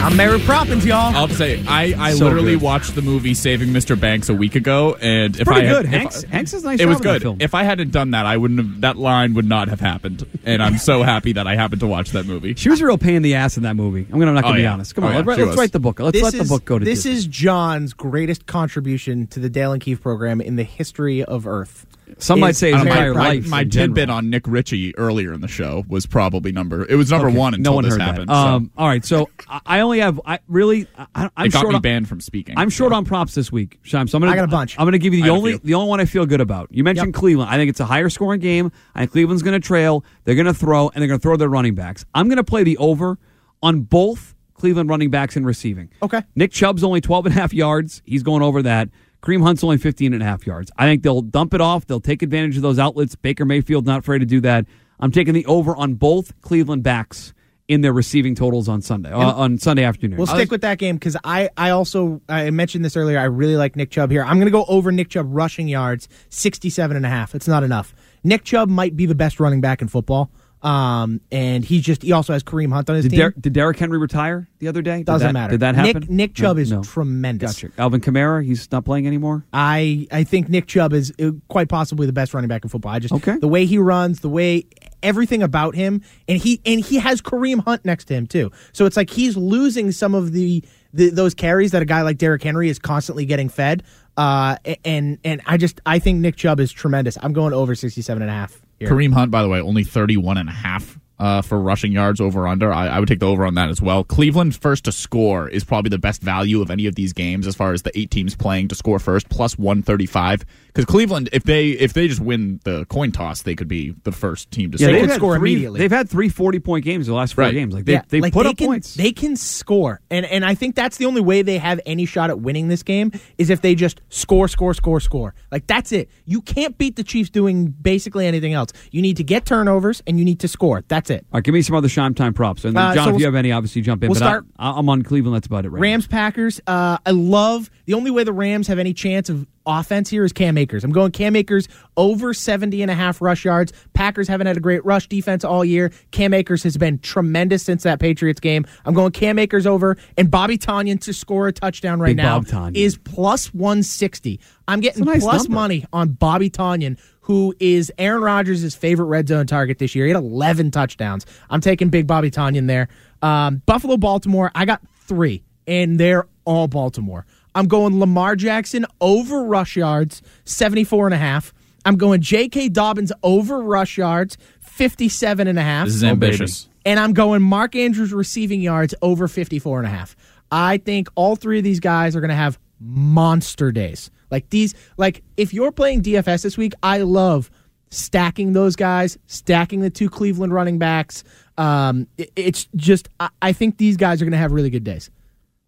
I'm 0.02 0.16
Mary 0.16 0.40
Poppins, 0.40 0.86
y'all. 0.86 1.14
I'll 1.14 1.28
say 1.28 1.62
I, 1.66 1.94
I 1.98 2.14
So 2.14 2.24
literally 2.24 2.54
good. 2.54 2.62
watched 2.62 2.94
the 2.94 3.02
movie 3.02 3.34
Saving 3.34 3.68
Mr. 3.68 4.00
Banks 4.00 4.30
a 4.30 4.34
week 4.34 4.54
ago, 4.54 4.96
and 4.98 5.38
if 5.38 5.46
pretty 5.46 5.60
I 5.60 5.64
had, 5.64 5.76
good. 5.76 5.84
if 5.84 5.90
Hanks- 5.90 6.24
I- 6.24 6.28
Hanks 6.28 6.54
is 6.54 6.62
a 6.62 6.66
nice 6.66 6.80
It 6.80 6.84
job 6.84 6.88
was 6.88 6.96
in 6.98 7.02
that 7.04 7.12
good. 7.12 7.22
film. 7.22 7.36
If 7.40 7.54
I 7.54 7.64
hadn't 7.64 7.90
done 7.92 8.12
that, 8.12 8.24
I 8.24 8.38
wouldn't 8.38 8.60
have. 8.60 8.80
That 8.80 8.96
line 8.96 9.34
would 9.34 9.44
not 9.44 9.68
have 9.68 9.80
happened, 9.80 10.24
and 10.46 10.62
I'm 10.62 10.78
so 10.78 11.02
happy 11.02 11.34
that 11.34 11.46
I 11.46 11.54
happened 11.54 11.80
to 11.80 11.86
watch 11.86 12.12
that 12.12 12.24
movie. 12.24 12.54
She 12.54 12.70
was 12.70 12.80
a 12.80 12.86
real 12.86 12.96
pain 12.96 13.16
in 13.16 13.22
the 13.22 13.34
ass 13.34 13.58
in 13.58 13.62
that 13.64 13.76
movie. 13.76 14.06
I'm 14.10 14.18
gonna, 14.18 14.28
I'm 14.30 14.34
not 14.36 14.44
going 14.44 14.52
Oh, 14.54 14.56
to 14.56 14.58
be 14.60 14.62
yeah. 14.62 14.72
honest. 14.72 14.94
Come 14.94 15.04
Oh, 15.04 15.08
on, 15.08 15.12
yeah, 15.12 15.18
let's, 15.18 15.38
let's 15.38 15.48
was. 15.48 15.56
write 15.58 15.72
the 15.72 15.80
book. 15.80 16.00
Let's 16.00 16.12
this 16.14 16.22
let 16.22 16.34
is, 16.34 16.40
the 16.48 16.54
book 16.54 16.64
go 16.64 16.78
to 16.78 16.84
This 16.84 17.02
Disney. 17.02 17.12
is 17.18 17.26
John's 17.26 17.92
greatest 17.92 18.46
contribution 18.46 19.26
to 19.28 19.38
the 19.38 19.50
Dale 19.50 19.72
and 19.72 19.82
Keefe 19.82 20.00
program 20.00 20.40
in 20.40 20.56
the 20.56 20.64
history 20.64 21.22
of 21.22 21.46
Earth. 21.46 21.84
Some 22.18 22.40
might 22.40 22.56
say 22.56 22.72
his 22.72 22.76
I 22.76 22.78
don't 22.78 22.86
know, 22.86 22.92
entire 22.92 23.14
my, 23.14 23.20
life. 23.28 23.48
my 23.48 23.60
in 23.62 23.70
tidbit 23.70 24.10
on 24.10 24.30
Nick 24.30 24.46
Ritchie 24.46 24.96
earlier 24.98 25.32
in 25.32 25.40
the 25.40 25.48
show 25.48 25.84
was 25.88 26.06
probably 26.06 26.52
number. 26.52 26.86
It 26.88 26.96
was 26.96 27.10
number 27.10 27.28
Okay, 27.28 27.36
one 27.36 27.54
until 27.54 27.72
no 27.72 27.74
one 27.76 27.84
this 27.84 27.94
heard 27.94 28.02
happened. 28.02 28.28
That. 28.28 28.34
so 28.34 28.48
Um, 28.56 28.70
all 28.76 28.88
right, 28.88 29.04
so 29.04 29.28
I- 29.48 29.60
I 29.66 29.80
only 29.80 30.00
have. 30.00 30.20
I 30.26 30.38
really. 30.48 30.86
I, 31.14 31.30
I'm 31.36 31.46
it 31.46 31.52
got 31.52 31.60
short 31.60 31.70
me 31.72 31.76
on, 31.76 31.82
banned 31.82 32.08
from 32.08 32.20
speaking. 32.20 32.56
I'm 32.58 32.70
short 32.70 32.92
so. 32.92 32.96
on 32.96 33.04
props 33.04 33.34
this 33.34 33.50
week, 33.52 33.78
Shime. 33.82 34.08
So 34.08 34.16
I'm 34.16 34.22
gonna. 34.22 34.32
I 34.32 34.36
got 34.36 34.44
a 34.44 34.48
bunch. 34.48 34.78
I'm 34.78 34.86
gonna 34.86 34.98
give 34.98 35.14
you 35.14 35.22
the 35.22 35.30
only 35.30 35.56
the 35.58 35.74
only 35.74 35.88
one 35.88 36.00
I 36.00 36.04
feel 36.04 36.26
good 36.26 36.40
about. 36.40 36.68
You 36.72 36.84
mentioned 36.84 37.08
Yep. 37.08 37.14
Cleveland. 37.14 37.50
I 37.50 37.56
think 37.56 37.70
it's 37.70 37.80
a 37.80 37.84
higher 37.86 38.08
scoring 38.08 38.40
game. 38.40 38.72
I 38.94 39.00
think 39.00 39.12
Cleveland's 39.12 39.42
gonna 39.42 39.60
trail. 39.60 40.04
They're 40.24 40.34
gonna 40.34 40.54
throw 40.54 40.88
and 40.90 41.00
they're 41.02 41.08
gonna 41.08 41.18
throw 41.18 41.36
their 41.36 41.48
running 41.48 41.74
backs. 41.74 42.04
I'm 42.14 42.28
gonna 42.28 42.44
play 42.44 42.62
the 42.64 42.76
over 42.78 43.18
on 43.62 43.82
both 43.82 44.34
Cleveland 44.54 44.90
running 44.90 45.10
backs 45.10 45.36
and 45.36 45.46
receiving. 45.46 45.88
Okay. 46.02 46.22
Nick 46.34 46.52
Chubb's 46.52 46.84
only 46.84 47.00
12 47.00 47.26
and 47.26 47.34
a 47.34 47.38
half 47.38 47.52
yards. 47.54 48.02
He's 48.04 48.22
going 48.22 48.42
over 48.42 48.62
that. 48.62 48.88
Kareem 49.22 49.42
Hunt's 49.42 49.62
only 49.62 49.76
15 49.76 50.12
and 50.14 50.22
a 50.22 50.26
half 50.26 50.46
yards. 50.46 50.70
I 50.76 50.86
think 50.86 51.02
they'll 51.02 51.22
dump 51.22 51.54
it 51.54 51.60
off. 51.60 51.86
They'll 51.86 52.00
take 52.00 52.22
advantage 52.22 52.56
of 52.56 52.62
those 52.62 52.78
outlets. 52.78 53.14
Baker 53.14 53.44
Mayfield 53.44 53.86
not 53.86 54.00
afraid 54.00 54.20
to 54.20 54.26
do 54.26 54.40
that. 54.40 54.66
I'm 54.98 55.12
taking 55.12 55.34
the 55.34 55.46
over 55.46 55.76
on 55.76 55.94
both 55.94 56.38
Cleveland 56.40 56.82
backs 56.82 57.32
in 57.68 57.82
their 57.82 57.92
receiving 57.92 58.34
totals 58.34 58.68
on 58.68 58.82
Sunday 58.82 59.12
uh, 59.12 59.32
on 59.32 59.56
Sunday 59.56 59.84
afternoon. 59.84 60.18
We'll 60.18 60.26
stick 60.26 60.50
with 60.50 60.62
that 60.62 60.78
game 60.78 60.96
because 60.96 61.16
I, 61.22 61.50
I 61.56 61.70
also 61.70 62.20
I 62.28 62.50
mentioned 62.50 62.84
this 62.84 62.96
earlier. 62.96 63.16
I 63.18 63.24
really 63.24 63.56
like 63.56 63.76
Nick 63.76 63.90
Chubb 63.90 64.10
here. 64.10 64.24
I'm 64.24 64.38
going 64.38 64.46
to 64.46 64.50
go 64.50 64.64
over 64.66 64.90
Nick 64.90 65.08
Chubb 65.10 65.28
rushing 65.28 65.68
yards, 65.68 66.08
67 66.30 66.96
and 66.96 67.06
a 67.06 67.08
half. 67.08 67.32
It's 67.34 67.46
not 67.46 67.62
enough. 67.62 67.94
Nick 68.24 68.42
Chubb 68.42 68.68
might 68.68 68.96
be 68.96 69.06
the 69.06 69.14
best 69.14 69.38
running 69.38 69.60
back 69.60 69.80
in 69.80 69.86
football. 69.88 70.32
Um, 70.62 71.22
and 71.32 71.64
he 71.64 71.80
just 71.80 72.02
he 72.02 72.12
also 72.12 72.34
has 72.34 72.42
Kareem 72.42 72.70
Hunt 72.72 72.90
on 72.90 72.96
his 72.96 73.04
Did, 73.06 73.10
team. 73.12 73.18
Der- 73.20 73.30
did 73.40 73.52
Derrick 73.54 73.78
Henry 73.78 73.96
retire 73.98 74.46
the 74.58 74.68
other 74.68 74.82
day? 74.82 74.98
Did 74.98 75.06
Doesn't 75.06 75.28
that- 75.28 75.32
matter. 75.32 75.50
Did 75.52 75.60
that 75.60 75.74
happen? 75.74 76.00
Nick 76.02 76.10
Nick 76.10 76.34
Chubb 76.34 76.56
No, 76.56 76.62
is 76.62 76.70
no. 76.70 76.82
tremendous. 76.82 77.54
Gotcha. 77.62 77.72
Alvin 77.78 78.00
Kamara, 78.02 78.44
he's 78.44 78.70
not 78.70 78.84
playing 78.84 79.06
anymore. 79.06 79.46
I 79.54 80.06
I 80.12 80.24
think 80.24 80.48
Nick 80.50 80.66
Chubb 80.66 80.92
is 80.92 81.12
uh, 81.18 81.30
quite 81.48 81.68
possibly 81.70 82.06
the 82.06 82.12
best 82.12 82.34
running 82.34 82.48
back 82.48 82.62
in 82.64 82.68
football. 82.68 82.92
I 82.92 82.98
just 82.98 83.14
Okay. 83.14 83.38
the 83.38 83.48
way 83.48 83.64
he 83.64 83.78
runs, 83.78 84.20
the 84.20 84.28
way 84.28 84.64
everything 85.02 85.42
about 85.42 85.74
him, 85.74 86.02
and 86.28 86.38
he 86.38 86.60
and 86.66 86.80
he 86.80 86.96
has 86.98 87.22
Kareem 87.22 87.64
Hunt 87.64 87.84
next 87.86 88.04
to 88.06 88.14
him 88.14 88.26
too. 88.26 88.50
So 88.72 88.84
it's 88.84 88.98
like 88.98 89.08
he's 89.08 89.38
losing 89.38 89.92
some 89.92 90.14
of 90.14 90.32
the, 90.32 90.62
the 90.92 91.08
those 91.08 91.32
carries 91.32 91.70
that 91.70 91.80
a 91.80 91.86
guy 91.86 92.02
like 92.02 92.18
Derrick 92.18 92.42
Henry 92.42 92.68
is 92.68 92.78
constantly 92.78 93.24
getting 93.24 93.48
fed. 93.48 93.82
Uh, 94.18 94.56
and 94.84 95.16
and 95.24 95.40
I 95.46 95.56
just 95.56 95.80
I 95.86 96.00
think 96.00 96.18
Nick 96.20 96.36
Chubb 96.36 96.60
is 96.60 96.70
tremendous. 96.70 97.16
I'm 97.22 97.32
going 97.32 97.54
over 97.54 97.74
67 97.74 98.20
and 98.22 98.30
a 98.30 98.34
half. 98.34 98.60
Kareem 98.88 99.12
Hunt, 99.12 99.30
by 99.30 99.42
the 99.42 99.48
way, 99.48 99.60
only 99.60 99.84
31 99.84 100.38
and 100.38 100.48
a 100.48 100.52
half 100.52 100.98
uh, 101.20 101.42
for 101.42 101.60
rushing 101.60 101.92
yards 101.92 102.20
over 102.20 102.48
under. 102.48 102.72
I, 102.72 102.88
I 102.88 102.98
would 102.98 103.08
take 103.08 103.20
the 103.20 103.26
over 103.26 103.44
on 103.46 103.54
that 103.54 103.68
as 103.68 103.80
well. 103.80 104.02
Cleveland 104.02 104.56
first 104.56 104.84
to 104.86 104.92
score 104.92 105.48
is 105.48 105.62
probably 105.62 105.90
the 105.90 105.98
best 105.98 106.22
value 106.22 106.60
of 106.62 106.70
any 106.70 106.86
of 106.86 106.96
these 106.96 107.12
games 107.12 107.46
as 107.46 107.54
far 107.54 107.72
as 107.72 107.82
the 107.82 107.96
eight 107.96 108.10
teams 108.10 108.34
playing 108.34 108.68
to 108.68 108.74
score 108.74 108.98
first, 108.98 109.28
plus 109.28 109.56
135. 109.58 110.44
Because 110.68 110.84
Cleveland, 110.86 111.28
if 111.32 111.42
they 111.44 111.70
if 111.70 111.92
they 111.92 112.06
just 112.08 112.20
win 112.20 112.60
the 112.64 112.84
coin 112.86 113.12
toss, 113.12 113.42
they 113.42 113.54
could 113.56 113.68
be 113.68 113.94
the 114.04 114.12
first 114.12 114.50
team 114.50 114.70
to 114.70 114.78
Yeah, 114.78 114.86
score. 114.86 114.86
they 114.86 114.92
they've 114.92 115.02
could 115.02 115.10
had 115.10 115.16
score 115.18 115.38
three, 115.38 115.50
immediately. 115.52 115.78
They've 115.80 115.90
had 115.90 116.08
three 116.08 116.28
40 116.28 116.60
point 116.60 116.84
games 116.84 117.06
the 117.06 117.14
last 117.14 117.34
four 117.34 117.44
Right. 117.44 117.52
games. 117.54 117.74
Like 117.74 117.84
they 117.84 117.92
yeah, 117.94 118.02
they 118.08 118.20
like 118.20 118.32
put 118.32 118.44
they 118.44 118.50
up 118.50 118.56
can, 118.56 118.66
points. 118.68 118.94
They 118.94 119.12
can 119.12 119.36
score, 119.36 120.00
and 120.10 120.24
and 120.24 120.44
I 120.44 120.54
think 120.54 120.76
that's 120.76 120.96
the 120.96 121.06
only 121.06 121.20
way 121.20 121.42
they 121.42 121.58
have 121.58 121.80
any 121.86 122.06
shot 122.06 122.30
at 122.30 122.40
winning 122.40 122.68
this 122.68 122.82
game 122.82 123.10
is 123.36 123.50
if 123.50 123.60
they 123.62 123.74
just 123.74 124.00
score, 124.10 124.46
score, 124.48 124.72
score, 124.72 125.00
score. 125.00 125.34
Like 125.50 125.66
that's 125.66 125.90
it. 125.92 126.08
You 126.24 126.40
can't 126.40 126.78
beat 126.78 126.96
the 126.96 127.04
Chiefs 127.04 127.30
doing 127.30 127.66
basically 127.66 128.26
anything 128.26 128.52
else. 128.54 128.70
You 128.92 129.02
need 129.02 129.16
to 129.18 129.24
get 129.24 129.44
turnovers 129.44 130.02
and 130.06 130.18
you 130.18 130.24
need 130.24 130.38
to 130.40 130.48
score. 130.48 130.82
That's 130.88 131.09
it. 131.10 131.26
All 131.32 131.38
right, 131.38 131.44
give 131.44 131.52
me 131.54 131.62
some 131.62 131.76
other 131.76 131.88
Shime 131.88 132.14
time 132.14 132.32
props. 132.34 132.64
And 132.64 132.76
Uh, 132.76 132.94
John, 132.94 133.08
so 133.08 133.14
if 133.14 133.20
you 133.20 133.26
have 133.26 133.34
any, 133.34 133.52
obviously 133.52 133.82
jump 133.82 134.02
in. 134.02 134.10
we'll 134.10 134.18
but 134.20 134.24
start- 134.26 134.44
I, 134.58 134.70
I'm 134.72 134.88
on 134.88 135.02
Cleveland. 135.02 135.34
That's 135.36 135.46
about 135.46 135.64
it. 135.64 135.70
Right. 135.70 135.80
Rams 135.80 136.06
Packers. 136.06 136.60
Uh, 136.66 136.98
I 137.04 137.10
love 137.10 137.70
the 137.86 137.94
only 137.94 138.10
way 138.10 138.24
the 138.24 138.32
Rams 138.32 138.66
have 138.68 138.78
any 138.78 138.92
chance 138.94 139.28
of 139.28 139.46
offense 139.66 140.08
here 140.08 140.24
is 140.24 140.32
Cam 140.32 140.56
Akers. 140.58 140.82
I'm 140.84 140.90
going 140.90 141.12
Cam 141.12 141.36
Akers 141.36 141.68
over 141.96 142.32
70 142.34 142.80
and 142.82 142.90
a 142.90 142.94
half 142.94 143.20
rush 143.20 143.44
yards. 143.44 143.72
Packers 143.92 144.26
haven't 144.26 144.46
had 144.46 144.56
a 144.56 144.60
great 144.60 144.84
rush 144.84 145.06
defense 145.06 145.44
all 145.44 145.64
year. 145.64 145.92
Cam 146.12 146.32
Akers 146.34 146.62
has 146.62 146.76
been 146.76 146.98
tremendous 146.98 147.62
since 147.62 147.82
that 147.84 148.00
Patriots 148.00 148.40
game. 148.40 148.64
I'm 148.84 148.94
going 148.94 149.12
Cam 149.12 149.38
Akers 149.38 149.66
over 149.66 149.96
and 150.16 150.30
Bobby 150.30 150.56
Tonyan 150.58 151.00
to 151.02 151.12
score 151.12 151.46
a 151.48 151.52
touchdown 151.52 152.00
right 152.00 152.16
Big 152.16 152.16
now 152.16 152.40
is 152.74 152.96
plus 152.96 153.52
160. 153.54 154.40
I'm 154.66 154.80
getting 154.80 155.04
nice 155.04 155.22
plus 155.22 155.42
number. 155.44 155.54
money 155.54 155.84
on 155.92 156.10
Bobby 156.10 156.48
Tonyan. 156.50 156.98
Who 157.30 157.54
is 157.60 157.92
Aaron 157.96 158.22
Rodgers' 158.22 158.74
favorite 158.74 159.04
red 159.06 159.28
zone 159.28 159.46
target 159.46 159.78
this 159.78 159.94
year? 159.94 160.04
He 160.06 160.10
had 160.12 160.20
11 160.20 160.72
touchdowns. 160.72 161.24
I'm 161.48 161.60
taking 161.60 161.88
Big 161.88 162.04
Bobby 162.08 162.28
Tonyan 162.28 162.66
there. 162.66 162.88
Um, 163.22 163.62
Buffalo, 163.66 163.96
Baltimore, 163.96 164.50
I 164.52 164.64
got 164.64 164.82
three, 165.06 165.44
and 165.64 166.00
they're 166.00 166.26
all 166.44 166.66
Baltimore. 166.66 167.24
I'm 167.54 167.68
going 167.68 168.00
Lamar 168.00 168.34
Jackson 168.34 168.84
over 169.00 169.44
rush 169.44 169.76
yards, 169.76 170.22
74 170.44 171.06
and 171.06 171.14
a 171.14 171.18
half. 171.18 171.54
I'm 171.84 171.96
going 171.96 172.20
J.K. 172.20 172.70
Dobbins 172.70 173.12
over 173.22 173.62
rush 173.62 173.96
yards, 173.96 174.36
57 174.58 175.46
and 175.46 175.56
a 175.56 175.62
half. 175.62 175.86
This 175.86 175.94
is 175.94 176.02
Oh, 176.02 176.08
ambitious. 176.08 176.68
And 176.84 176.98
I'm 176.98 177.12
going 177.12 177.42
Mark 177.42 177.76
Andrews 177.76 178.12
receiving 178.12 178.60
yards 178.60 178.92
over 179.02 179.28
54 179.28 179.78
and 179.78 179.86
a 179.86 179.90
half. 179.90 180.16
I 180.50 180.78
think 180.78 181.06
all 181.14 181.36
three 181.36 181.58
of 181.58 181.64
these 181.64 181.78
guys 181.78 182.16
are 182.16 182.20
going 182.20 182.30
to 182.30 182.34
have 182.34 182.58
monster 182.80 183.70
days. 183.70 184.10
Like 184.30 184.48
these 184.50 184.74
like 184.96 185.22
if 185.36 185.52
you're 185.54 185.72
playing 185.72 186.02
DFS 186.02 186.42
this 186.42 186.56
week, 186.56 186.72
I 186.82 186.98
love 186.98 187.50
stacking 187.90 188.52
those 188.52 188.76
guys, 188.76 189.18
stacking 189.26 189.80
the 189.80 189.90
two 189.90 190.08
Cleveland 190.08 190.52
running 190.54 190.78
backs. 190.78 191.24
Um 191.58 192.06
it- 192.16 192.32
it's 192.36 192.68
just 192.76 193.08
I, 193.18 193.28
I 193.42 193.52
think 193.52 193.76
these 193.78 193.96
guys 193.96 194.22
are 194.22 194.24
going 194.24 194.32
to 194.32 194.38
have 194.38 194.52
really 194.52 194.70
good 194.70 194.84
days. 194.84 195.10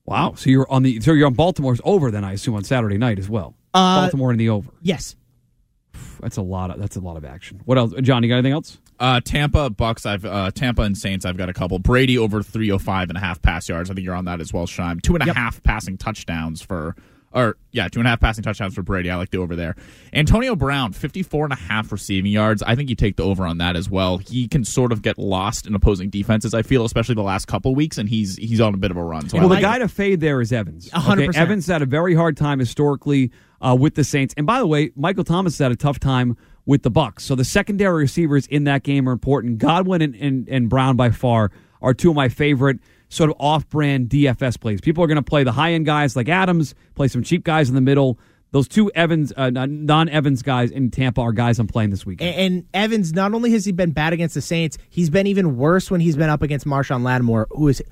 Wow. 0.06 0.34
So 0.36 0.50
you're 0.50 0.70
on 0.70 0.82
the 0.82 1.00
so 1.00 1.12
you're 1.12 1.26
on 1.26 1.34
Baltimore's 1.34 1.80
over 1.84 2.10
then 2.10 2.24
I 2.24 2.32
assume 2.32 2.54
on 2.54 2.64
Saturday 2.64 2.98
night 2.98 3.18
as 3.18 3.28
well. 3.28 3.54
Uh, 3.74 4.02
Baltimore 4.02 4.30
in 4.32 4.38
the 4.38 4.48
over. 4.50 4.70
Yes. 4.82 5.16
That's 6.20 6.36
a 6.36 6.42
lot 6.42 6.70
of 6.70 6.78
that's 6.80 6.96
a 6.96 7.00
lot 7.00 7.16
of 7.16 7.24
action. 7.24 7.60
What 7.64 7.78
else? 7.78 7.92
John, 8.02 8.22
you 8.22 8.28
got 8.28 8.36
anything 8.36 8.52
else? 8.52 8.78
Uh, 9.00 9.20
Tampa 9.20 9.68
Bucks. 9.70 10.06
I've 10.06 10.24
uh, 10.24 10.50
Tampa 10.52 10.82
and 10.82 10.96
Saints. 10.96 11.24
I've 11.24 11.36
got 11.36 11.48
a 11.48 11.52
couple. 11.52 11.78
Brady 11.80 12.16
over 12.16 12.42
305 12.42 13.08
and 13.10 13.18
a 13.18 13.20
half 13.20 13.42
pass 13.42 13.68
yards. 13.68 13.90
I 13.90 13.94
think 13.94 14.04
you're 14.04 14.14
on 14.14 14.26
that 14.26 14.40
as 14.40 14.52
well, 14.52 14.66
Shime. 14.66 15.00
Two 15.00 15.14
and 15.16 15.28
a 15.28 15.32
half 15.34 15.54
Yep. 15.56 15.64
passing 15.64 15.98
touchdowns 15.98 16.62
for, 16.62 16.94
or 17.34 17.56
yeah, 17.70 17.88
two 17.88 18.00
and 18.00 18.06
a 18.06 18.10
half 18.10 18.20
passing 18.20 18.44
touchdowns 18.44 18.74
for 18.74 18.82
Brady. 18.82 19.10
I 19.10 19.16
like 19.16 19.30
the 19.30 19.38
over 19.38 19.56
there. 19.56 19.74
Antonio 20.12 20.54
Brown, 20.54 20.92
54 20.92 21.44
and 21.46 21.52
a 21.52 21.56
half 21.56 21.90
receiving 21.90 22.30
yards. 22.30 22.62
I 22.62 22.74
think 22.74 22.90
you 22.90 22.96
take 22.96 23.16
the 23.16 23.22
over 23.22 23.46
on 23.46 23.58
that 23.58 23.76
as 23.76 23.88
well. 23.88 24.18
He 24.18 24.48
can 24.48 24.64
sort 24.64 24.92
of 24.92 25.02
get 25.02 25.18
lost 25.18 25.66
in 25.66 25.74
opposing 25.74 26.10
defenses. 26.10 26.54
I 26.54 26.62
feel, 26.62 26.84
especially 26.84 27.14
the 27.14 27.22
last 27.22 27.46
couple 27.46 27.74
weeks, 27.74 27.98
and 27.98 28.08
he's 28.08 28.36
he's 28.36 28.60
on 28.60 28.74
a 28.74 28.76
bit 28.76 28.90
of 28.90 28.96
a 28.96 29.02
run. 29.04 29.28
So 29.28 29.38
I 29.38 29.40
Well, 29.40 29.48
the 29.48 29.54
like 29.56 29.62
guy 29.62 29.76
it. 29.76 29.78
to 29.80 29.88
fade 29.88 30.20
there 30.20 30.40
is 30.40 30.52
Evans. 30.52 30.90
A 30.92 31.00
hundred 31.00 31.22
Okay, 31.22 31.26
percent. 31.28 31.42
Evans 31.42 31.66
had 31.66 31.82
a 31.82 31.86
very 31.86 32.14
hard 32.14 32.36
time 32.36 32.58
historically 32.58 33.30
uh, 33.60 33.76
with 33.78 33.94
the 33.94 34.04
Saints, 34.04 34.34
and 34.36 34.46
by 34.46 34.58
the 34.58 34.66
way, 34.66 34.90
Michael 34.96 35.24
Thomas 35.24 35.56
had 35.58 35.72
a 35.72 35.76
tough 35.76 35.98
time 36.00 36.36
with 36.66 36.82
the 36.82 36.90
Bucks. 36.90 37.24
So 37.24 37.34
the 37.34 37.44
secondary 37.44 38.02
receivers 38.02 38.46
in 38.46 38.64
that 38.64 38.82
game 38.84 39.08
are 39.08 39.12
important. 39.12 39.58
Godwin 39.58 40.00
and, 40.02 40.14
and, 40.14 40.48
and 40.48 40.68
Brown 40.68 40.96
by 40.96 41.10
far 41.10 41.50
are 41.80 41.92
two 41.94 42.10
of 42.10 42.16
my 42.16 42.28
favorite 42.28 42.78
sort 43.12 43.30
of 43.30 43.36
off-brand 43.38 44.08
DFS 44.08 44.58
plays. 44.60 44.80
People 44.80 45.04
are 45.04 45.06
going 45.06 45.16
to 45.16 45.22
play 45.22 45.44
the 45.44 45.52
high-end 45.52 45.84
guys 45.86 46.16
like 46.16 46.28
Adams, 46.28 46.74
play 46.94 47.08
some 47.08 47.22
cheap 47.22 47.44
guys 47.44 47.68
in 47.68 47.74
the 47.74 47.80
middle. 47.80 48.18
Those 48.52 48.68
two 48.68 48.90
Evans, 48.94 49.32
uh, 49.36 49.50
non-Evans 49.50 50.42
guys 50.42 50.70
in 50.70 50.90
Tampa 50.90 51.20
are 51.22 51.32
guys 51.32 51.58
I'm 51.58 51.66
playing 51.66 51.90
this 51.90 52.04
weekend. 52.04 52.34
And, 52.34 52.54
and 52.54 52.64
Evans, 52.74 53.12
not 53.12 53.32
only 53.34 53.50
has 53.52 53.64
he 53.64 53.72
been 53.72 53.92
bad 53.92 54.12
against 54.12 54.34
the 54.34 54.40
Saints, 54.42 54.76
he's 54.90 55.10
been 55.10 55.26
even 55.26 55.56
worse 55.56 55.90
when 55.90 56.00
he's 56.00 56.16
been 56.16 56.28
up 56.30 56.42
against 56.42 56.66
Marshon 56.66 57.02
Lattimore, 57.02 57.48
who 57.50 57.68
is 57.68 57.82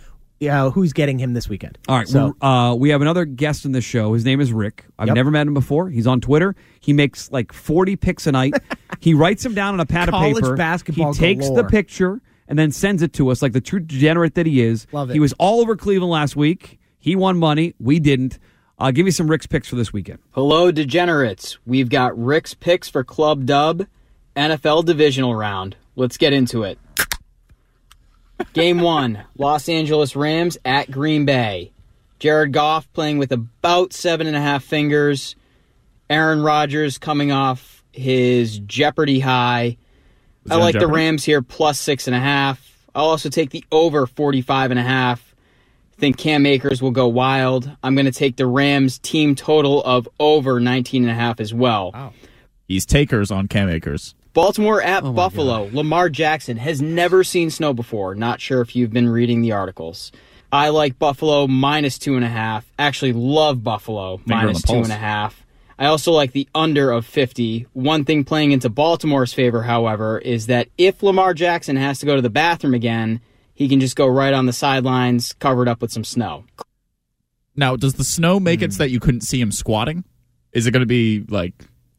uh, 0.48 0.70
who's 0.70 0.94
getting 0.94 1.18
him 1.18 1.34
this 1.34 1.50
weekend. 1.50 1.76
All 1.86 1.98
right. 1.98 2.08
So 2.08 2.34
uh, 2.40 2.74
we 2.78 2.88
have 2.90 3.02
another 3.02 3.26
guest 3.26 3.66
in 3.66 3.72
the 3.72 3.82
show. 3.82 4.14
His 4.14 4.24
name 4.24 4.40
is 4.40 4.54
Rick. 4.54 4.86
I've 4.98 5.08
Yep. 5.08 5.14
never 5.16 5.30
met 5.30 5.46
him 5.46 5.52
before. 5.52 5.90
He's 5.90 6.06
on 6.06 6.22
Twitter. 6.22 6.56
He 6.80 6.94
makes 6.94 7.30
like 7.30 7.52
40 7.52 7.96
picks 7.96 8.26
a 8.26 8.32
night. 8.32 8.54
he 9.00 9.12
writes 9.12 9.42
them 9.42 9.52
down 9.52 9.74
on 9.74 9.80
a 9.80 9.86
pad 9.86 10.08
College 10.08 10.36
of 10.38 10.42
paper. 10.42 10.56
basketball 10.56 11.12
He 11.12 11.18
takes 11.18 11.46
galore. 11.46 11.62
the 11.62 11.68
picture 11.68 12.22
and 12.50 12.58
then 12.58 12.72
sends 12.72 13.00
it 13.00 13.12
to 13.14 13.30
us 13.30 13.40
like 13.40 13.52
the 13.52 13.60
true 13.60 13.78
degenerate 13.78 14.34
that 14.34 14.44
he 14.44 14.60
is. 14.60 14.86
Love 14.92 15.08
it. 15.08 15.14
He 15.14 15.20
was 15.20 15.32
all 15.38 15.60
over 15.60 15.76
Cleveland 15.76 16.10
last 16.10 16.34
week. 16.34 16.78
He 16.98 17.14
won 17.16 17.38
money. 17.38 17.74
We 17.78 18.00
didn't. 18.00 18.38
Uh, 18.76 18.90
give 18.90 19.04
me 19.04 19.12
some 19.12 19.30
Rick's 19.30 19.46
picks 19.46 19.68
for 19.68 19.76
this 19.76 19.92
weekend. 19.92 20.18
Hello, 20.32 20.72
degenerates. 20.72 21.58
We've 21.64 21.88
got 21.88 22.18
Rick's 22.18 22.52
picks 22.54 22.88
for 22.88 23.04
Club 23.04 23.46
Dub, 23.46 23.86
NFL 24.34 24.84
Divisional 24.84 25.34
Round. 25.34 25.76
Let's 25.94 26.16
get 26.16 26.32
into 26.32 26.64
it. 26.64 26.78
Game 28.52 28.80
one 28.80 29.22
Los 29.38 29.68
Angeles 29.68 30.16
Rams 30.16 30.58
at 30.64 30.90
Green 30.90 31.24
Bay. 31.24 31.72
Jared 32.18 32.52
Goff 32.52 32.92
playing 32.92 33.18
with 33.18 33.30
about 33.32 33.92
seven 33.92 34.26
and 34.26 34.36
a 34.36 34.40
half 34.40 34.64
fingers. 34.64 35.36
Aaron 36.08 36.42
Rodgers 36.42 36.98
coming 36.98 37.30
off 37.30 37.84
his 37.92 38.58
Jeopardy 38.58 39.20
high. 39.20 39.76
Was 40.44 40.52
I 40.52 40.54
it 40.54 40.58
on 40.58 40.60
like 40.62 40.78
the 40.78 40.88
Rams 40.88 41.24
here 41.24 41.42
plus 41.42 41.78
six 41.78 42.06
and 42.06 42.16
a 42.16 42.20
half. 42.20 42.66
I'll 42.94 43.06
also 43.06 43.28
take 43.28 43.50
the 43.50 43.64
over 43.70 44.06
45 44.06 44.70
and 44.70 44.80
a 44.80 44.82
half. 44.82 45.34
Think 45.98 46.16
Cam 46.16 46.46
Akers 46.46 46.80
will 46.80 46.90
go 46.92 47.06
wild. 47.08 47.70
I'm 47.82 47.94
going 47.94 48.06
to 48.06 48.12
take 48.12 48.36
the 48.36 48.46
Rams 48.46 48.98
team 48.98 49.34
total 49.34 49.82
of 49.84 50.08
over 50.18 50.58
19 50.58 51.02
and 51.02 51.10
a 51.10 51.14
half 51.14 51.40
as 51.40 51.52
well. 51.52 52.14
He's 52.66 52.86
takers 52.86 53.30
on 53.30 53.48
Cam 53.48 53.68
Akers. 53.68 54.14
Baltimore 54.32 54.80
at 54.80 55.02
oh 55.02 55.12
Buffalo. 55.12 55.68
Lamar 55.72 56.08
Jackson 56.08 56.56
has 56.56 56.80
never 56.80 57.24
seen 57.24 57.50
snow 57.50 57.72
before. 57.72 58.14
Not 58.14 58.40
sure 58.40 58.60
if 58.60 58.74
you've 58.74 58.92
been 58.92 59.08
reading 59.08 59.42
the 59.42 59.52
articles. 59.52 60.12
I 60.52 60.70
like 60.70 60.98
Buffalo 60.98 61.46
minus 61.46 61.98
two 61.98 62.16
and 62.16 62.24
a 62.24 62.28
half. 62.28 62.70
Actually, 62.78 63.12
love 63.12 63.62
Buffalo 63.62 64.14
on 64.14 64.22
minus 64.26 64.62
the 64.62 64.68
two 64.68 64.74
pulse. 64.74 64.86
and 64.86 64.92
a 64.92 64.96
half. 64.96 65.44
I 65.80 65.86
also 65.86 66.12
like 66.12 66.32
the 66.32 66.46
under 66.54 66.90
of 66.90 67.06
50. 67.06 67.66
One 67.72 68.04
thing 68.04 68.22
playing 68.22 68.52
into 68.52 68.68
Baltimore's 68.68 69.32
favor, 69.32 69.62
however, 69.62 70.18
is 70.18 70.46
that 70.46 70.68
if 70.76 71.02
Lamar 71.02 71.32
Jackson 71.32 71.76
has 71.76 71.98
to 72.00 72.06
go 72.06 72.14
to 72.14 72.20
the 72.20 72.28
bathroom 72.28 72.74
again, 72.74 73.22
he 73.54 73.66
can 73.66 73.80
just 73.80 73.96
go 73.96 74.06
right 74.06 74.34
on 74.34 74.44
the 74.44 74.52
sidelines 74.52 75.32
covered 75.32 75.68
up 75.68 75.80
with 75.80 75.90
some 75.90 76.04
snow. 76.04 76.44
Now, 77.56 77.76
does 77.76 77.94
the 77.94 78.04
snow 78.04 78.38
make 78.38 78.60
it 78.60 78.72
so 78.72 78.76
hmm. 78.76 78.78
that 78.80 78.90
you 78.90 79.00
couldn't 79.00 79.22
see 79.22 79.40
him 79.40 79.50
squatting? 79.50 80.04
Is 80.52 80.66
it 80.66 80.72
going 80.72 80.80
to 80.80 80.86
be 80.86 81.24
like 81.30 81.54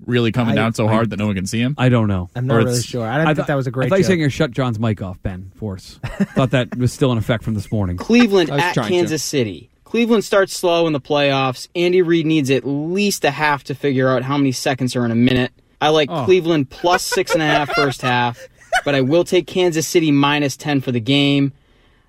really 0.06 0.32
coming 0.32 0.52
I- 0.54 0.56
down 0.56 0.74
so 0.76 0.88
I- 0.88 0.92
hard 0.92 1.10
that 1.10 1.18
no 1.18 1.26
one 1.26 1.36
can 1.36 1.48
see 1.48 1.60
him? 1.60 1.74
I 1.80 1.90
don't 1.90 2.08
know. 2.08 2.30
I'm 2.36 2.46
Or 2.46 2.60
not 2.60 2.66
really 2.66 2.82
sure. 2.84 3.08
I 3.08 3.16
didn't 3.18 3.30
think 3.30 3.38
thought- 3.38 3.48
that 3.48 3.56
was 3.56 3.66
a 3.66 3.72
great 3.72 3.88
I 3.88 3.90
thought 3.90 3.96
you 3.96 4.04
joke. 4.04 4.10
were 4.10 4.12
saying 4.12 4.20
you 4.22 4.30
shut 4.30 4.52
John's 4.52 4.78
mic 4.78 5.02
off, 5.02 5.20
Ben 5.24 5.52
Force. 5.56 6.00
thought 6.36 6.52
that 6.52 6.78
was 6.78 6.94
still 6.94 7.12
in 7.12 7.18
effect 7.18 7.44
from 7.44 7.56
this 7.56 7.72
morning. 7.72 7.98
Cleveland 7.98 8.52
at 8.52 8.76
trying 8.76 8.90
to. 8.90 8.94
Kansas 8.94 9.24
City. 9.24 9.71
Cleveland 9.92 10.24
starts 10.24 10.56
slow 10.58 10.88
in 10.88 10.94
the 10.94 11.02
playoffs. 11.02 11.68
Andy 11.76 12.02
Reid 12.02 12.26
needs 12.26 12.50
at 12.50 12.66
least 12.66 13.26
a 13.26 13.32
half 13.32 13.62
to 13.66 13.76
figure 13.76 14.08
out 14.08 14.24
how 14.24 14.38
many 14.38 14.54
seconds 14.54 14.96
are 14.96 15.04
in 15.04 15.12
a 15.12 15.16
minute. 15.16 15.52
I 15.82 15.90
like 15.90 16.10
Oh. 16.10 16.24
Cleveland 16.24 16.70
plus 16.70 17.04
six 17.04 17.34
and 17.34 17.42
a 17.44 17.46
half 17.46 17.74
first 17.76 18.02
half, 18.02 18.40
but 18.86 18.96
I 18.96 19.02
will 19.02 19.26
take 19.26 19.48
Kansas 19.48 19.86
City 19.86 20.10
minus 20.10 20.56
10 20.56 20.80
for 20.80 20.94
the 20.94 21.02
game. 21.02 21.52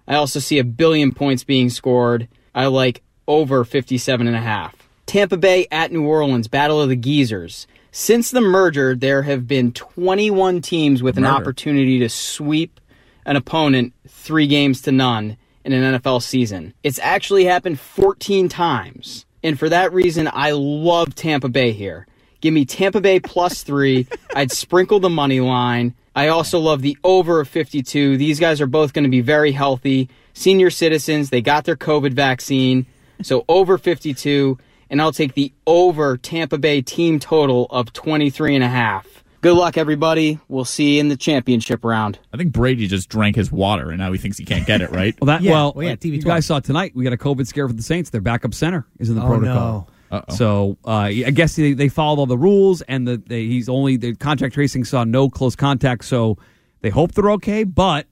I 0.06 0.14
also 0.14 0.38
see 0.38 0.60
a 0.60 0.64
billion 0.64 1.10
points 1.10 1.42
being 1.42 1.70
scored. 1.70 2.28
I 2.54 2.66
like 2.66 3.02
over 3.26 3.64
57 3.64 4.28
and 4.28 4.36
a 4.36 4.40
half. 4.40 4.76
Tampa 5.06 5.36
Bay 5.36 5.66
at 5.72 5.90
New 5.90 6.06
Orleans, 6.06 6.46
Battle 6.46 6.80
of 6.80 6.88
the 6.88 6.94
Geezers. 6.94 7.66
Since 7.90 8.30
the 8.30 8.40
merger, 8.40 8.94
there 8.94 9.22
have 9.22 9.48
been 9.48 9.72
21 9.72 10.60
teams 10.62 11.02
with 11.02 11.18
an 11.18 11.24
opportunity 11.26 11.98
to 11.98 12.08
sweep 12.08 12.78
an 13.26 13.34
opponent 13.34 13.92
three 14.06 14.46
games 14.46 14.82
to 14.82 14.92
none 14.92 15.36
in 15.64 15.72
an 15.72 16.00
NFL 16.00 16.22
season. 16.22 16.74
It's 16.82 16.98
actually 16.98 17.44
happened 17.44 17.78
14 17.78 18.48
times. 18.48 19.26
And 19.42 19.58
for 19.58 19.68
that 19.68 19.92
reason, 19.92 20.28
I 20.32 20.52
love 20.52 21.14
Tampa 21.14 21.48
Bay 21.48 21.72
here. 21.72 22.06
Give 22.40 22.54
me 22.54 22.64
Tampa 22.64 23.00
Bay 23.00 23.20
plus 23.20 23.62
three. 23.62 24.06
I'd 24.34 24.52
sprinkle 24.52 25.00
the 25.00 25.10
money 25.10 25.40
line. 25.40 25.94
I 26.14 26.28
also 26.28 26.58
love 26.58 26.82
the 26.82 26.96
over 27.02 27.40
of 27.40 27.48
52. 27.48 28.16
These 28.16 28.38
guys 28.38 28.60
are 28.60 28.66
both 28.66 28.92
going 28.92 29.04
to 29.04 29.10
be 29.10 29.20
very 29.20 29.52
healthy. 29.52 30.08
Senior 30.34 30.70
citizens, 30.70 31.30
they 31.30 31.40
got 31.40 31.64
their 31.64 31.76
COVID 31.76 32.12
vaccine. 32.12 32.86
So 33.22 33.44
over 33.48 33.78
52. 33.78 34.58
And 34.90 35.00
I'll 35.00 35.12
take 35.12 35.34
the 35.34 35.52
over 35.66 36.18
Tampa 36.18 36.58
Bay 36.58 36.82
team 36.82 37.18
total 37.18 37.66
of 37.70 37.92
23 37.92 38.56
and 38.56 38.64
a 38.64 38.68
half. 38.68 39.21
Good 39.42 39.54
luck, 39.54 39.76
everybody. 39.76 40.38
We'll 40.46 40.64
see 40.64 40.94
you 40.94 41.00
in 41.00 41.08
the 41.08 41.16
championship 41.16 41.84
round. 41.84 42.16
I 42.32 42.36
think 42.36 42.52
Brady 42.52 42.86
just 42.86 43.08
drank 43.08 43.34
his 43.34 43.50
water 43.50 43.90
and 43.90 43.98
now 43.98 44.12
he 44.12 44.18
thinks 44.18 44.38
he 44.38 44.44
can't 44.44 44.64
get 44.64 44.80
it, 44.80 44.90
right? 44.92 45.16
Well, 45.20 45.26
that 45.26 45.42
Yeah, 45.42 45.50
well, 45.50 45.72
well, 45.74 45.84
yeah, 45.84 45.92
uh, 45.94 45.96
TV 45.96 46.12
you 46.12 46.22
guys 46.22 46.46
saw 46.46 46.60
tonight. 46.60 46.92
We 46.94 47.02
got 47.02 47.12
a 47.12 47.16
COVID 47.16 47.44
scare 47.48 47.66
for 47.66 47.74
the 47.74 47.82
Saints. 47.82 48.10
Their 48.10 48.20
backup 48.20 48.54
center 48.54 48.86
is 49.00 49.10
in 49.10 49.16
the 49.16 49.22
Oh, 49.22 49.26
protocol. 49.26 49.88
Uh-oh. 50.12 50.34
So 50.34 50.76
uh, 50.86 50.90
I 50.90 51.30
guess 51.30 51.56
they, 51.56 51.72
they 51.72 51.88
followed 51.88 52.20
all 52.20 52.26
the 52.26 52.38
rules, 52.38 52.82
and 52.82 53.08
the, 53.08 53.16
they, 53.16 53.46
he's 53.46 53.68
only 53.68 53.96
the 53.96 54.14
contact 54.14 54.54
tracing 54.54 54.84
saw 54.84 55.02
no 55.02 55.28
close 55.28 55.56
contact. 55.56 56.04
So 56.04 56.38
they 56.82 56.90
hope 56.90 57.12
they're 57.12 57.32
okay, 57.32 57.64
but 57.64 58.06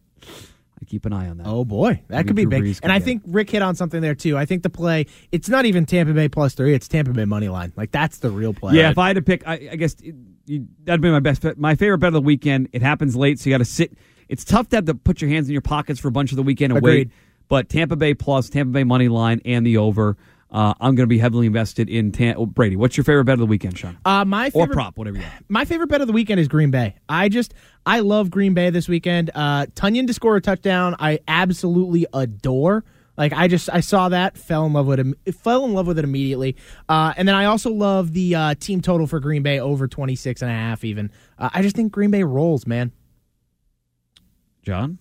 I 0.83 0.87
keep 0.87 1.05
an 1.05 1.13
eye 1.13 1.29
on 1.29 1.37
that. 1.39 1.47
Oh 1.47 1.65
boy, 1.65 2.03
that 2.09 2.17
Maybe 2.17 2.27
could 2.27 2.37
be 2.37 2.43
Drew 2.45 2.51
big. 2.51 2.63
Brees 2.63 2.75
could 2.77 2.85
And 2.85 2.93
I 2.93 2.99
get 2.99 3.05
think 3.05 3.23
Rick 3.27 3.51
hit 3.51 3.63
on 3.63 3.75
something 3.75 4.01
there 4.01 4.15
too. 4.15 4.39
I 4.39 4.47
think 4.47 4.63
the 4.63 4.71
play, 4.71 5.07
it's 5.31 5.49
not 5.49 5.67
even 5.67 5.85
Tampa 5.85 6.15
Bay 6.15 6.29
plus 6.29 6.55
three; 6.55 6.75
it's 6.75 6.89
Tampa 6.89 7.13
Bay 7.13 7.27
money 7.27 7.49
line. 7.49 7.73
Like 7.77 7.93
that's 7.93 8.19
the 8.19 8.31
real 8.31 8.55
play. 8.55 8.75
Yeah, 8.75 8.91
if 8.91 8.99
I 8.99 9.09
had 9.09 9.17
to 9.17 9.23
pick, 9.23 9.47
I, 9.47 9.69
I 9.73 9.77
guess 9.77 9.95
it, 10.01 10.15
you, 10.47 10.67
that'd 10.85 11.01
be 11.01 11.11
my 11.11 11.21
best. 11.21 11.43
bet. 11.43 11.59
My 11.59 11.75
favorite 11.75 11.99
bet 11.99 12.09
of 12.09 12.15
the 12.15 12.21
weekend. 12.23 12.69
It 12.73 12.83
happens 12.83 13.15
late, 13.15 13.39
so 13.39 13.51
you 13.51 13.55
got 13.55 13.59
to 13.59 13.65
sit. 13.65 13.93
It's 14.29 14.45
tough 14.45 14.69
to 14.71 14.77
have 14.77 14.87
to 14.87 14.95
put 14.95 15.21
your 15.21 15.31
hands 15.31 15.49
in 15.49 15.53
your 15.53 15.61
pockets 15.61 16.01
for 16.01 16.09
a 16.09 16.13
bunch 16.13 16.33
of 16.33 16.37
the 16.37 16.43
weekend 16.43 16.73
and 16.73 16.79
Agreed. 16.79 17.09
wait. 17.09 17.11
But 17.49 17.69
Tampa 17.69 17.97
Bay 17.97 18.15
plus 18.15 18.49
Tampa 18.49 18.73
Bay 18.73 18.85
money 18.85 19.09
line 19.09 19.41
and 19.45 19.67
the 19.67 19.77
over. 19.79 20.17
Uh, 20.53 20.75
I'm 20.81 20.95
going 20.97 21.05
to 21.05 21.07
be 21.07 21.19
heavily 21.19 21.47
invested 21.47 21.89
in 21.89 22.11
Tam- 22.11 22.35
oh, 22.37 22.45
Brady. 22.47 22.75
What's 22.75 22.97
your 22.97 23.05
favorite 23.05 23.25
bet 23.25 23.35
of 23.35 23.39
the 23.41 23.47
weekend, 23.47 23.79
Sean? 23.79 23.97
Uh, 24.05 24.25
my 24.25 24.49
or 24.49 24.51
favorite 24.51 24.75
prop, 24.75 24.99
whatever 24.99 25.19
you 25.19 25.23
want. 25.23 25.45
My 25.49 25.65
favorite 25.65 25.87
bet 25.89 26.01
of 26.01 26.07
the 26.09 26.13
weekend 26.13 26.41
is 26.41 26.49
Green 26.49 26.71
Bay. 26.73 26.97
I 27.09 27.29
just 27.29 27.55
I 27.87 28.01
love 28.01 28.31
Green 28.31 28.53
Bay 28.55 28.71
this 28.71 28.89
weekend. 28.89 29.31
Uh, 29.35 29.67
Tonyan 29.75 30.07
to 30.09 30.13
score 30.13 30.35
a 30.37 30.41
touchdown, 30.41 30.97
I 30.99 31.21
absolutely 31.29 32.07
adore. 32.13 32.85
Like 33.17 33.33
I 33.33 33.49
just 33.49 33.69
I 33.71 33.81
saw 33.81 34.09
that, 34.09 34.37
fell 34.39 34.65
in 34.67 34.73
love 34.73 34.87
with 34.87 34.99
him, 34.99 35.15
fell 35.33 35.65
in 35.67 35.75
love 35.75 35.87
with 35.87 35.99
it 35.99 36.05
immediately. 36.05 36.57
Uh, 36.89 37.13
and 37.17 37.29
then 37.29 37.35
I 37.37 37.45
also 37.45 37.71
love 37.71 38.13
the 38.13 38.35
uh, 38.35 38.55
team 38.59 38.81
total 38.81 39.07
for 39.07 39.21
Green 39.21 39.43
Bay 39.43 39.61
over 39.61 39.87
26 39.87 40.43
and 40.43 40.51
a 40.51 40.55
half 40.55 40.85
even. 40.85 41.11
Uh, 41.39 41.51
I 41.53 41.63
just 41.63 41.77
think 41.77 41.93
Green 41.93 42.11
Bay 42.11 42.23
rolls, 42.25 42.67
man. 42.67 42.93
John, 44.63 44.99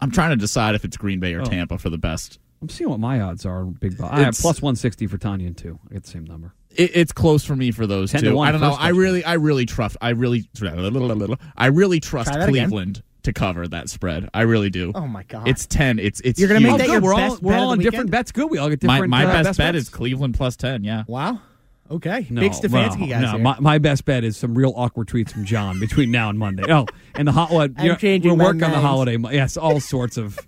I'm 0.00 0.10
trying 0.10 0.30
to 0.30 0.36
decide 0.36 0.74
if 0.74 0.84
it's 0.84 0.96
Green 0.96 1.18
Bay 1.20 1.34
or 1.34 1.40
Oh. 1.42 1.44
Tampa 1.44 1.78
for 1.78 1.90
the 1.90 1.98
best. 1.98 2.38
I'm 2.62 2.68
seeing 2.68 2.88
what 2.88 3.00
my 3.00 3.20
odds 3.20 3.44
are. 3.44 3.64
Big. 3.64 3.98
Bo- 3.98 4.08
I 4.10 4.20
have 4.20 4.34
plus 4.38 4.62
160 4.62 5.06
for 5.08 5.18
Tanya 5.18 5.48
and 5.48 5.56
two. 5.56 5.78
I 5.90 5.94
get 5.94 6.04
the 6.04 6.10
same 6.10 6.24
number. 6.24 6.54
It, 6.70 6.92
it's 6.94 7.12
close 7.12 7.44
for 7.44 7.54
me 7.56 7.70
for 7.72 7.86
those 7.86 8.12
10 8.12 8.22
to 8.22 8.28
two. 8.30 8.36
1 8.36 8.48
I 8.48 8.52
don't 8.52 8.60
know. 8.60 8.68
first 8.70 8.80
I 8.80 8.84
touchdown. 8.84 8.98
really, 9.02 9.24
I 9.24 9.32
really 9.34 9.66
trust. 9.66 9.96
I 10.00 10.10
really, 10.10 10.48
I 11.56 11.66
really 11.66 12.00
trust 12.00 12.28
Try 12.30 12.38
that 12.38 12.48
again. 12.48 12.68
Cleveland 12.68 13.02
to 13.24 13.32
cover 13.32 13.68
that 13.68 13.88
spread. 13.90 14.28
I 14.32 14.42
really 14.42 14.70
do. 14.70 14.92
Oh 14.94 15.06
my 15.06 15.22
god. 15.24 15.48
It's 15.48 15.66
ten. 15.66 15.98
It's 15.98 16.20
it's. 16.20 16.38
You're 16.40 16.48
gonna 16.48 16.60
make 16.60 16.70
huge. 16.72 16.78
that 16.80 16.88
Oh, 16.88 16.92
your 16.92 17.00
good. 17.00 17.06
We're 17.06 17.14
all 17.14 17.30
best 17.30 17.42
we're 17.42 17.52
bet 17.52 17.58
all 17.60 17.66
of 17.66 17.70
on 17.72 17.78
different 17.78 17.94
weekend? 17.94 18.10
bets. 18.10 18.32
Good. 18.32 18.50
We 18.50 18.58
all 18.58 18.68
get 18.70 18.82
my 18.84 18.96
different. 18.96 19.10
my 19.10 19.24
uh, 19.26 19.42
best, 19.42 19.58
bet 19.58 19.74
bets. 19.74 19.82
is 19.84 19.88
Cleveland 19.90 20.34
plus 20.34 20.56
ten. 20.56 20.82
Yeah. 20.84 21.04
wow. 21.06 21.40
Okay. 21.90 22.26
No, 22.30 22.40
Big 22.40 22.52
Stefanski 22.52 23.00
no, 23.00 23.06
guys 23.06 23.22
no. 23.22 23.30
here. 23.32 23.38
My, 23.40 23.56
my 23.60 23.78
best 23.78 24.06
bet 24.06 24.24
is 24.24 24.34
some 24.38 24.56
real 24.56 24.72
awkward 24.76 25.08
tweets 25.08 25.30
from 25.30 25.44
John 25.44 25.78
between 25.78 26.10
now 26.10 26.30
and 26.30 26.38
Monday. 26.38 26.62
Oh, 26.72 26.86
and 27.16 27.28
the 27.28 27.32
hot 27.32 27.50
what? 27.50 27.72
I'm 27.76 27.96
changing 27.98 28.30
we'll 28.30 28.36
my 28.38 28.44
work 28.44 28.54
on 28.54 28.60
the 28.60 28.68
minds. 28.68 28.82
holiday. 28.82 29.16
mo- 29.18 29.28
Yes, 29.30 29.58
all 29.58 29.78
sorts 29.78 30.16
of 30.16 30.38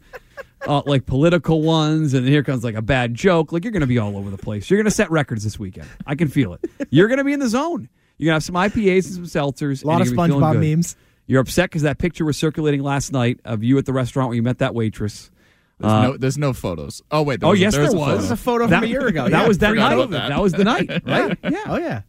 uh, 0.67 0.83
like 0.87 1.07
political 1.07 1.63
ones, 1.63 2.15
and 2.15 2.27
here 2.27 2.43
comes 2.43 2.65
like 2.65 2.75
a 2.75 2.83
bad 2.83 3.15
joke. 3.15 3.53
Like 3.53 3.65
you're 3.65 3.73
going 3.73 3.81
to 3.81 3.87
be 3.87 3.99
all 3.99 4.17
over 4.17 4.31
the 4.31 4.39
place. 4.39 4.69
You're 4.71 4.79
going 4.79 4.85
to 4.87 4.91
set 4.91 5.11
records 5.11 5.45
this 5.45 5.59
weekend. 5.59 5.89
I 6.07 6.15
can 6.15 6.29
feel 6.29 6.53
it. 6.55 6.65
You're 6.91 7.09
going 7.09 7.19
to 7.19 7.25
be 7.25 7.33
in 7.33 7.41
the 7.41 7.49
zone. 7.49 7.89
You're 8.19 8.27
going 8.33 8.41
to 8.41 8.45
have 8.45 8.45
some 8.45 8.55
IPAs 8.55 9.07
and 9.07 9.15
some 9.15 9.25
seltzers. 9.25 9.83
a 9.85 9.87
lot 9.87 10.01
of 10.01 10.07
you're 10.09 10.17
gonna 10.17 10.29
be 10.29 10.33
feeling 10.35 10.55
SpongeBob 10.55 10.61
memes. 10.77 10.97
You're 11.27 11.41
upset 11.41 11.71
because 11.71 11.83
that 11.83 11.99
picture 11.99 12.25
was 12.25 12.37
circulating 12.37 12.83
last 12.83 13.13
night 13.13 13.41
of 13.45 13.63
you 13.65 13.77
at 13.79 13.87
the 13.87 13.93
restaurant 13.93 14.29
where 14.29 14.37
you 14.37 14.43
met 14.43 14.59
that 14.59 14.75
waitress. 14.75 15.31
There's 15.81 15.93
Uh, 15.93 16.03
no, 16.03 16.17
there's 16.17 16.39
no 16.39 16.53
photos. 16.53 17.03
Oh 17.11 17.23
wait. 17.23 17.41
There 17.41 17.49
Oh 17.49 17.51
was, 17.53 17.61
yes, 17.61 17.75
there's 17.75 17.89
there 17.91 17.97
a 17.97 18.01
was. 18.01 18.07
photo. 18.09 18.19
There's 18.19 18.31
a 18.31 18.37
photo 18.37 18.67
that, 18.69 18.77
from 18.81 18.85
a 18.85 18.87
year 18.89 19.07
ago. 19.07 19.25
That 19.29 19.43
Yeah, 19.43 19.49
was 19.49 19.59
that 19.59 19.75
night. 19.75 20.11
That. 20.11 20.29
that. 20.29 20.41
was 20.41 20.53
the 20.53 20.65
night, 20.65 20.89
right? 21.07 21.39
Yeah. 21.43 21.63
Oh 21.67 21.77
yeah. 21.79 22.03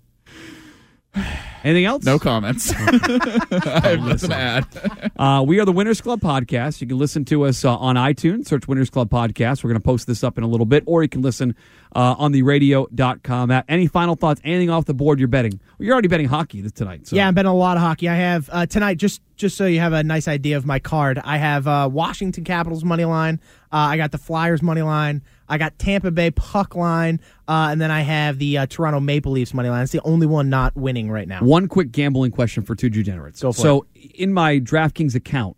Anything 1.65 1.85
else? 1.85 2.03
No 2.03 2.19
comments. 2.19 2.71
I 2.77 3.81
have 3.83 3.99
nothing 3.99 4.29
to 4.29 4.35
add. 4.35 5.11
Uh, 5.17 5.43
we 5.43 5.59
are 5.59 5.65
the 5.65 5.71
Winners 5.71 5.99
Club 5.99 6.21
podcast. 6.21 6.79
You 6.79 6.85
can 6.85 6.99
listen 6.99 7.25
to 7.25 7.43
us 7.45 7.65
uh, 7.65 7.75
on 7.75 7.95
iTunes. 7.95 8.47
Search 8.47 8.67
Winners 8.67 8.91
Club 8.91 9.09
podcast. 9.09 9.63
We're 9.63 9.71
going 9.71 9.81
to 9.81 9.83
post 9.83 10.05
this 10.05 10.23
up 10.23 10.37
in 10.37 10.43
a 10.43 10.47
little 10.47 10.67
bit, 10.67 10.83
or 10.85 11.01
you 11.01 11.09
can 11.09 11.23
listen 11.23 11.55
uh, 11.95 12.15
on 12.17 12.33
the 12.33 12.43
radio.com 12.43 13.51
app. 13.51 13.65
Any 13.69 13.87
final 13.87 14.15
thoughts? 14.15 14.41
Anything 14.43 14.69
off 14.69 14.85
the 14.85 14.93
board 14.93 15.17
you're 15.17 15.29
betting? 15.29 15.59
Well, 15.77 15.85
you're 15.85 15.93
already 15.93 16.09
betting 16.09 16.27
hockey 16.27 16.61
this 16.61 16.73
tonight. 16.73 17.07
So. 17.07 17.15
Yeah, 17.15 17.27
I'm 17.27 17.33
betting 17.33 17.49
a 17.49 17.55
lot 17.55 17.77
of 17.77 17.83
hockey. 17.83 18.09
I 18.09 18.15
have 18.15 18.49
uh, 18.51 18.65
tonight 18.65 18.97
just 18.97 19.21
just 19.37 19.57
so 19.57 19.65
you 19.65 19.79
have 19.79 19.93
a 19.93 20.03
nice 20.03 20.27
idea 20.27 20.57
of 20.57 20.65
my 20.65 20.79
card. 20.79 21.19
I 21.23 21.37
have 21.37 21.67
uh, 21.67 21.89
Washington 21.91 22.43
Capitals 22.43 22.83
money 22.83 23.05
line. 23.05 23.39
Uh, 23.71 23.77
I 23.77 23.97
got 23.97 24.11
the 24.11 24.17
Flyers 24.17 24.61
money 24.61 24.81
line. 24.81 25.21
I 25.47 25.57
got 25.57 25.77
Tampa 25.77 26.11
Bay 26.11 26.31
puck 26.31 26.75
line, 26.75 27.19
uh, 27.47 27.67
and 27.71 27.79
then 27.79 27.91
I 27.91 28.01
have 28.01 28.39
the 28.39 28.57
uh, 28.59 28.65
Toronto 28.65 28.99
Maple 28.99 29.31
Leafs 29.31 29.53
money 29.53 29.69
line. 29.69 29.83
It's 29.83 29.91
the 29.91 30.01
only 30.01 30.27
one 30.27 30.49
not 30.49 30.75
winning 30.75 31.11
right 31.11 31.27
now. 31.27 31.39
One 31.41 31.67
quick 31.67 31.91
gambling 31.91 32.31
question 32.31 32.63
for 32.63 32.75
two 32.75 32.89
degenerates. 32.89 33.41
Go 33.41 33.51
for 33.51 33.61
so, 33.61 33.85
in 34.15 34.33
my 34.33 34.59
DraftKings 34.59 35.15
account, 35.15 35.57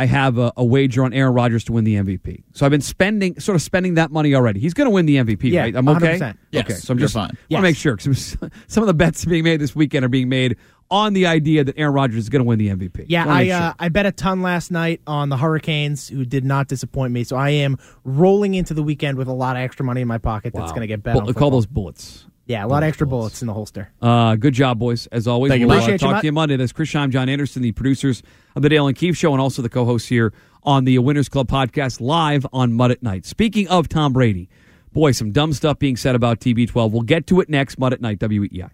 I 0.00 0.06
have 0.06 0.38
a, 0.38 0.50
a 0.56 0.64
wager 0.64 1.04
on 1.04 1.12
Aaron 1.12 1.34
Rodgers 1.34 1.64
to 1.64 1.72
win 1.72 1.84
the 1.84 1.96
MVP. 1.96 2.42
So 2.54 2.64
I've 2.64 2.70
been 2.72 2.80
spending, 2.80 3.38
sort 3.38 3.54
of 3.56 3.62
spending 3.62 3.94
that 3.94 4.10
money 4.10 4.34
already. 4.34 4.58
He's 4.60 4.72
going 4.72 4.86
to 4.86 4.90
win 4.90 5.04
the 5.04 5.16
MVP, 5.16 5.50
Yeah, 5.50 5.60
right? 5.62 5.76
I'm 5.76 5.86
okay. 5.88 6.18
100%. 6.18 6.36
Yes, 6.52 6.64
okay, 6.64 6.74
so 6.74 6.92
I'm 6.92 6.98
you're 6.98 7.04
just 7.04 7.14
fine. 7.14 7.22
want 7.24 7.32
to 7.32 7.38
Yes. 7.50 7.62
make 7.62 7.76
sure 7.76 7.96
because 7.96 8.36
some 8.66 8.82
of 8.82 8.86
the 8.86 8.94
bets 8.94 9.24
being 9.26 9.44
made 9.44 9.60
this 9.60 9.76
weekend 9.76 10.04
are 10.04 10.08
being 10.08 10.28
made 10.30 10.56
on 10.90 11.12
the 11.12 11.26
idea 11.26 11.62
that 11.64 11.78
Aaron 11.78 11.92
Rodgers 11.94 12.16
is 12.18 12.28
going 12.30 12.40
to 12.42 12.48
win 12.48 12.58
the 12.58 12.68
MVP. 12.68 13.04
Yeah, 13.08 13.24
I 13.30 13.42
make 13.44 13.52
uh. 13.52 13.74
I 13.78 13.88
bet 13.90 14.06
a 14.06 14.12
ton 14.12 14.42
last 14.42 14.70
night 14.72 15.00
on 15.06 15.28
the 15.28 15.36
Hurricanes, 15.36 16.08
who 16.08 16.24
did 16.24 16.44
not 16.44 16.66
disappoint 16.66 17.12
me. 17.12 17.22
So 17.22 17.36
I 17.36 17.50
am 17.50 17.76
rolling 18.04 18.54
into 18.54 18.74
the 18.74 18.82
weekend 18.82 19.16
with 19.18 19.28
a 19.28 19.32
lot 19.32 19.54
of 19.56 19.60
extra 19.62 19.84
money 19.84 20.00
in 20.00 20.08
my 20.08 20.18
pocket. 20.18 20.52
That's 20.54 20.62
Wow. 20.70 20.76
going 20.76 20.80
to 20.80 20.86
get 20.88 21.02
bet. 21.02 21.14
Bu- 21.14 21.20
on 21.28 21.34
call 21.34 21.50
those 21.50 21.66
bullets. 21.66 22.26
Yeah, 22.50 22.64
a 22.64 22.66
lot 22.66 22.82
of 22.82 22.88
extra 22.88 23.06
bullets 23.06 23.42
in 23.42 23.46
the 23.46 23.54
holster. 23.54 23.92
Uh, 24.02 24.34
good 24.34 24.54
job, 24.54 24.80
boys. 24.80 25.06
As 25.12 25.28
always, 25.28 25.50
Thank 25.50 25.60
you, 25.60 25.68
we'll 25.68 25.76
Mike. 25.76 25.82
uh, 25.82 25.94
Appreciate 25.94 26.08
you, 26.08 26.12
talk 26.14 26.20
to 26.22 26.26
you 26.26 26.32
Monday. 26.32 26.56
That's 26.56 26.72
Chris 26.72 26.88
Scheim, 26.90 27.10
John 27.10 27.28
Anderson, 27.28 27.62
the 27.62 27.70
producers 27.70 28.24
of 28.56 28.62
the 28.62 28.68
Dale 28.68 28.88
and 28.88 28.96
Keefe 28.96 29.16
Show, 29.16 29.30
and 29.32 29.40
also 29.40 29.62
the 29.62 29.68
co-hosts 29.68 30.08
here 30.08 30.32
on 30.64 30.84
the 30.84 30.98
Winners 30.98 31.28
Club 31.28 31.46
podcast 31.46 32.00
live 32.00 32.44
on 32.52 32.72
Mutt 32.72 32.90
at 32.90 33.04
Night. 33.04 33.24
Speaking 33.24 33.68
of 33.68 33.88
Tom 33.88 34.12
Brady, 34.12 34.48
boy, 34.92 35.12
some 35.12 35.30
dumb 35.30 35.52
stuff 35.52 35.78
being 35.78 35.96
said 35.96 36.16
about 36.16 36.40
TB12. 36.40 36.90
We'll 36.90 37.02
get 37.02 37.28
to 37.28 37.40
it 37.40 37.48
next. 37.48 37.78
Mud 37.78 37.92
at 37.92 38.00
Night, 38.00 38.18
WEI. 38.20 38.70